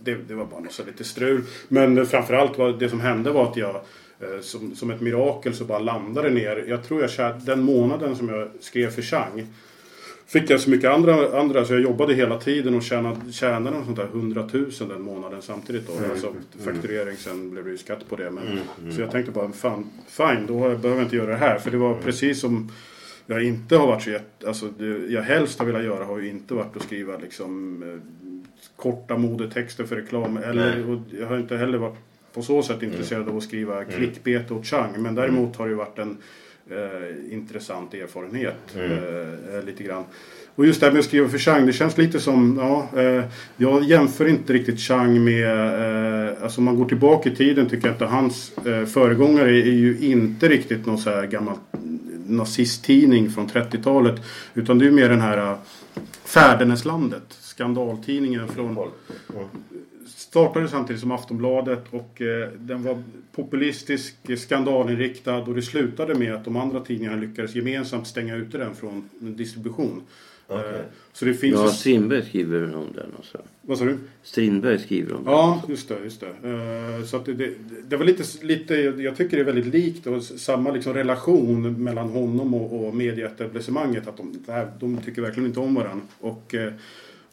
Det, 0.00 0.14
det, 0.28 0.34
var 0.34 0.44
bara 0.44 0.60
något 0.60 0.86
lite 0.86 1.04
strul. 1.04 1.42
Men 1.68 2.06
framförallt 2.06 2.58
var 2.58 2.72
det 2.72 2.88
som 2.88 3.00
hände 3.00 3.30
var 3.30 3.50
att 3.50 3.56
jag 3.56 3.74
Eh, 3.74 4.07
som, 4.40 4.74
som 4.74 4.90
ett 4.90 5.00
mirakel 5.00 5.54
så 5.54 5.64
bara 5.64 5.78
landade 5.78 6.30
ner. 6.30 6.64
Jag 6.68 6.84
tror 6.84 7.08
jag 7.16 7.40
den 7.40 7.62
månaden 7.62 8.16
som 8.16 8.28
jag 8.28 8.48
skrev 8.60 8.90
för 8.90 9.02
Chang 9.02 9.46
fick 10.28 10.50
jag 10.50 10.60
så 10.60 10.70
mycket 10.70 10.90
andra, 10.90 11.40
andra 11.40 11.64
så 11.64 11.72
jag 11.72 11.82
jobbade 11.82 12.14
hela 12.14 12.38
tiden 12.38 12.74
och 12.74 12.82
tjänade, 12.82 13.32
tjänade 13.32 13.76
något 13.76 13.84
sånt 13.84 13.96
där 13.96 14.04
100 14.04 14.48
000 14.52 14.70
den 14.78 15.02
månaden 15.02 15.42
samtidigt 15.42 15.86
då. 15.86 15.92
Mm. 15.92 16.10
Alltså 16.10 16.26
mm. 16.26 16.42
fakturering, 16.64 17.16
sen 17.16 17.50
blev 17.50 17.64
det 17.64 17.70
ju 17.70 17.78
skatt 17.78 18.08
på 18.08 18.16
det. 18.16 18.30
Men, 18.30 18.46
mm. 18.46 18.58
Mm. 18.82 18.92
Så 18.92 19.00
jag 19.00 19.10
tänkte 19.10 19.32
bara, 19.32 19.52
fan, 19.52 19.90
fine, 20.08 20.46
då 20.46 20.58
behöver 20.58 20.88
jag 20.88 21.02
inte 21.02 21.16
göra 21.16 21.30
det 21.30 21.36
här. 21.36 21.58
För 21.58 21.70
det 21.70 21.76
var 21.76 21.94
precis 21.94 22.40
som 22.40 22.72
jag 23.26 23.42
inte 23.42 23.76
har 23.76 23.86
varit 23.86 24.02
så 24.02 24.10
jätte, 24.10 24.48
alltså 24.48 24.66
det 24.78 25.12
jag 25.12 25.22
helst 25.22 25.58
har 25.58 25.66
velat 25.66 25.84
göra 25.84 26.04
har 26.04 26.18
ju 26.18 26.28
inte 26.28 26.54
varit 26.54 26.76
att 26.76 26.82
skriva 26.82 27.16
liksom 27.16 27.82
eh, 27.82 28.00
korta 28.76 29.16
modetexter 29.16 29.84
för 29.84 29.96
reklam. 29.96 30.36
Eller, 30.36 31.00
jag 31.20 31.26
har 31.26 31.38
inte 31.38 31.56
heller 31.56 31.78
varit 31.78 31.98
på 32.32 32.42
så 32.42 32.62
sätt 32.62 32.82
intresserad 32.82 33.22
mm. 33.22 33.32
av 33.32 33.38
att 33.38 33.44
skriva 33.44 33.82
mm. 33.82 33.96
klickbete 33.96 34.54
åt 34.54 34.66
Chang. 34.66 35.02
Men 35.02 35.14
däremot 35.14 35.56
har 35.56 35.68
det 35.68 35.74
varit 35.74 35.98
en 35.98 36.16
eh, 36.70 37.32
intressant 37.32 37.94
erfarenhet. 37.94 38.76
Mm. 38.76 38.92
Eh, 38.92 39.64
lite 39.64 39.82
grann. 39.82 40.04
Och 40.54 40.66
just 40.66 40.80
det 40.80 40.86
här 40.86 40.92
med 40.92 41.00
att 41.00 41.06
skriva 41.06 41.28
för 41.28 41.38
Chang, 41.38 41.66
det 41.66 41.72
känns 41.72 41.98
lite 41.98 42.20
som, 42.20 42.58
ja, 42.60 43.00
eh, 43.00 43.24
jag 43.56 43.84
jämför 43.84 44.28
inte 44.28 44.52
riktigt 44.52 44.80
Chang 44.80 45.24
med, 45.24 45.46
eh, 46.28 46.42
alltså 46.42 46.60
om 46.60 46.64
man 46.64 46.76
går 46.76 46.84
tillbaka 46.84 47.30
i 47.30 47.36
tiden 47.36 47.68
tycker 47.68 47.88
jag 47.88 48.02
att 48.02 48.10
hans 48.10 48.58
eh, 48.58 48.84
föregångare 48.84 49.50
är 49.50 49.72
ju 49.72 49.98
inte 50.00 50.48
riktigt 50.48 50.86
någon 50.86 50.98
så 50.98 51.10
här 51.10 51.26
gammal 51.26 51.56
nazisttidning 52.26 53.30
från 53.30 53.48
30-talet. 53.48 54.20
Utan 54.54 54.78
det 54.78 54.86
är 54.86 54.90
mer 54.90 55.08
den 55.08 55.20
här 55.20 55.50
uh, 55.50 55.58
Färdenäslandet, 56.24 57.24
skandaltidningen 57.40 58.48
från 58.48 58.78
startade 60.28 60.68
samtidigt 60.68 61.00
som 61.00 61.10
Aftonbladet 61.10 61.84
och 61.90 62.22
eh, 62.22 62.48
den 62.58 62.82
var 62.82 63.02
populistisk, 63.32 64.14
skandalinriktad 64.38 65.36
och 65.36 65.54
det 65.54 65.62
slutade 65.62 66.14
med 66.14 66.34
att 66.34 66.44
de 66.44 66.56
andra 66.56 66.80
tidningarna 66.80 67.16
lyckades 67.16 67.54
gemensamt 67.54 68.06
stänga 68.06 68.36
ute 68.36 68.58
den 68.58 68.74
från 68.74 69.08
distribution. 69.18 70.02
Okay. 70.48 70.74
Eh, 70.74 70.80
så 71.12 71.24
det 71.24 71.34
finns 71.34 71.54
ja, 71.54 71.68
Strindberg 71.68 72.22
skriver 72.22 72.76
om 72.76 72.86
den 72.94 73.10
också. 73.18 73.38
Vad 73.62 73.78
sa 73.78 73.84
du? 73.84 73.98
Strindberg 74.22 74.78
skriver 74.78 75.14
om 75.14 75.24
den. 75.24 75.32
Ja, 75.32 75.62
just 75.68 75.88
det. 75.88 75.98
Just 76.04 76.20
det. 76.20 76.48
Uh, 76.48 77.04
så 77.04 77.16
att 77.16 77.24
det, 77.24 77.34
det, 77.34 77.54
det, 77.88 77.96
var 77.96 78.04
lite, 78.04 78.24
lite, 78.42 78.74
jag 78.74 79.16
tycker 79.16 79.36
det 79.36 79.42
är 79.42 79.52
väldigt 79.52 79.74
likt 79.74 80.06
och 80.06 80.22
samma 80.22 80.70
liksom 80.70 80.94
relation 80.94 81.82
mellan 81.84 82.08
honom 82.08 82.54
och, 82.54 82.86
och 82.86 82.94
medieetablissemanget. 82.94 84.08
Att 84.08 84.16
de, 84.16 84.34
de 84.80 84.98
tycker 85.04 85.22
verkligen 85.22 85.46
inte 85.46 85.60
om 85.60 85.74
varandra. 85.74 86.06
Och, 86.20 86.54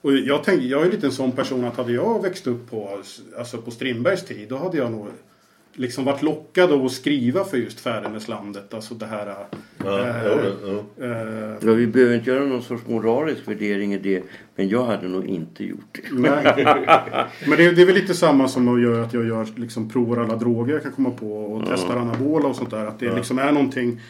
och 0.06 0.18
jag, 0.18 0.44
tänk, 0.44 0.64
jag 0.64 0.86
är 0.86 0.92
lite 0.92 1.06
en 1.06 1.12
sån 1.12 1.32
person 1.32 1.66
att 1.66 1.78
hade 1.78 1.92
jag 1.92 2.22
växt 2.22 2.48
upp 2.48 2.70
på, 2.72 3.00
alltså 3.38 3.58
på 3.58 3.72
Strindbergs 3.72 4.26
tid 4.26 4.50
då 4.50 4.58
hade 4.58 4.78
jag 4.78 4.92
nog 4.92 5.08
liksom 5.74 6.06
varit 6.06 6.22
lockad 6.22 6.72
av 6.72 6.86
att 6.86 6.92
skriva 6.92 7.44
för 7.44 7.58
just 7.58 7.80
Fäderneslandet. 7.80 8.74
Alltså 8.74 8.94
det 8.94 9.06
här... 9.06 9.36
Ja, 9.78 10.00
äh, 10.00 10.26
ja, 10.26 10.38
ja. 10.98 11.06
Äh, 11.06 11.58
ja, 11.62 11.74
vi 11.74 11.88
behöver 11.88 12.16
inte 12.16 12.30
göra 12.32 12.46
någon 12.46 12.62
sorts 12.62 12.88
moralisk 12.88 13.48
värdering 13.48 13.94
i 13.94 13.98
det. 13.98 14.24
Men 14.56 14.70
jag 14.70 14.86
hade 14.86 15.08
nog 15.08 15.26
inte 15.26 15.64
gjort 15.64 15.94
det. 15.94 16.20
Nej. 16.20 16.66
men 17.48 17.58
det, 17.58 17.72
det, 17.72 17.82
är 17.82 17.86
väl 17.86 17.96
lite 17.96 18.14
samma 18.14 18.48
som 18.48 18.76
att 18.76 18.82
göra 18.82 19.04
att 19.04 19.14
jag 19.14 19.28
gör, 19.28 19.48
liksom, 19.56 19.90
provar 19.90 20.18
alla 20.18 20.36
droger 20.36 20.74
jag 20.74 20.84
kan 20.84 20.92
komma 20.92 21.12
på. 21.12 21.32
Och 21.46 21.62
ja. 21.62 21.66
testar 21.70 21.98
anabola 21.98 22.48
och 22.48 22.56
sånt 22.56 22.72
där. 22.72 22.86
Att 22.86 23.00
det 23.00 23.16
liksom 23.16 23.40
är 23.40 23.52
någonting... 23.52 24.02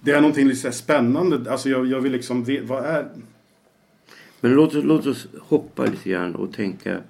Det 0.00 0.10
är 0.10 0.20
någonting 0.20 0.48
lite 0.48 0.72
spännande. 0.72 1.50
Alltså 1.50 1.68
jag, 1.68 1.86
jag 1.86 2.00
vill 2.00 2.12
liksom... 2.12 2.44
Vad 2.66 2.84
är... 2.84 3.06
Men 4.44 4.52
låt 4.52 4.74
oss, 4.74 4.84
låt 4.84 5.06
oss 5.06 5.26
hoppa 5.38 5.84
lite 5.84 6.08
grann 6.08 6.34
och 6.34 6.52
tänka 6.52 7.00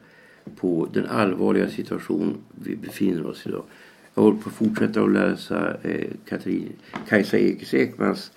på 0.57 0.89
den 0.93 1.07
allvarliga 1.07 1.69
situation 1.69 2.37
vi 2.51 2.77
befinner 2.77 3.27
oss 3.27 3.47
i 3.47 3.49
idag. 3.49 3.65
Jag 4.15 4.23
håller 4.23 4.39
på 4.39 4.49
att 4.49 4.55
fortsätta 4.55 5.03
att 5.03 5.13
läsa 5.13 5.77
eh, 5.83 6.09
Katrin, 6.29 6.73
Kajsa 7.09 7.39
Ekis 7.39 7.75
Ekmans 7.75 8.33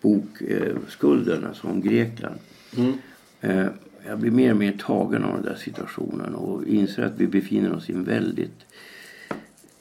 bok 0.00 0.40
eh, 0.40 0.76
Skulden, 0.88 1.46
alltså 1.46 1.68
om 1.68 1.80
Grekland. 1.80 2.34
Mm. 2.76 2.92
Eh, 3.40 3.66
jag 4.06 4.18
blir 4.18 4.30
mer 4.30 4.50
och 4.50 4.56
mer 4.56 4.72
tagen 4.72 5.24
av 5.24 5.34
den 5.34 5.44
där 5.44 5.56
situationen 5.56 6.34
och 6.34 6.64
inser 6.64 7.02
att 7.02 7.20
vi 7.20 7.26
befinner 7.26 7.74
oss 7.74 7.90
i 7.90 7.92
en 7.92 8.04
väldigt, 8.04 8.66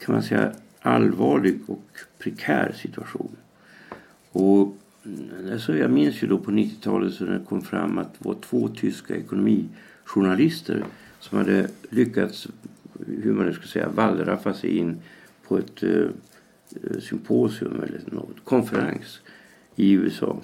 kan 0.06 0.16
man 0.16 0.24
säga, 0.24 0.52
allvarlig 0.80 1.60
och 1.68 1.98
prekär 2.20 2.76
situation. 2.82 3.36
Och 4.32 4.78
Alltså 5.52 5.78
jag 5.78 5.92
minns 5.92 6.24
ju 6.24 6.28
då 6.28 6.38
på 6.38 6.52
90-talet 6.52 7.14
så 7.14 7.26
det 7.26 7.42
kom 7.50 7.62
fram 7.62 7.98
att 7.98 8.14
det 8.20 8.26
var 8.28 8.36
två 8.50 8.68
tyska 8.68 9.16
ekonomijournalister 9.16 10.86
som 11.20 11.38
hade 11.38 11.68
lyckats, 11.90 12.48
hur 13.08 13.34
man 13.34 13.46
nu 13.46 13.54
ska 13.54 13.68
säga, 13.68 13.90
wallraffa 13.90 14.54
sig 14.54 14.78
in 14.78 14.98
på 15.48 15.58
ett 15.58 15.84
eh, 15.84 16.06
symposium 17.00 17.84
eller 17.84 18.02
något, 18.06 18.36
konferens 18.44 19.20
i 19.76 19.92
USA. 19.92 20.38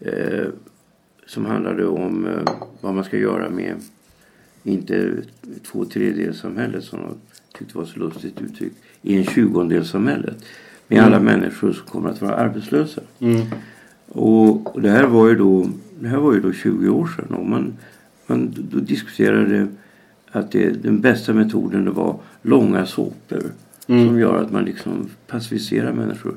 eh, 0.00 0.46
som 1.26 1.46
handlade 1.46 1.86
om 1.86 2.26
eh, 2.26 2.52
vad 2.80 2.94
man 2.94 3.04
ska 3.04 3.16
göra 3.16 3.50
med 3.50 3.74
inte 4.62 5.22
två 5.62 5.84
tredjedelssamhället 5.84 6.84
som 6.84 7.00
de 7.00 7.14
tyckte 7.58 7.78
var 7.78 7.84
så 7.84 7.98
lustigt 7.98 8.40
uttryck 8.40 8.72
i 9.02 9.18
en 9.18 9.24
tjugondelssamhället 9.24 10.44
med 10.88 11.02
alla 11.02 11.20
människor 11.20 11.72
som 11.72 11.86
kommer 11.86 12.10
att 12.10 12.22
vara 12.22 12.36
arbetslösa. 12.36 13.00
Mm. 13.18 13.46
Och, 14.08 14.80
det 14.82 14.90
här 14.90 15.06
var 15.06 15.28
ju 15.28 15.34
då, 15.34 15.68
det 16.00 16.08
här 16.08 16.18
var 16.18 16.34
ju 16.34 16.40
då 16.40 16.52
20 16.52 16.88
år 16.88 17.06
sedan 17.16 17.34
och 17.34 17.46
man, 17.46 17.72
man 18.26 18.54
då 18.70 18.78
diskuterade 18.78 19.66
att 20.30 20.52
det, 20.52 20.82
den 20.82 21.00
bästa 21.00 21.32
metoden 21.32 21.84
det 21.84 21.90
var 21.90 22.16
långa 22.42 22.86
såpor 22.86 23.42
som 23.86 24.18
gör 24.18 24.42
att 24.42 24.52
man 24.52 24.64
liksom 24.64 25.08
passiviserar 25.26 25.92
människor. 25.92 26.36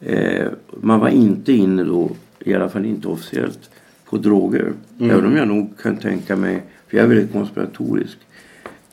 Eh, 0.00 0.46
man 0.80 1.00
var 1.00 1.08
inte 1.08 1.52
inne 1.52 1.84
då, 1.84 2.10
i 2.38 2.54
alla 2.54 2.68
fall 2.68 2.84
inte 2.84 3.08
officiellt, 3.08 3.70
på 4.04 4.16
droger. 4.18 4.72
Även 5.00 5.26
om 5.26 5.36
jag 5.36 5.48
nog 5.48 5.78
kan 5.78 5.96
tänka 5.96 6.36
mig, 6.36 6.62
för 6.88 6.96
jag 6.96 7.04
är 7.04 7.08
väldigt 7.08 7.32
konspiratorisk, 7.32 8.18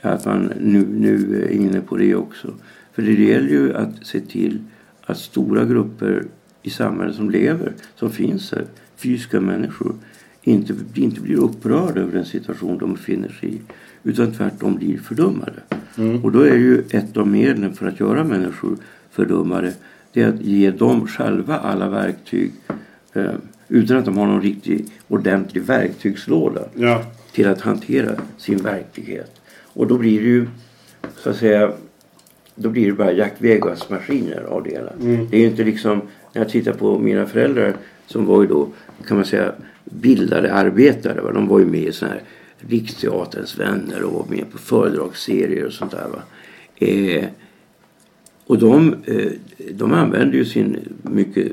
att 0.02 0.26
man 0.26 0.54
nu, 0.60 0.86
nu 0.86 1.44
är 1.44 1.52
inne 1.52 1.82
på 1.82 1.98
det 1.98 2.16
också. 2.16 2.54
För 2.94 3.02
det 3.02 3.14
gäller 3.14 3.50
ju 3.50 3.74
att 3.74 4.06
se 4.08 4.20
till 4.20 4.60
att 5.02 5.18
stora 5.18 5.66
grupper 5.66 6.24
i 6.64 6.70
samhället 6.70 7.16
som 7.16 7.30
lever, 7.30 7.74
som 7.96 8.12
finns 8.12 8.52
här, 8.52 8.66
fysiska 8.96 9.40
människor, 9.42 9.96
inte, 10.44 10.74
inte 10.96 11.22
blir 11.22 11.36
upprörda 11.36 12.02
över 12.02 12.12
den 12.14 12.26
situation 12.26 12.78
de 12.78 12.94
befinner 12.94 13.30
sig 13.30 13.50
i. 13.56 13.60
Utan 14.04 14.32
tvärtom 14.34 14.76
blir 14.76 14.98
fördummade. 14.98 15.60
Och 16.24 16.32
då 16.32 16.42
är 16.42 16.56
ju 16.56 16.84
ett 16.92 17.18
av 17.18 17.28
medlen 17.28 17.74
för 17.74 17.88
att 17.88 18.00
göra 18.00 18.24
människor 18.24 18.78
fördummade 19.12 19.74
det 20.14 20.22
är 20.22 20.28
att 20.30 20.42
ge 20.42 20.72
dem 20.72 21.08
själva 21.08 21.58
alla 21.58 21.90
verktyg 21.90 22.52
eh, 23.14 23.32
utan 23.68 23.98
att 23.98 24.06
de 24.06 24.18
har 24.18 24.28
någon 24.28 24.42
riktig 24.42 24.86
ordentlig 25.08 25.64
verktygslåda 25.64 26.62
Ja. 26.76 27.04
till 27.34 27.48
att 27.48 27.62
hantera 27.62 28.12
sin 28.38 28.58
verklighet. 28.58 29.42
Och 29.74 29.88
då 29.88 29.98
blir 29.98 30.22
det 30.22 30.28
ju 30.28 30.48
så 31.18 31.30
att 31.30 31.36
säga 31.36 31.72
då 32.56 32.70
blir 32.70 32.86
det 32.88 32.94
bara 32.94 33.12
Jack 33.12 33.34
Vegas-maskiner 33.38 34.42
av 34.44 34.64
det 34.64 34.70
hela. 34.70 34.92
Det 35.30 35.38
är 35.38 35.40
ju 35.42 35.46
inte 35.48 35.64
liksom 35.64 36.02
när 36.34 36.42
jag 36.42 36.50
tittar 36.50 36.74
på 36.74 37.00
mina 37.00 37.26
föräldrar 37.26 37.76
som 38.08 38.26
var 38.26 38.42
ju 38.42 38.48
då 38.48 38.70
kan 39.08 39.18
man 39.18 39.26
säga 39.26 39.54
bildade 39.84 40.54
arbetare. 40.54 41.22
Va? 41.22 41.32
De 41.32 41.48
var 41.48 41.60
ju 41.60 41.66
med 41.66 41.84
i 41.84 41.92
sådana 41.92 42.16
här 42.16 42.24
Riksteaterns 42.58 43.60
vänner 43.60 44.04
och 44.04 44.14
var 44.14 44.26
med 44.30 44.52
på 44.52 44.58
föredragsserier 44.58 45.66
och 45.66 45.74
sånt 45.74 45.92
där. 45.92 46.08
Va? 46.08 46.22
Eh, 46.76 47.26
och 48.46 48.58
de, 48.60 48.96
eh, 49.06 49.32
de 49.72 49.94
använde 49.94 50.38
ju 50.38 50.46
sin 50.46 50.78
mycket 51.02 51.52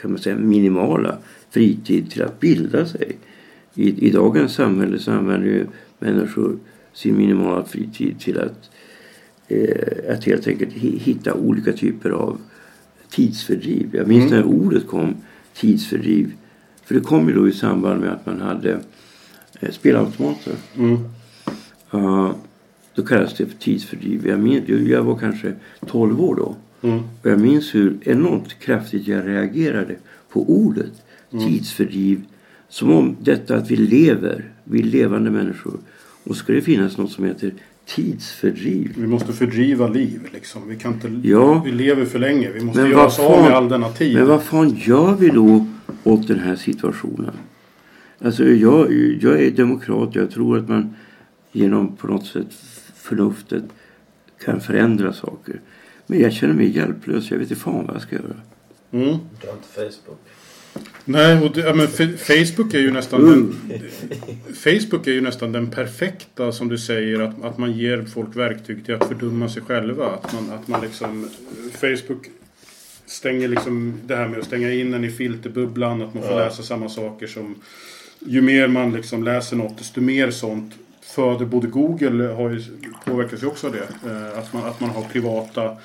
kan 0.00 0.10
man 0.10 0.18
säga 0.18 0.36
minimala 0.36 1.18
fritid 1.50 2.10
till 2.10 2.22
att 2.22 2.40
bilda 2.40 2.86
sig. 2.86 3.18
I, 3.74 4.06
i 4.06 4.10
dagens 4.10 4.54
samhälle 4.54 4.98
så 4.98 5.12
använder 5.12 5.48
ju 5.48 5.66
människor 5.98 6.58
sin 6.92 7.16
minimala 7.16 7.64
fritid 7.64 8.20
till 8.20 8.38
att, 8.38 8.70
eh, 9.48 10.14
att 10.14 10.24
helt 10.24 10.48
enkelt 10.48 10.72
hitta 10.72 11.34
olika 11.34 11.72
typer 11.72 12.10
av 12.10 12.38
tidsfördriv. 13.10 13.90
Jag 13.92 14.08
minns 14.08 14.30
när 14.30 14.44
ordet 14.44 14.86
kom, 14.86 15.14
tidsfördriv. 15.54 16.32
För 16.84 16.94
det 16.94 17.00
kom 17.00 17.28
ju 17.28 17.34
då 17.34 17.48
i 17.48 17.52
samband 17.52 18.00
med 18.00 18.12
att 18.12 18.26
man 18.26 18.40
hade 18.40 18.80
eh, 19.60 19.70
spelautomater. 19.70 20.52
Ja, 21.90 22.34
då 22.94 23.02
kallades 23.02 23.34
det 23.34 23.46
för 23.46 23.58
tidsfördriv. 23.58 24.26
Jag, 24.26 24.40
minns, 24.40 24.68
jag 24.68 25.02
var 25.02 25.16
kanske 25.16 25.52
12 25.86 26.20
år 26.20 26.34
då. 26.34 26.56
Och 27.22 27.30
jag 27.30 27.40
minns 27.40 27.74
hur 27.74 27.98
enormt 28.02 28.58
kraftigt 28.58 29.06
jag 29.06 29.26
reagerade 29.26 29.96
på 30.32 30.50
ordet 30.50 30.92
tidsfördriv. 31.30 32.22
Som 32.68 32.92
om 32.92 33.16
detta 33.20 33.56
att 33.56 33.70
vi 33.70 33.76
lever, 33.76 34.44
vi 34.64 34.80
är 34.80 34.84
levande 34.84 35.30
människor. 35.30 35.78
Och 36.24 36.36
ska 36.36 36.52
det 36.52 36.60
finnas 36.60 36.96
något 36.96 37.12
som 37.12 37.24
heter 37.24 37.52
tidsfördriv. 37.88 38.92
Vi 38.96 39.06
måste 39.06 39.32
fördriva 39.32 39.88
liv 39.88 40.28
liksom. 40.32 40.68
Vi 40.68 40.76
kan 40.76 40.92
inte... 40.92 41.28
Ja. 41.28 41.62
Vi 41.64 41.72
lever 41.72 42.04
för 42.04 42.18
länge. 42.18 42.50
Vi 42.50 42.60
måste 42.60 42.80
Men 42.80 42.90
göra 42.90 43.00
vad 43.00 43.06
oss 43.06 43.18
av 43.18 43.42
med 43.42 43.52
all 43.52 43.68
denna 43.68 43.88
tid. 43.88 44.14
Men 44.14 44.26
vad 44.26 44.42
fan 44.42 44.76
gör 44.76 45.14
vi 45.14 45.28
då 45.28 45.66
åt 46.04 46.28
den 46.28 46.38
här 46.38 46.56
situationen? 46.56 47.34
Alltså 48.18 48.44
jag, 48.44 48.92
jag 49.20 49.42
är 49.42 49.50
demokrat. 49.50 50.14
Jag 50.14 50.30
tror 50.30 50.58
att 50.58 50.68
man 50.68 50.94
genom 51.52 51.96
på 51.96 52.06
något 52.06 52.26
sätt 52.26 52.54
förnuftet 52.94 53.64
kan 54.44 54.60
förändra 54.60 55.12
saker. 55.12 55.60
Men 56.06 56.20
jag 56.20 56.32
känner 56.32 56.54
mig 56.54 56.76
hjälplös. 56.76 57.30
Jag 57.30 57.38
vet 57.38 57.50
inte 57.50 57.62
fan 57.62 57.86
vad 57.86 57.94
jag 57.94 58.02
ska 58.02 58.16
göra. 58.16 58.36
Mm. 58.90 59.18
Du 59.40 59.46
har 59.46 59.54
inte 59.54 59.68
Facebook. 59.68 60.18
Nej, 61.04 61.42
och 61.42 61.54
det, 61.54 61.60
ja, 61.60 61.74
men 61.74 61.88
Facebook 62.18 62.74
är 62.74 62.78
ju 62.78 62.90
nästan 62.90 63.24
den, 63.24 63.56
Facebook 64.54 65.06
är 65.06 65.12
ju 65.12 65.20
nästan 65.20 65.52
den 65.52 65.70
perfekta 65.70 66.52
som 66.52 66.68
du 66.68 66.78
säger 66.78 67.20
att, 67.20 67.44
att 67.44 67.58
man 67.58 67.72
ger 67.72 68.02
folk 68.02 68.36
verktyg 68.36 68.84
till 68.84 68.94
att 68.94 69.08
fördumma 69.08 69.48
sig 69.48 69.62
själva. 69.62 70.06
Att 70.06 70.32
man, 70.32 70.50
att 70.50 70.68
man 70.68 70.80
liksom 70.80 71.28
Facebook 71.80 72.26
stänger 73.06 73.48
liksom 73.48 74.00
det 74.06 74.16
här 74.16 74.28
med 74.28 74.38
att 74.38 74.46
stänga 74.46 74.72
in 74.72 74.94
en 74.94 75.04
i 75.04 75.10
filterbubblan. 75.10 76.02
Att 76.02 76.14
man 76.14 76.22
får 76.22 76.36
läsa 76.36 76.62
samma 76.62 76.88
saker 76.88 77.26
som 77.26 77.54
ju 78.18 78.42
mer 78.42 78.68
man 78.68 78.92
liksom 78.92 79.24
läser 79.24 79.56
något 79.56 79.78
desto 79.78 80.00
mer 80.00 80.30
sånt 80.30 80.74
föder 81.02 81.46
både 81.46 81.66
Google 81.66 82.24
har 82.24 82.50
ju 82.50 82.62
påverkas 83.04 83.42
ju 83.42 83.46
också 83.46 83.66
av 83.66 83.72
det. 83.72 84.10
Eh, 84.10 84.38
Att 84.38 84.52
man, 84.52 84.64
att 84.64 84.80
man 84.80 84.90
har 84.90 85.02
privata 85.02 85.76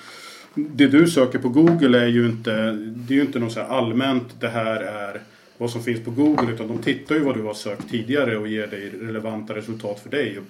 det 0.56 0.88
du 0.88 1.08
söker 1.08 1.40
på 1.40 1.50
Google 1.50 2.00
är 2.00 2.08
ju 2.08 2.26
inte, 2.26 2.72
det 2.96 3.14
är 3.14 3.16
ju 3.16 3.22
inte 3.22 3.40
något 3.40 3.54
så 3.54 3.62
allmänt 3.62 4.36
det 4.40 4.48
här 4.48 4.76
är 4.82 5.22
vad 5.58 5.70
som 5.70 5.84
finns 5.84 6.04
på 6.04 6.12
Google 6.12 6.54
utan 6.54 6.68
de 6.68 6.78
tittar 6.78 7.16
ju 7.16 7.22
vad 7.22 7.36
du 7.38 7.42
har 7.44 7.54
sökt 7.54 7.90
tidigare 7.90 8.38
och 8.38 8.48
ger 8.48 8.68
dig 8.68 8.92
relevanta 9.02 9.56
resultat 9.56 10.00
för 10.00 10.10
dig. 10.10 10.40
Och 10.40 10.46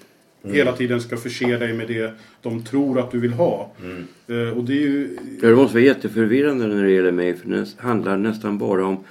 Hela 0.51 0.71
tiden 0.71 1.01
ska 1.01 1.17
förse 1.17 1.57
dig 1.57 1.73
med 1.73 1.87
det 1.87 2.13
de 2.41 2.63
tror 2.63 2.99
att 2.99 3.11
du 3.11 3.19
vill 3.19 3.33
ha. 3.33 3.71
Eh, 4.27 4.57
och 4.57 4.63
det 4.63 4.73
är 4.73 4.87
ju... 4.87 5.17
Ja, 5.41 5.47
Det 5.49 5.55
måste 5.55 5.73
vara 5.73 5.85
jätteförvirrande 5.85 6.67
när 6.67 6.83
det 6.83 6.91
gäller 6.91 7.11
mig. 7.11 7.35
För 7.35 7.49
det 7.49 7.67
handlar 7.77 8.17
nästan 8.17 8.57
bara 8.57 8.85
om 8.85 9.03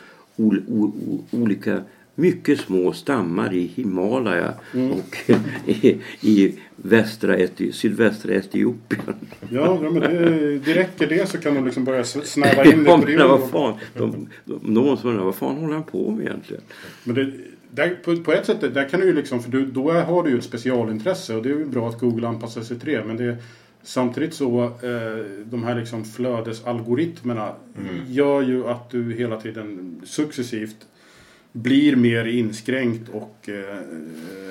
olika 1.31 1.81
mycket 2.15 2.61
små 2.61 2.93
stammar 2.93 3.55
i 3.55 3.67
Himalaya 3.67 4.55
och 4.73 5.33
i, 5.67 6.01
i 6.21 6.59
västra 6.77 7.37
Eti, 7.37 7.73
sydvästra 7.73 8.35
Etiopien. 8.35 9.15
Ja, 9.51 9.79
ja 9.83 9.91
men 9.91 10.01
det, 10.01 10.59
det 10.59 10.75
räcker 10.75 11.07
det 11.07 11.29
så 11.29 11.39
kan 11.39 11.55
de 11.55 11.65
liksom 11.65 11.85
börja 11.85 12.05
snäva 12.05 12.65
in 12.73 12.85
det 12.85 12.91
Ja, 12.91 12.99
på 12.99 13.07
det 13.07 13.17
men 13.17 13.29
vad 13.29 13.51
fan, 13.51 13.75
de, 13.95 14.29
de, 14.45 14.75
de 14.75 14.85
måste 14.85 15.09
undra 15.09 15.25
vad 15.25 15.35
fan 15.35 15.57
håller 15.57 15.75
han 15.75 15.85
på 15.85 16.11
med 16.11 16.27
egentligen? 16.27 16.63
Men 17.05 17.15
det, 17.15 17.33
där, 17.71 17.99
på, 18.05 18.17
på 18.17 18.33
ett 18.33 18.47
sätt, 18.47 18.61
där 18.61 18.89
kan 18.89 19.01
du 19.01 19.07
ju 19.07 19.13
liksom, 19.13 19.43
för 19.43 19.51
du, 19.51 19.67
då 19.67 19.93
har 19.93 20.23
du 20.23 20.31
ju 20.31 20.39
ett 20.39 20.45
specialintresse 20.45 21.35
och 21.35 21.43
det 21.43 21.49
är 21.49 21.55
ju 21.55 21.65
bra 21.65 21.89
att 21.89 22.01
Google 22.01 22.29
anpassar 22.29 22.63
sig 22.63 22.79
till 22.79 22.93
det. 22.93 23.05
Men 23.05 23.17
det, 23.17 23.37
samtidigt 23.83 24.35
så, 24.35 24.65
eh, 24.65 25.43
de 25.45 25.65
här 25.65 25.81
liksom 25.81 26.05
flödesalgoritmerna 26.05 27.55
gör 28.09 28.43
ju 28.43 28.67
att 28.67 28.91
du 28.91 29.13
hela 29.13 29.41
tiden 29.41 30.01
successivt 30.05 30.77
blir 31.53 31.97
mer 31.97 32.25
inskränkt 32.25 33.09
och 33.13 33.49
eh, 33.49 33.77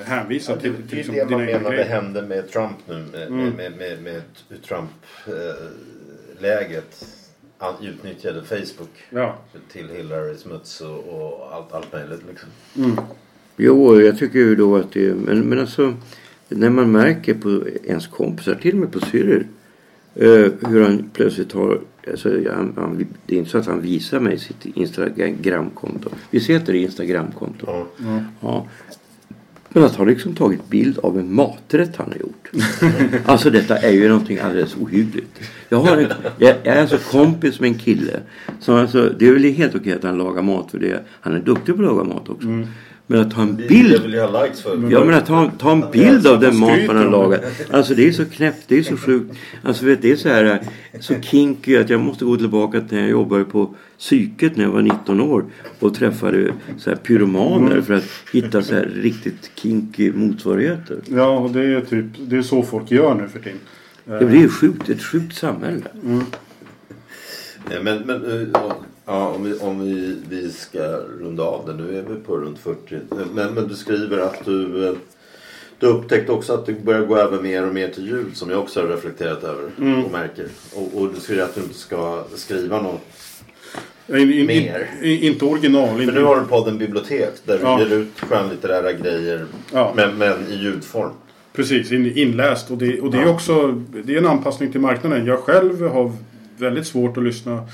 hänvisad 0.06 0.60
till, 0.62 0.74
till 0.74 0.84
Det 0.90 0.94
är 0.94 0.98
liksom 0.98 1.16
det 1.16 1.22
man 1.26 1.30
dina 1.40 1.46
egna 1.52 1.58
menar 1.60 1.72
det 1.72 1.78
grejer. 1.78 1.90
hände 2.02 2.22
med 2.22 2.50
Trump 2.52 2.78
nu. 2.88 3.06
Med, 3.12 3.28
Mm. 3.28 3.50
med, 3.50 3.78
med, 3.78 4.04
med 4.04 4.22
Trump-läget. 4.68 7.06
Han 7.58 7.74
utnyttjade 7.86 8.44
Facebook 8.44 8.90
Ja. 9.10 9.38
till 9.72 9.90
Hillary 9.90 10.38
Smuts 10.38 10.82
och, 10.82 10.98
och 10.98 11.56
allt, 11.56 11.74
allt 11.74 11.94
möjligt. 11.94 12.22
Liksom. 12.30 12.50
Jo, 13.58 14.02
jag 14.02 14.18
tycker 14.18 14.40
ju 14.40 14.56
då 14.56 14.76
att 14.78 14.92
det... 14.92 15.14
Men, 15.16 15.40
men 15.40 15.60
alltså, 15.60 15.94
när 16.50 16.70
man 16.70 16.92
märker 16.92 17.34
på 17.34 17.64
ens 17.84 18.08
kompisar, 18.08 18.56
till 18.56 18.72
och 18.74 18.80
med 18.80 18.92
på 18.92 19.00
Cyril, 19.00 19.44
eh, 20.16 20.52
hur 20.70 20.82
han 20.84 21.10
plötsligt 21.14 21.52
har... 21.52 21.82
Alltså, 22.08 22.30
han, 22.30 22.74
han, 22.76 23.06
det 23.26 23.36
är 23.36 23.40
inte 23.40 23.52
så 23.52 23.58
att 23.58 23.66
han 23.66 23.82
visar 23.82 24.20
mig 24.20 24.40
sitt 24.40 24.66
Instagramkonto. 24.66 26.10
Visst 26.32 26.50
heter 26.50 26.74
det 26.74 26.80
Instagramkonto? 26.80 27.66
Ja. 27.68 27.88
Ja. 28.42 28.68
Men 29.74 29.84
att 29.84 29.96
han 29.96 30.08
liksom 30.08 30.36
tagit 30.36 30.70
bild 30.70 31.00
av 31.00 31.20
en 31.20 31.34
maträtt 31.34 31.96
han 31.96 32.12
har 32.12 32.18
gjort. 32.18 32.52
alltså 33.26 33.50
detta 33.50 33.78
är 33.78 33.92
ju 33.92 34.08
någonting 34.08 34.40
alldeles 34.40 34.76
ohyggligt. 34.76 35.40
Jag, 35.70 35.78
har 35.78 35.98
en, 35.98 36.12
jag, 36.38 36.56
jag 36.64 36.76
är 36.76 36.82
alltså 36.82 36.98
kompis 36.98 37.60
med 37.60 37.68
en 37.68 37.78
kille. 37.78 38.20
Som 38.60 38.76
alltså, 38.76 39.14
det 39.20 39.28
är 39.28 39.34
väl 39.34 39.44
helt 39.44 39.76
okej 39.76 39.94
att 39.94 40.04
han 40.04 40.18
lagar 40.18 40.42
mat 40.42 40.72
för 40.72 40.80
det. 40.80 41.04
Han 41.22 41.34
är 41.34 41.40
duktig 41.40 41.76
på 41.76 41.82
att 41.82 41.88
laga 41.88 42.04
mat 42.04 42.30
också. 42.30 42.48
Men 43.12 43.20
att 43.20 43.32
ta 43.32 43.42
en 43.42 43.56
bild. 43.56 44.16
Ja 44.90 45.06
men 45.06 45.14
att 45.14 45.26
ta, 45.26 45.52
ta 45.58 45.72
en 45.72 45.92
bild 45.92 46.28
av 46.28 46.40
den 46.40 46.58
mat 46.58 46.88
man 46.88 46.98
har 46.98 47.10
lagat. 47.10 47.42
Alltså 47.72 47.96
det 47.96 48.08
är 48.08 48.12
så 48.12 48.26
knäppt, 48.26 48.64
det 48.68 48.78
är 48.78 48.84
så 48.84 48.98
sjukt. 48.98 49.36
Alltså 49.64 49.86
vet, 49.86 50.02
det 50.02 50.12
är 50.12 50.16
så 50.16 50.30
här 50.30 50.60
så 51.00 51.14
kinky 51.22 51.78
att 51.78 51.90
jag 51.90 52.00
måste 52.00 52.26
gå 52.26 52.38
tillbaka 52.38 52.82
till 52.82 52.96
när 52.98 53.02
jag 53.02 53.12
jobbade 53.12 53.44
på 53.44 53.76
psyket 53.98 54.56
när 54.58 54.64
jag 54.64 54.72
var 54.72 54.82
19 54.82 55.22
år. 55.22 55.46
Och 55.80 55.94
träffade 55.96 56.54
så 56.78 56.90
här 56.90 56.98
pyromaner 56.98 57.82
för 57.82 57.94
att 57.94 58.06
hitta 58.34 58.62
så 58.62 58.76
här 58.76 58.92
riktigt 58.96 59.52
kinky 59.56 60.12
motsvarigheter. 60.12 60.98
Ja, 61.06 61.38
och 61.38 61.52
det 61.52 61.62
är 61.62 61.82
typ, 61.82 62.06
det 62.18 62.38
är 62.38 62.42
så 62.42 62.64
folk 62.64 62.92
gör 62.92 63.16
nu 63.16 63.28
för 63.28 63.40
tiden. 63.40 63.60
Det 64.06 64.38
är 64.38 64.42
ju 64.42 64.50
sjukt, 64.50 64.90
ett 64.90 65.04
sjukt 65.04 65.36
samhälle. 65.36 65.84
Eh, 67.72 67.84
Men, 67.84 67.98
men 68.00 68.42
eh, 68.42 68.48
ja, 69.06 69.28
om 69.28 69.44
vi, 69.44 69.54
om 69.60 69.80
vi, 69.86 70.16
vi 70.30 70.52
ska 70.52 70.84
runda 71.20 71.44
av 71.44 71.66
det. 71.68 71.74
Nu 71.84 71.98
är 71.98 72.04
vi 72.04 72.16
på 72.20 72.38
runt 72.38 72.60
40. 72.60 73.00
Men, 73.34 73.54
men 73.54 73.68
du 73.68 73.76
skriver 73.76 74.18
att 74.18 74.46
du, 74.46 74.96
du 75.80 75.88
upptäckte 75.88 76.32
också 76.32 76.54
att 76.54 76.66
du 76.66 76.74
börjar 76.74 77.06
gå 77.06 77.18
över 77.18 77.42
mer 77.42 77.68
och 77.68 77.74
mer 77.74 77.88
till 77.90 78.06
ljud 78.08 78.38
som 78.38 78.50
jag 78.50 78.60
också 78.60 78.82
har 78.82 78.88
reflekterat 78.88 79.44
över 79.44 79.70
Mm. 79.78 80.06
och 80.06 80.12
märker. 80.12 80.48
Och, 80.76 81.02
och 81.02 81.14
du 81.14 81.20
skriver 81.20 81.44
att 81.44 81.56
du 81.56 81.62
inte 81.62 81.74
ska 81.78 82.24
skriva 82.36 82.82
något. 82.82 83.02
In, 84.08 84.34
in, 84.34 84.46
Mer. 84.46 84.90
in, 85.04 85.20
inte 85.20 85.46
original. 85.46 85.96
För 85.96 86.02
Inte, 86.02 86.14
nu 86.16 86.24
har 86.24 86.40
du 86.40 86.46
podden 86.46 86.78
Bibliotek 86.78 87.30
där 87.46 87.58
du 87.58 87.64
Ja. 87.64 87.80
ger 87.80 87.94
ut 87.94 88.20
skönlitterära 88.20 88.94
grejer 88.94 89.46
Ja. 89.74 89.94
men, 89.96 90.18
men 90.18 90.48
i 90.50 90.56
ljudform. 90.56 91.12
Precis, 91.54 91.92
in, 91.92 92.18
inläst. 92.18 92.72
Och 92.72 92.78
det, 92.78 93.00
och 93.02 93.12
det 93.12 93.18
är 93.18 93.22
Ja. 93.22 93.30
också 93.34 93.72
det 94.06 94.14
är 94.14 94.18
en 94.18 94.28
anpassning 94.28 94.72
till 94.72 94.82
marknaden. 94.82 95.26
Jag 95.26 95.40
själv 95.40 95.82
har 95.82 96.12
väldigt 96.58 96.88
svårt 96.88 97.18
att 97.18 97.24
lyssna. 97.24 97.68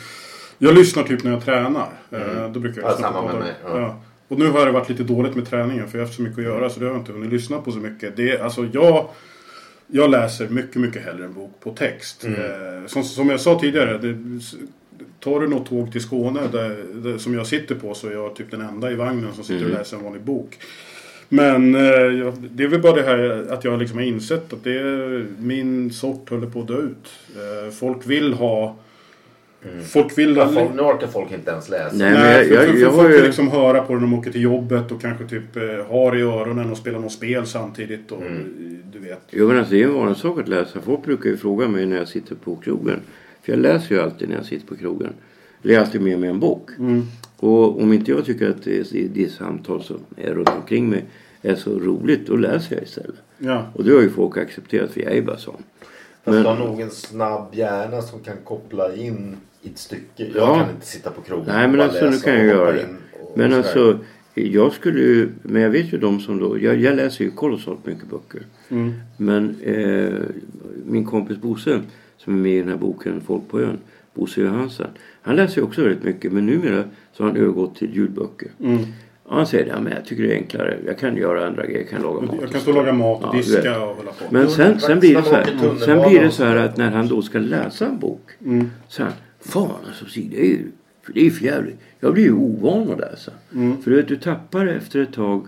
Jag 0.58 0.76
lyssnar 0.76 1.04
typ 1.04 1.24
när 1.24 1.32
jag 1.32 1.46
tränar. 1.46 1.88
Eh, 2.12 2.52
Då 2.54 2.60
brukar 2.60 2.82
jag 2.82 2.88
Ja, 2.90 2.92
lyssna 2.92 3.08
samma 3.08 3.20
på 3.22 3.26
med 3.26 3.32
poddar. 3.34 3.46
mig, 3.46 3.54
ja. 3.64 3.80
Ja. 3.80 4.02
Och 4.28 4.40
nu 4.40 4.48
har 4.50 4.66
det 4.66 4.72
varit 4.72 4.90
lite 4.90 5.04
dåligt 5.04 5.36
med 5.36 5.50
träningen 5.50 5.88
för 5.88 5.98
jag 5.98 6.04
har 6.04 6.08
haft 6.08 6.16
så 6.16 6.22
mycket 6.22 6.38
att 6.38 6.44
göra 6.44 6.70
så 6.70 6.80
det 6.80 6.86
har 6.86 6.94
jag 6.94 7.02
inte 7.02 7.12
hunnit 7.12 7.32
lyssna 7.32 7.58
på 7.62 7.72
så 7.72 7.78
mycket. 7.78 8.16
Det, 8.16 8.32
är- 8.32 8.44
alltså 8.44 8.68
jag, 8.74 9.08
jag 9.88 10.10
läser 10.10 10.48
mycket, 10.50 10.76
mycket 10.76 11.06
hellre 11.06 11.26
en 11.26 11.34
bok 11.34 11.52
på 11.64 11.72
text. 11.74 12.24
Mm. 12.24 12.40
Eh, 12.42 12.88
som, 12.88 13.04
som 13.04 13.30
jag 13.30 13.40
sa 13.40 13.60
tidigare. 13.60 13.98
Det, 13.98 14.18
tar 15.20 15.40
du 15.40 15.48
något 15.48 15.70
tåg 15.70 15.92
till 15.92 16.02
Skåne 16.02 16.40
där, 16.52 16.84
där, 16.94 17.18
som 17.18 17.34
jag 17.34 17.48
sitter 17.48 17.76
på 17.76 17.94
så 17.94 18.08
är 18.08 18.12
jag 18.12 18.36
typ 18.36 18.52
den 18.52 18.62
enda 18.62 18.92
i 18.92 18.96
vagnen 18.96 19.34
som 19.34 19.44
sitter 19.44 19.60
Mm. 19.62 19.72
och 19.72 19.78
läser 19.80 19.98
en 19.98 20.04
vanlig 20.04 20.22
bok. 20.22 20.58
Men 21.30 21.76
eh, 21.76 22.34
det 22.52 22.64
är 22.64 22.68
väl 22.68 22.82
bara 22.82 22.94
det 22.96 23.02
här 23.04 23.48
att 23.52 23.64
jag 23.64 23.80
liksom 23.80 23.98
har 23.98 24.06
insett 24.06 24.54
att 24.54 24.64
det 24.64 24.80
är, 24.80 25.26
min 25.40 25.92
sort 25.94 26.30
håller 26.30 26.48
på 26.48 26.60
att 26.62 26.68
dö 26.68 26.78
ut. 26.78 27.10
Eh, 27.36 27.72
folk 27.74 28.08
vill 28.08 28.34
ha... 28.34 28.76
Folk 29.84 30.18
vill... 30.18 30.36
Ja, 30.36 30.48
folk, 30.48 30.74
nu 30.76 30.82
orkar 30.82 31.08
folk 31.08 31.32
inte 31.32 31.52
ens 31.52 31.70
läsa. 31.70 31.96
Nej, 31.96 32.12
men 32.12 32.22
Nej, 32.22 32.38
jag, 32.38 32.48
för, 32.48 32.56
jag, 32.56 32.74
för, 32.74 32.80
jag 32.80 32.94
folk 32.94 33.14
vill 33.14 33.24
liksom 33.24 33.52
höra 33.52 33.82
på 33.82 33.94
när 33.94 34.02
de 34.02 34.14
åker 34.14 34.32
till 34.32 34.42
jobbet 34.42 34.92
och 34.92 35.02
kanske 35.02 35.26
typ 35.28 35.56
eh, 35.56 35.64
har 35.90 36.18
i 36.18 36.22
öronen 36.22 36.72
och 36.72 36.78
spelar 36.78 37.00
något 37.00 37.12
spel 37.12 37.46
samtidigt. 37.46 38.12
Och, 38.12 38.22
Mm. 38.22 38.84
Du 38.92 39.00
vet. 39.00 39.22
Jo 39.32 39.48
men 39.48 39.58
alltså 39.58 39.74
det 39.74 39.84
är 39.84 39.88
en 39.88 39.94
vanlig 39.94 40.18
sak 40.18 40.40
att 40.40 40.48
läsa. 40.48 40.82
Folk 40.82 41.04
brukar 41.04 41.30
ju 41.30 41.38
fråga 41.38 41.68
mig 41.68 41.86
när 41.86 41.98
jag 41.98 42.08
sitter 42.08 42.36
på 42.36 42.56
krogen. 42.56 43.00
För 43.42 43.52
jag 43.52 43.60
läser 43.60 43.96
ju 43.96 44.02
alltid 44.02 44.30
när 44.30 44.36
jag 44.36 44.46
sitter 44.46 44.68
på 44.68 44.76
krogen. 44.76 45.14
Eller 45.64 45.74
jag 45.74 45.82
har 45.82 45.86
alltid 45.86 46.02
med 46.02 46.20
mig 46.20 46.30
en 46.30 46.40
bok. 46.40 46.70
Mm. 46.80 47.04
Och 47.38 47.82
om 47.82 47.94
inte 47.94 48.12
jag 48.12 48.26
tycker 48.26 48.50
att 48.50 48.64
det, 48.64 48.92
det, 48.92 49.08
det 49.14 49.32
samtal 49.32 49.84
som 49.84 49.98
är 50.18 50.34
runt 50.34 50.50
omkring 50.50 50.90
mig 50.90 51.06
är 51.42 51.56
så 51.56 51.80
roligt. 51.80 52.28
Då 52.28 52.36
läser 52.36 52.76
jag 52.76 52.84
istället. 52.84 53.16
Ja. 53.38 53.66
Och 53.74 53.84
det 53.84 53.94
har 53.94 54.02
ju 54.02 54.10
folk 54.10 54.38
accepterat 54.38 54.92
för 54.92 55.02
jag 55.02 55.18
är 55.18 55.22
bara 55.22 55.38
sån. 55.38 55.64
Men- 56.32 56.44
du 56.44 56.50
har 56.50 56.56
nog 56.58 56.82
en 56.82 56.90
snabb 56.90 57.48
hjärna 57.56 58.02
som 58.02 58.20
kan 58.20 58.38
koppla 58.44 58.96
in 58.96 59.36
i 59.62 59.70
ett 59.70 59.78
stycke. 59.78 60.04
Jag 60.18 60.36
Ja. 60.36 60.56
kan 60.56 60.70
inte 60.70 60.86
sitta 60.88 61.12
på 61.12 61.22
krogen 61.22 61.46
Nej 61.48 61.68
men 61.68 61.82
alltså 61.82 62.06
nu 62.06 62.12
läsa 62.12 62.26
kan 62.26 62.36
jag 62.36 62.46
göra 62.46 62.72
det. 62.72 62.86
Men 63.36 63.54
alltså 63.54 64.00
jag 64.34 64.74
skulle 64.74 65.00
ju, 65.00 65.30
men 65.44 65.62
jag 65.62 65.70
vet 65.70 65.94
ju 65.94 65.98
de 65.98 66.20
som 66.20 66.40
då, 66.40 66.60
jag, 66.62 66.76
jag 66.82 66.96
läser 66.96 67.24
ju 67.26 67.32
kolossalt 67.32 67.86
mycket 67.86 68.08
böcker. 68.10 68.42
Mm. 68.70 68.94
Men 69.18 69.56
eh, 69.64 70.14
min 70.86 71.06
kompis 71.06 71.38
Bosse 71.38 71.82
som 72.18 72.34
är 72.34 72.38
med 72.38 72.52
i 72.52 72.60
den 72.60 72.70
här 72.70 72.78
boken 72.78 73.22
Folk 73.22 73.48
på 73.50 73.60
ön, 73.62 73.78
Bosse 74.14 74.42
Johansson. 74.42 74.88
Han 75.22 75.36
läser 75.36 75.58
ju 75.58 75.64
också 75.64 75.82
väldigt 75.82 76.04
mycket 76.04 76.32
men 76.32 76.46
numera 76.46 76.84
så 77.14 77.24
har 77.24 77.30
han 77.30 77.38
övergått 77.38 77.76
till 77.76 77.96
ljudböcker. 77.96 78.48
Mm. 78.60 78.80
Och 79.28 79.36
han 79.36 79.48
säger 79.48 79.66
ja, 79.66 79.80
men 79.80 79.94
jag 79.94 80.06
tycker 80.06 80.24
det 80.24 80.34
är 80.34 80.38
enklare. 80.38 80.78
Jag 80.86 81.00
kan 81.00 81.18
göra 81.18 81.48
andra 81.48 81.66
grejer. 81.66 81.80
Jag 81.80 81.90
kan 81.90 82.02
laga 82.02 82.22
mat. 82.22 82.36
Jag 82.42 82.52
kan 82.52 82.62
stå 82.62 82.72
och 82.72 82.78
laga 82.78 82.94
mat 82.94 83.24
och 83.24 83.30
Ja, 83.36 83.38
diska 83.38 83.82
och 83.82 83.96
hålla 83.96 84.12
på. 84.12 84.26
Men 84.30 84.50
sen, 84.50 84.80
sen, 84.80 85.00
blir 85.00 85.16
det 85.16 85.24
så 85.24 85.36
här, 85.36 85.46
sen 85.86 86.10
blir 86.10 86.22
det 86.22 86.32
så 86.32 86.44
här 86.44 86.56
att 86.56 86.78
när 86.78 86.92
han 86.92 87.08
då 87.08 87.22
ska 87.22 87.40
läsa 87.40 87.86
en 87.86 88.00
bok. 88.00 88.30
Mm. 88.46 88.72
Så 88.88 89.04
här, 89.04 89.12
fan 89.40 89.72
alltså 89.88 90.06
Stig, 90.06 90.32
det 90.32 90.42
är 90.42 90.50
ju 90.50 90.72
för 91.08 91.14
det 91.14 91.26
är 91.26 91.30
för 91.30 91.46
jävligt. 91.46 91.80
Jag 92.00 92.14
blir 92.14 92.24
ju 92.24 92.34
ovan 92.34 92.92
att 92.92 93.00
läsa. 93.00 93.32
Mm. 93.54 93.82
För 93.82 93.92
du 93.92 93.98
vet, 93.98 94.08
du 94.08 94.16
tappar 94.16 94.68
efter 94.68 95.00
ett 95.00 95.14
tag. 95.14 95.48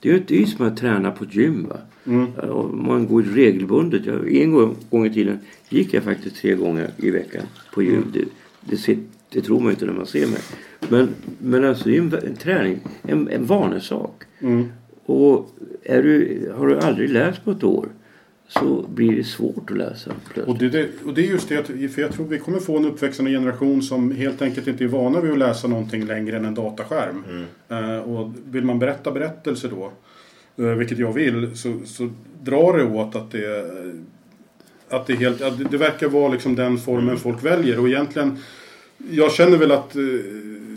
Det 0.00 0.08
är 0.08 0.12
ju 0.12 0.22
det 0.26 0.46
som 0.46 0.66
att 0.66 0.76
träna 0.76 1.10
på 1.10 1.24
gym 1.24 1.66
va. 1.68 1.76
Mm. 2.06 2.34
Och 2.34 2.74
man 2.74 3.06
går 3.06 3.22
regelbundet. 3.22 4.06
Jag, 4.06 4.32
en 4.36 4.52
gång, 4.52 4.76
gång 4.90 5.06
i 5.06 5.10
tiden 5.10 5.38
gick 5.68 5.94
jag 5.94 6.02
faktiskt 6.02 6.36
tre 6.36 6.54
gånger 6.54 6.90
i 6.96 7.10
veckan 7.10 7.42
på 7.74 7.82
gym. 7.82 7.94
Mm. 7.94 8.12
Det, 8.12 8.24
det, 8.60 8.98
det 9.36 9.42
tror 9.42 9.60
man 9.60 9.70
inte 9.70 9.86
när 9.86 9.92
man 9.92 10.06
ser 10.06 10.26
mig. 10.26 10.40
Men, 10.88 11.08
men 11.38 11.64
alltså 11.64 11.88
det 11.88 11.96
är 11.96 12.00
en, 12.00 12.14
en 12.26 12.36
träning, 12.36 12.78
en, 13.02 13.28
en 13.28 13.46
vanesak. 13.46 14.22
Mm. 14.40 14.68
Och 15.06 15.50
är 15.82 16.02
du, 16.02 16.52
har 16.56 16.66
du 16.66 16.78
aldrig 16.78 17.10
läst 17.10 17.44
på 17.44 17.50
ett 17.50 17.64
år 17.64 17.88
så 18.48 18.84
blir 18.94 19.16
det 19.16 19.24
svårt 19.24 19.70
att 19.70 19.76
läsa 19.76 20.10
Och 20.10 20.34
plötsligt. 20.34 20.58
det, 20.58 20.68
det, 20.68 20.88
och 21.04 21.14
det 21.14 21.20
är 21.26 21.30
just 21.30 21.48
det, 21.48 21.88
för 21.94 22.02
jag 22.02 22.12
tror 22.12 22.26
vi 22.26 22.38
kommer 22.38 22.58
få 22.58 22.76
en 22.76 22.84
uppväxande 22.86 23.30
generation 23.30 23.82
som 23.82 24.10
helt 24.10 24.42
enkelt 24.42 24.66
inte 24.66 24.84
är 24.84 24.88
vana 24.88 25.20
vid 25.20 25.32
att 25.32 25.38
läsa 25.38 25.68
någonting 25.68 26.04
längre 26.06 26.36
än 26.36 26.44
en 26.44 26.54
dataskärm. 26.54 27.24
Eh, 27.68 27.98
och 27.98 28.32
vill 28.50 28.64
man 28.64 28.78
berätta 28.78 29.10
berättelser 29.12 29.70
då, 29.70 29.92
eh, 30.64 30.70
vilket 30.74 30.98
jag 30.98 31.12
vill, 31.12 31.56
så, 31.56 31.78
så 31.84 32.08
drar 32.42 32.78
det 32.78 32.84
åt 32.84 33.16
att 33.16 33.30
det 33.30 33.64
att 34.88 35.06
det, 35.06 35.12
är 35.12 35.16
helt, 35.16 35.42
att 35.42 35.58
det- 35.58 35.64
det 35.70 35.76
verkar 35.76 36.08
vara 36.08 36.32
liksom 36.32 36.54
den 36.54 36.78
formen 36.78 37.16
folk 37.16 37.44
väljer. 37.44 37.80
Och 37.80 37.88
egentligen, 37.88 38.38
jag 39.10 39.32
känner 39.32 39.56
väl 39.58 39.72
att 39.72 39.96
eh, 39.96 40.02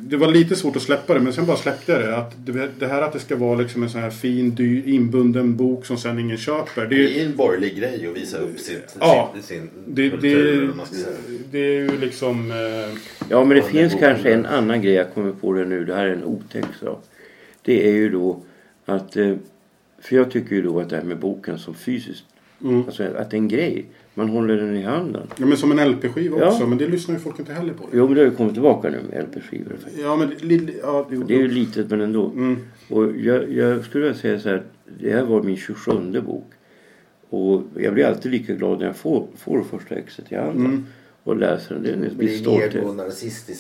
det 0.01 0.17
var 0.17 0.28
lite 0.28 0.55
svårt 0.55 0.76
att 0.76 0.82
släppa 0.82 1.13
det, 1.13 1.20
men 1.20 1.34
sen 1.34 1.45
bara 1.45 1.57
släppte 1.57 1.91
jag 1.91 2.01
det. 2.01 2.17
Att 2.17 2.34
det, 2.80 2.88
här 2.88 3.01
att 3.01 3.13
det 3.13 3.20
ska 3.20 3.36
vara 3.36 3.55
liksom 3.59 3.84
en 3.84 3.89
sån 3.89 4.01
här 4.01 4.09
fin, 4.09 4.55
dyr, 4.55 4.84
inbunden 4.88 5.55
bok 5.55 5.86
som 5.86 5.97
sen 5.97 6.20
ingen 6.20 6.38
köper. 6.38 6.82
Det, 6.88 6.95
Det 6.95 7.20
är 7.22 7.26
en 7.26 7.36
borgerlig 7.36 7.76
grej 7.78 8.07
att 8.07 8.17
visa 8.17 8.38
upp 8.38 8.59
sitt, 8.59 8.95
Ja. 8.99 9.34
sin, 9.34 9.43
sin 9.43 9.70
det, 9.88 10.09
kultur. 10.09 10.67
det, 10.67 11.38
det 11.51 11.59
är 11.59 11.80
ju 11.82 11.97
liksom... 11.99 12.51
Eh, 12.51 12.97
Ja 13.30 13.43
men 13.45 13.57
det 13.57 13.63
finns 13.63 13.93
går- 13.93 13.99
kanske 13.99 14.34
en 14.34 14.45
annan 14.45 14.82
grej 14.82 14.93
jag 14.93 15.13
kommer 15.13 15.32
på 15.32 15.53
det 15.53 15.65
nu. 15.65 15.86
Det 15.86 15.95
här 15.95 16.05
är 16.05 16.13
en 16.13 16.24
otäck 16.24 16.65
sak. 16.82 17.03
Det 17.61 17.88
är 17.89 17.93
ju 17.93 18.09
då 18.09 18.41
att... 18.86 19.17
eh, 19.17 19.36
För 20.01 20.15
jag 20.15 20.32
tycker 20.32 20.55
ju 20.55 20.61
då 20.61 20.80
att 20.80 20.89
det 20.89 20.95
här 20.95 21.03
med 21.03 21.17
boken 21.20 21.59
som 21.59 21.74
fysiskt. 21.74 22.24
Mm. 22.64 22.84
Alltså 22.86 23.03
att 23.03 23.32
det 23.32 23.38
är 23.38 23.39
en 23.39 23.47
grej. 23.47 23.86
Man 24.14 24.30
håller 24.30 24.57
den 24.57 24.76
i 24.78 24.82
handen. 24.82 25.28
ja, 25.38 25.45
men 25.45 25.57
som 25.57 25.72
en 25.80 25.91
LP-skiva 25.91 26.39
Ja. 26.39 26.47
också, 26.51 26.68
men 26.68 26.78
det 26.78 26.88
lyssnar 26.88 27.16
ju 27.16 27.22
folk 27.22 27.39
inte 27.39 27.53
heller 27.53 27.74
på. 27.74 27.84
Jo 27.93 28.05
men 28.05 28.16
det 28.16 28.22
har 28.22 28.26
ju 28.30 28.36
kommit 28.36 28.53
tillbaka 28.53 28.89
nu 28.89 28.97
med 29.12 29.24
LP-skivor. 29.24 29.76
Ja, 30.03 30.16
men 30.16 30.30
det, 30.49 30.74
ja, 30.84 31.07
jo, 31.12 31.24
Det 31.28 31.34
är 31.36 31.39
ju 31.39 31.47
litet 31.47 31.89
men 31.89 32.01
ändå. 32.01 32.26
Mm. 32.26 32.57
Och 32.89 33.18
jag, 33.18 33.51
jag 33.53 33.84
skulle 33.86 34.03
vilja 34.03 34.20
säga 34.20 34.39
så 34.39 34.49
här. 34.49 34.64
Det 34.99 35.12
här 35.12 35.24
var 35.24 35.43
min 35.43 35.57
27 35.57 35.91
bok. 36.26 36.51
Och 37.30 37.62
jag 37.76 37.93
blir 37.93 38.05
alltid 38.05 38.32
lika 38.32 38.53
glad 38.53 38.80
när 38.80 38.86
jag 38.86 38.95
får, 38.95 39.28
får 39.38 39.62
första 39.62 39.95
exet 39.95 40.32
i 40.32 40.36
handen. 40.36 40.66
Mm. 40.66 40.86
Och 41.24 41.38
läser 41.38 41.76
den. 41.76 41.84
Det 41.84 41.89
är 41.89 41.93
en 41.93 41.99
Men 41.99 42.10
det 42.10 42.16
viss 42.26 42.39
stolthet. 42.39 42.84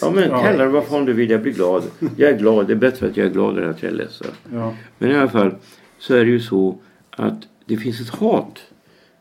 Ja 0.01 0.11
men 0.11 0.23
Ja. 0.23 0.41
kalla 0.43 0.63
det 0.63 0.69
vad 0.69 0.85
fan 0.85 1.05
du 1.05 1.13
vill. 1.13 1.29
Jag 1.29 1.41
blir 1.41 1.53
glad. 1.53 1.83
Jag 2.17 2.29
är 2.29 2.37
glad. 2.37 2.67
Det 2.67 2.73
är 2.73 2.77
bättre 2.77 3.07
att 3.07 3.17
jag 3.17 3.25
är 3.27 3.31
glad 3.31 3.57
än 3.57 3.69
att 3.69 3.83
jag 3.83 3.91
är 3.91 3.95
ledsen. 3.95 4.27
Ja. 4.53 4.73
Men 4.97 5.11
i 5.11 5.15
alla 5.15 5.29
fall 5.29 5.55
så 5.99 6.13
är 6.15 6.25
det 6.25 6.31
ju 6.31 6.39
så 6.39 6.77
att 7.09 7.39
det 7.65 7.77
finns 7.77 8.01
ett 8.01 8.09
hat 8.09 8.59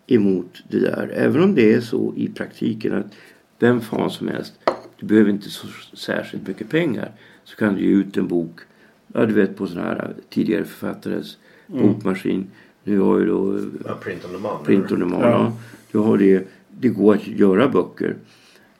emot 0.08 0.62
det 0.68 0.78
där. 0.78 1.10
Även 1.14 1.42
om 1.42 1.54
det 1.54 1.72
är 1.74 1.80
så 1.80 2.12
i 2.16 2.28
praktiken 2.28 2.94
att 2.94 3.06
vem 3.58 3.80
fan 3.80 4.10
som 4.10 4.28
helst, 4.28 4.52
du 5.00 5.06
behöver 5.06 5.30
inte 5.30 5.50
så 5.50 5.66
särskilt 5.96 6.46
mycket 6.48 6.68
pengar, 6.70 7.12
så 7.44 7.56
kan 7.56 7.74
du 7.74 7.80
ge 7.82 7.88
ut 7.88 8.16
en 8.16 8.28
bok, 8.28 8.60
ja 9.14 9.26
du 9.26 9.34
vet 9.34 9.56
på 9.56 9.66
sån 9.66 9.78
här 9.82 10.14
tidigare 10.30 10.64
författares 10.64 11.38
bokmaskin. 11.66 12.46
Nu 12.84 12.98
har 12.98 13.18
ju 13.18 13.26
då 13.26 13.60
Ja, 13.84 13.94
print 13.94 14.24
on 14.24 14.32
demand. 14.32 14.64
print 14.66 14.92
on 14.92 14.98
demand. 15.00 15.24
Ja. 15.24 15.52
Du 15.92 15.98
har 15.98 16.18
det, 16.18 16.48
det 16.68 16.88
går 16.88 17.14
att 17.14 17.26
göra 17.26 17.68
böcker. 17.68 18.16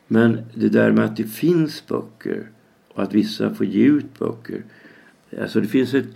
Men 0.07 0.39
det 0.55 0.69
där 0.69 0.93
med 0.93 1.05
att 1.05 1.17
det 1.17 1.25
finns 1.25 1.87
böcker 1.87 2.51
och 2.89 3.03
att 3.03 3.15
vissa 3.15 3.55
får 3.55 3.67
ge 3.67 3.85
ut 3.85 4.19
böcker. 4.19 4.63
Alltså 5.41 5.61
det 5.61 5.67
finns 5.67 5.95
ett, 5.95 6.07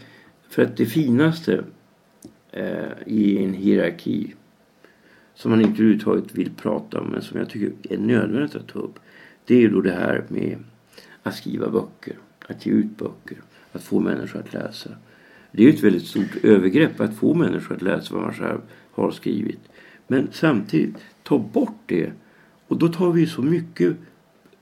för 0.48 0.62
att 0.62 0.76
det 0.76 0.86
finaste 0.86 1.64
eh, 2.50 2.74
i 3.06 3.44
en 3.44 3.54
hierarki 3.54 4.34
som 5.34 5.50
man 5.50 5.60
inte 5.60 5.82
överhuvudtaget 5.82 6.34
vill 6.34 6.50
prata 6.50 7.00
om 7.00 7.06
men 7.06 7.22
som 7.22 7.38
jag 7.38 7.50
tycker 7.50 7.72
är 7.94 7.98
nödvändigt 7.98 8.56
att 8.56 8.68
ta 8.68 8.78
upp. 8.78 8.98
Det 9.44 9.54
är 9.54 9.60
ju 9.60 9.68
då 9.68 9.80
det 9.80 9.92
här 9.92 10.24
med 10.28 10.58
att 11.22 11.34
skriva 11.34 11.70
böcker, 11.70 12.16
att 12.48 12.66
ge 12.66 12.72
ut 12.72 12.98
böcker, 12.98 13.36
att 13.72 13.82
få 13.82 14.00
människor 14.00 14.40
att 14.40 14.52
läsa. 14.52 14.90
Det 15.52 15.62
är 15.62 15.66
ju 15.66 15.74
ett 15.74 15.84
väldigt 15.84 16.06
stort 16.06 16.44
övergrepp 16.44 17.00
att 17.00 17.16
få 17.16 17.34
människor 17.34 17.74
att 17.74 17.82
läsa 17.82 18.14
vad 18.14 18.22
man 18.22 18.34
själv 18.34 18.60
har 18.92 19.10
skrivit. 19.10 19.60
Men 20.06 20.28
samtidigt, 20.32 20.96
ta 21.22 21.38
bort 21.38 21.80
det. 21.86 22.12
Och 22.68 22.78
då 22.78 22.88
tar 22.88 23.12
vi 23.12 23.26
så 23.26 23.42
mycket 23.42 23.96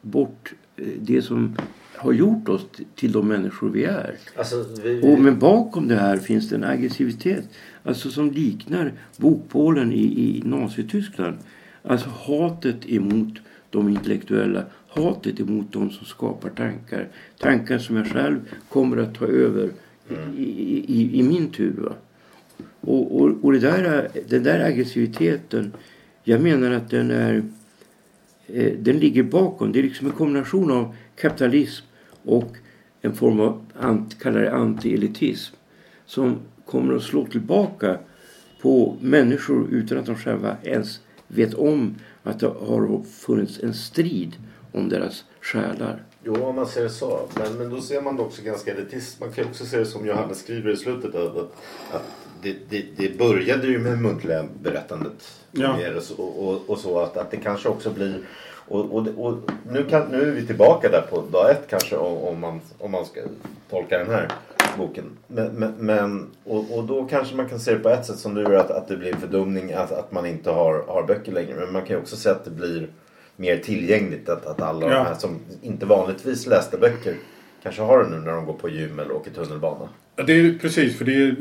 bort 0.01 0.53
eh, 0.77 0.87
det 1.01 1.23
som 1.23 1.57
har 2.01 2.13
gjort 2.13 2.49
oss 2.49 2.67
till 2.95 3.13
de 3.13 3.29
människor 3.29 3.71
vi 3.71 3.85
är. 3.85 4.17
Alltså, 4.37 4.67
vi, 4.83 5.01
Och 5.03 5.21
men 5.21 5.39
bakom 5.39 5.89
det 5.89 5.97
här 5.97 6.17
finns 6.17 6.49
det 6.49 6.57
en 6.57 6.65
aggressivitet. 6.65 7.45
Alltså 7.83 8.11
som 8.11 8.31
liknar 8.31 8.93
bokbålen 9.17 9.93
i, 9.93 10.03
i 10.03 10.43
Nazityskland. 10.45 11.39
Alltså 11.83 12.09
hatet 12.09 12.91
emot 12.91 13.39
de 13.71 13.89
intellektuella. 13.89 14.65
Hatet 14.89 15.41
emot 15.41 15.73
de 15.73 15.91
som 15.91 16.07
skapar 16.07 16.51
tankar. 16.51 17.09
Tankar 17.39 17.79
som 17.79 17.97
jag 17.97 18.07
själv 18.07 18.39
kommer 18.69 18.97
att 18.97 19.15
ta 19.15 19.27
över 19.27 19.71
i, 20.37 20.43
i, 20.43 20.85
i, 20.89 21.19
i 21.19 21.23
min 21.23 21.51
tur. 21.51 21.93
Och, 22.81 23.21
och, 23.21 23.45
och 23.45 23.53
där, 23.53 24.09
den 24.29 24.43
där 24.43 24.65
aggressiviteten. 24.65 25.73
Jag 26.25 26.41
menar 26.41 26.71
att 26.71 26.91
den 26.91 27.11
är 27.11 27.43
eh, 28.47 28.73
den 28.79 28.99
ligger 28.99 29.23
bakom. 29.23 29.73
Det 29.73 29.79
är 29.79 29.83
liksom 29.83 30.07
en 30.07 30.13
kombination 30.13 30.71
av 30.71 30.95
kapitalism 31.17 31.85
och 32.25 32.57
en 33.01 33.15
form 33.15 33.41
av 33.41 33.65
kallar 34.19 34.41
det 34.41 34.51
anti-elitism 34.51 35.55
som 36.07 36.39
kommer 36.67 36.95
att 36.95 37.03
slå 37.03 37.27
tillbaka 37.27 37.99
på 38.63 38.97
människor 39.01 39.69
utan 39.71 39.99
att 39.99 40.07
de 40.07 40.17
själva 40.17 40.57
ens 40.63 41.01
vet 41.29 41.55
om 41.55 41.95
att 42.23 42.41
det 42.41 42.47
har 42.47 43.03
funnits 43.05 43.61
en 43.63 43.75
strid 43.75 44.37
om 44.73 44.89
deras 44.89 45.25
själar. 45.41 46.03
Jo, 46.25 46.45
om 46.45 46.57
man 46.57 46.67
ser 46.67 46.83
det 46.83 46.91
så. 46.91 47.29
Men, 47.37 47.59
men 47.59 47.71
då 47.71 47.81
ser 47.81 48.03
man 48.03 48.17
det 48.17 48.23
också 48.23 48.43
ganska 48.43 48.73
elitistiskt. 48.73 49.21
Man 49.21 49.33
kan 49.33 49.45
också 49.45 49.67
se 49.67 49.79
det 49.79 49.87
som 49.87 50.07
Johannes 50.07 50.39
skriver 50.39 50.71
i 50.71 50.77
slutet. 50.77 51.15
Att, 51.15 51.37
att, 51.37 51.53
att 51.93 52.03
det, 52.43 52.57
det, 52.69 52.85
det 52.97 53.19
började 53.19 53.67
ju 53.67 53.79
med 53.79 53.99
muntliga 53.99 54.47
berättandet. 54.63 55.41
Ja. 55.53 55.79
Och, 56.17 56.49
och, 56.49 56.71
och 56.71 56.79
så 56.79 57.01
att, 57.01 57.17
att 57.17 57.31
det 57.31 57.37
kanske 57.37 57.69
också 57.69 57.91
blir... 57.91 58.21
Och, 58.71 58.95
och, 58.95 59.07
och 59.17 59.39
nu, 59.71 59.85
kan, 59.85 60.09
nu 60.11 60.23
är 60.23 60.33
vi 60.33 60.47
tillbaka 60.47 60.89
där 60.89 61.01
på 61.01 61.21
dag 61.21 61.51
ett 61.51 61.67
kanske 61.71 61.97
om, 61.97 62.41
man, 62.41 62.61
om 62.79 62.91
man 62.91 63.05
ska 63.05 63.21
tolka 63.71 63.99
den 63.99 64.11
här 64.11 64.29
boken. 64.79 65.05
Men, 65.27 65.47
men, 65.47 65.75
men 65.79 66.31
och, 66.45 66.79
och 66.79 66.85
då 66.85 67.05
kanske 67.05 67.37
man 67.37 67.49
kan 67.49 67.61
se 67.61 67.73
det 67.73 67.79
på 67.79 67.89
ett 67.89 68.07
sätt 68.07 68.19
som 68.19 68.35
du 68.35 68.43
gör 68.43 68.55
att, 68.55 68.71
att 68.71 68.89
det 68.89 68.97
blir 68.97 69.15
en 69.15 69.21
fördumning 69.21 69.73
att, 69.73 69.93
att 69.93 70.13
man 70.13 70.27
inte 70.27 70.51
har, 70.51 70.85
har 70.87 71.03
böcker 71.03 71.33
längre. 71.33 71.55
Men 71.55 71.73
man 71.73 71.83
kan 71.83 71.97
ju 71.97 72.03
också 72.03 72.17
säga 72.17 72.35
att 72.35 72.45
det 72.45 72.51
blir 72.51 72.89
mer 73.37 73.57
tillgängligt. 73.59 74.29
Att, 74.29 74.47
att 74.47 74.63
alla 74.63 74.87
Ja. 74.87 74.95
de 74.95 75.05
här 75.05 75.15
som 75.15 75.39
inte 75.63 75.87
vanligtvis 75.87 76.47
läste 76.47 76.79
böcker 76.79 77.15
kanske 77.63 77.83
har 77.83 78.05
det 78.05 78.11
nu 78.11 78.17
när 78.17 78.33
de 78.33 78.47
går 78.47 78.53
på 78.53 78.69
gym 78.69 78.99
eller 78.99 79.13
åker 79.13 79.31
tunnelbana. 79.31 79.89
Ja, 80.17 80.23
det 80.25 80.33
är 80.33 80.37
ju 80.37 80.59
precis, 80.59 80.99
för 80.99 81.05
det 81.05 81.15
är, 81.15 81.37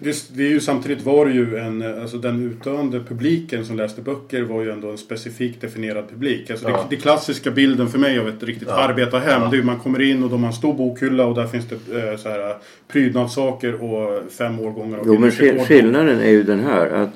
det, 0.00 0.28
det 0.36 0.42
är 0.42 0.48
ju 0.48 0.60
samtidigt 0.60 1.04
var 1.04 1.26
det 1.26 1.32
ju 1.32 1.56
en, 1.56 2.00
alltså 2.02 2.18
den 2.18 2.42
utdöende 2.46 3.00
publiken 3.00 3.64
som 3.64 3.76
läste 3.76 4.00
böcker 4.02 4.42
var 4.42 4.62
ju 4.62 4.70
ändå 4.70 4.90
en 4.90 4.98
specifikt 4.98 5.60
definierad 5.60 6.08
publik. 6.10 6.50
Alltså 6.50 6.68
Ja. 6.68 6.76
det, 6.90 6.96
det 6.96 7.02
klassiska 7.02 7.50
bilden 7.50 7.88
för 7.88 7.98
mig 7.98 8.18
av 8.18 8.28
ett 8.28 8.42
riktigt 8.42 8.68
Ja. 8.68 8.74
arbetarhem, 8.88 9.42
Ja. 9.42 9.48
det 9.50 9.56
är 9.58 9.62
man 9.62 9.78
kommer 9.78 10.00
in 10.02 10.22
och 10.24 10.30
de 10.30 10.40
har 10.42 10.48
en 10.48 10.54
stor 10.56 10.74
bokhylla 10.74 11.26
och 11.26 11.34
där 11.34 11.46
finns 11.46 11.66
det 11.68 12.10
eh, 12.10 12.16
så 12.16 12.28
här 12.28 12.56
prydnadssaker 12.88 13.84
och 13.84 14.32
fem 14.32 14.60
årgångar 14.60 14.98
av 14.98 15.04
Jo, 15.06 15.18
men 15.18 15.30
skillnaden 15.64 16.20
är 16.20 16.30
ju 16.30 16.42
den 16.42 16.60
här 16.60 16.86
att 16.90 17.10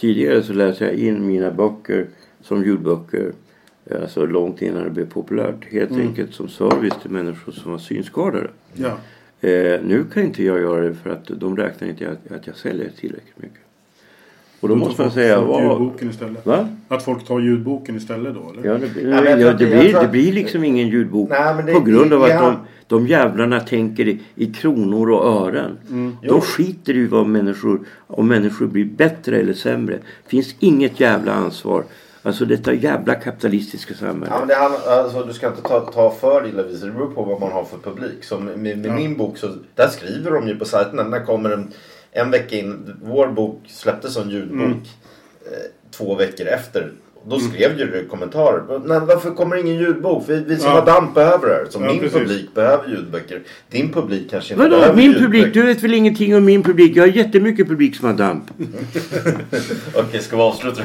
tidigare 0.00 0.42
så 0.42 0.52
läste 0.52 0.84
jag 0.84 0.94
in 0.94 1.26
mina 1.26 1.50
böcker 1.50 2.06
som 2.42 2.64
ljudböcker 2.64 3.32
alltså 4.02 4.26
långt 4.26 4.62
innan 4.62 4.84
det 4.84 4.90
blev 4.90 5.06
populärt. 5.08 5.64
Helt 5.70 5.90
Mm. 5.90 6.06
enkelt 6.08 6.34
som 6.34 6.48
service 6.48 6.94
till 7.02 7.10
människor 7.10 7.52
som 7.52 7.72
var 7.72 7.78
synskadade. 7.78 8.48
Ja. 8.74 8.88
Eh, 9.48 9.80
nu 9.84 10.04
kan 10.14 10.22
inte 10.22 10.44
jag 10.44 10.60
göra 10.60 10.80
det 10.88 10.94
för 10.94 11.10
att 11.10 11.26
de 11.36 11.56
räknar 11.56 11.88
inte 11.88 12.10
att, 12.10 12.32
att 12.36 12.46
jag 12.46 12.56
säljer 12.56 12.88
tillräckligt 13.00 13.36
mycket. 13.38 13.58
Och 14.60 14.68
då 14.68 14.76
måste 14.76 15.02
man 15.02 15.10
säga 15.10 15.36
folk 15.36 15.48
vad... 15.48 15.62
ljudboken 15.62 16.10
istället. 16.10 16.46
Va? 16.46 16.68
Att 16.88 17.04
folk 17.04 17.26
tar 17.26 17.40
ljudboken 17.40 17.96
istället 17.96 18.34
då 18.34 18.50
eller? 18.52 18.68
Ja, 18.68 18.78
det, 18.78 18.88
blir- 18.94 19.10
ja, 19.10 19.50
att 19.50 19.58
det, 19.58 19.66
blir, 19.66 19.80
tror 19.82 19.92
det 19.92 20.00
att- 20.00 20.10
blir 20.12 20.32
liksom 20.32 20.64
ingen 20.64 20.88
ljudbok. 20.88 21.30
Nej, 21.30 21.54
men 21.54 21.66
det- 21.66 21.72
på 21.72 21.80
grund 21.80 22.12
av 22.12 22.22
att 22.22 22.28
det- 22.28 22.38
de, 22.38 22.56
de 22.86 23.06
jävlarna 23.06 23.60
tänker 23.60 24.08
i, 24.08 24.20
i 24.34 24.46
kronor 24.46 25.10
och 25.10 25.26
ören. 25.48 25.78
Jo. 25.90 26.12
De 26.22 26.40
skiter 26.40 26.96
i 26.96 27.06
vad 27.06 27.26
människor, 27.26 27.80
om 28.06 28.28
människor 28.28 28.66
blir 28.66 28.84
bättre 28.84 29.36
eller 29.36 29.52
sämre. 29.54 29.98
finns 30.26 30.54
inget 30.58 31.00
jävla 31.00 31.32
ansvar. 31.32 31.84
Alltså 32.22 32.44
detta 32.44 32.72
jävla 32.72 33.14
kapitalistiska 33.14 33.94
samhälle. 33.94 34.32
Ja, 34.34 34.38
men 34.38 34.48
det 34.48 34.54
handlar, 34.54 34.80
alltså, 34.98 35.22
du 35.22 35.32
ska 35.32 35.46
inte 35.48 35.62
ta, 35.62 35.80
ta 35.80 36.10
för 36.10 36.48
illa 36.48 36.62
vis. 36.62 36.80
Det 36.80 36.90
beror 36.90 37.10
på 37.14 37.22
vad 37.22 37.40
man 37.40 37.52
har 37.52 37.64
för 37.64 37.78
publik. 37.78 38.24
Som 38.24 38.44
med, 38.44 38.58
med 38.58 38.86
Ja. 38.86 38.94
min 38.94 39.16
bok 39.16 39.38
så 39.38 39.54
där 39.74 39.88
skriver 39.88 40.30
de 40.30 40.48
ju 40.48 40.58
på 40.58 40.64
sajten. 40.64 41.10
När 41.10 41.24
kommer 41.24 41.50
en, 41.50 41.72
en 42.12 42.30
vecka 42.30 42.56
in. 42.56 42.96
Vår 43.02 43.26
bok 43.28 43.60
släpptes 43.66 44.14
som 44.14 44.30
ljudbok 44.30 44.60
Mm. 44.60 44.72
eh, 45.46 45.58
två 45.90 46.14
veckor 46.14 46.46
efter. 46.46 46.92
Då 47.26 47.38
skrev 47.38 47.78
ju 47.78 47.86
du 47.86 48.06
kommentarer. 48.06 48.62
Nej, 48.84 49.00
varför 49.00 49.30
kommer 49.30 49.56
ingen 49.56 49.74
ljudbok? 49.76 50.24
Vi, 50.28 50.44
vi 50.46 50.56
som 50.56 50.70
Ja. 50.70 50.74
har 50.80 50.86
DAMP 50.86 51.14
behöver 51.14 51.48
det. 51.48 51.70
Så 51.72 51.80
Ja, 51.80 51.86
min 51.86 51.98
precis. 52.00 52.18
publik 52.18 52.54
behöver 52.54 52.88
ljudböcker. 52.88 53.42
Din 53.70 53.92
publik 53.92 54.30
kanske 54.30 54.54
inte 54.54 54.64
Vadå 54.64 54.76
behöver 54.76 54.96
min 54.96 55.04
ljudböcker. 55.04 55.26
publik? 55.26 55.54
Du 55.54 55.62
vet 55.62 55.82
väl 55.82 55.94
ingenting 55.94 56.36
om 56.36 56.44
min 56.44 56.62
publik? 56.62 56.96
Jag 56.96 57.02
har 57.02 57.08
jättemycket 57.08 57.68
publik 57.68 57.96
som 57.96 58.06
har 58.06 58.14
damp. 58.14 58.44
Okej, 59.96 60.20
ska 60.20 60.36
vi 60.36 60.42
avsluta? 60.42 60.82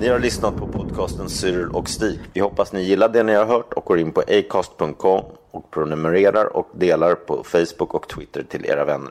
Ni 0.00 0.08
har 0.08 0.18
lyssnat 0.18 0.56
på 0.56 0.66
podcasten 0.66 1.28
Cyril 1.28 1.68
och 1.68 1.88
Stig. 1.88 2.18
Vi 2.32 2.40
hoppas 2.40 2.72
ni 2.72 2.82
gillar 2.82 3.08
det 3.08 3.22
ni 3.22 3.34
har 3.34 3.44
hört 3.46 3.72
och 3.72 3.84
går 3.84 3.98
in 3.98 4.12
på 4.12 4.20
acast.com 4.20 5.24
och 5.50 5.70
prenumererar 5.70 6.56
och 6.56 6.68
delar 6.78 7.14
på 7.14 7.42
Facebook 7.44 7.94
och 7.94 8.08
Twitter 8.08 8.42
till 8.48 8.66
era 8.66 8.84
vänner. 8.84 9.10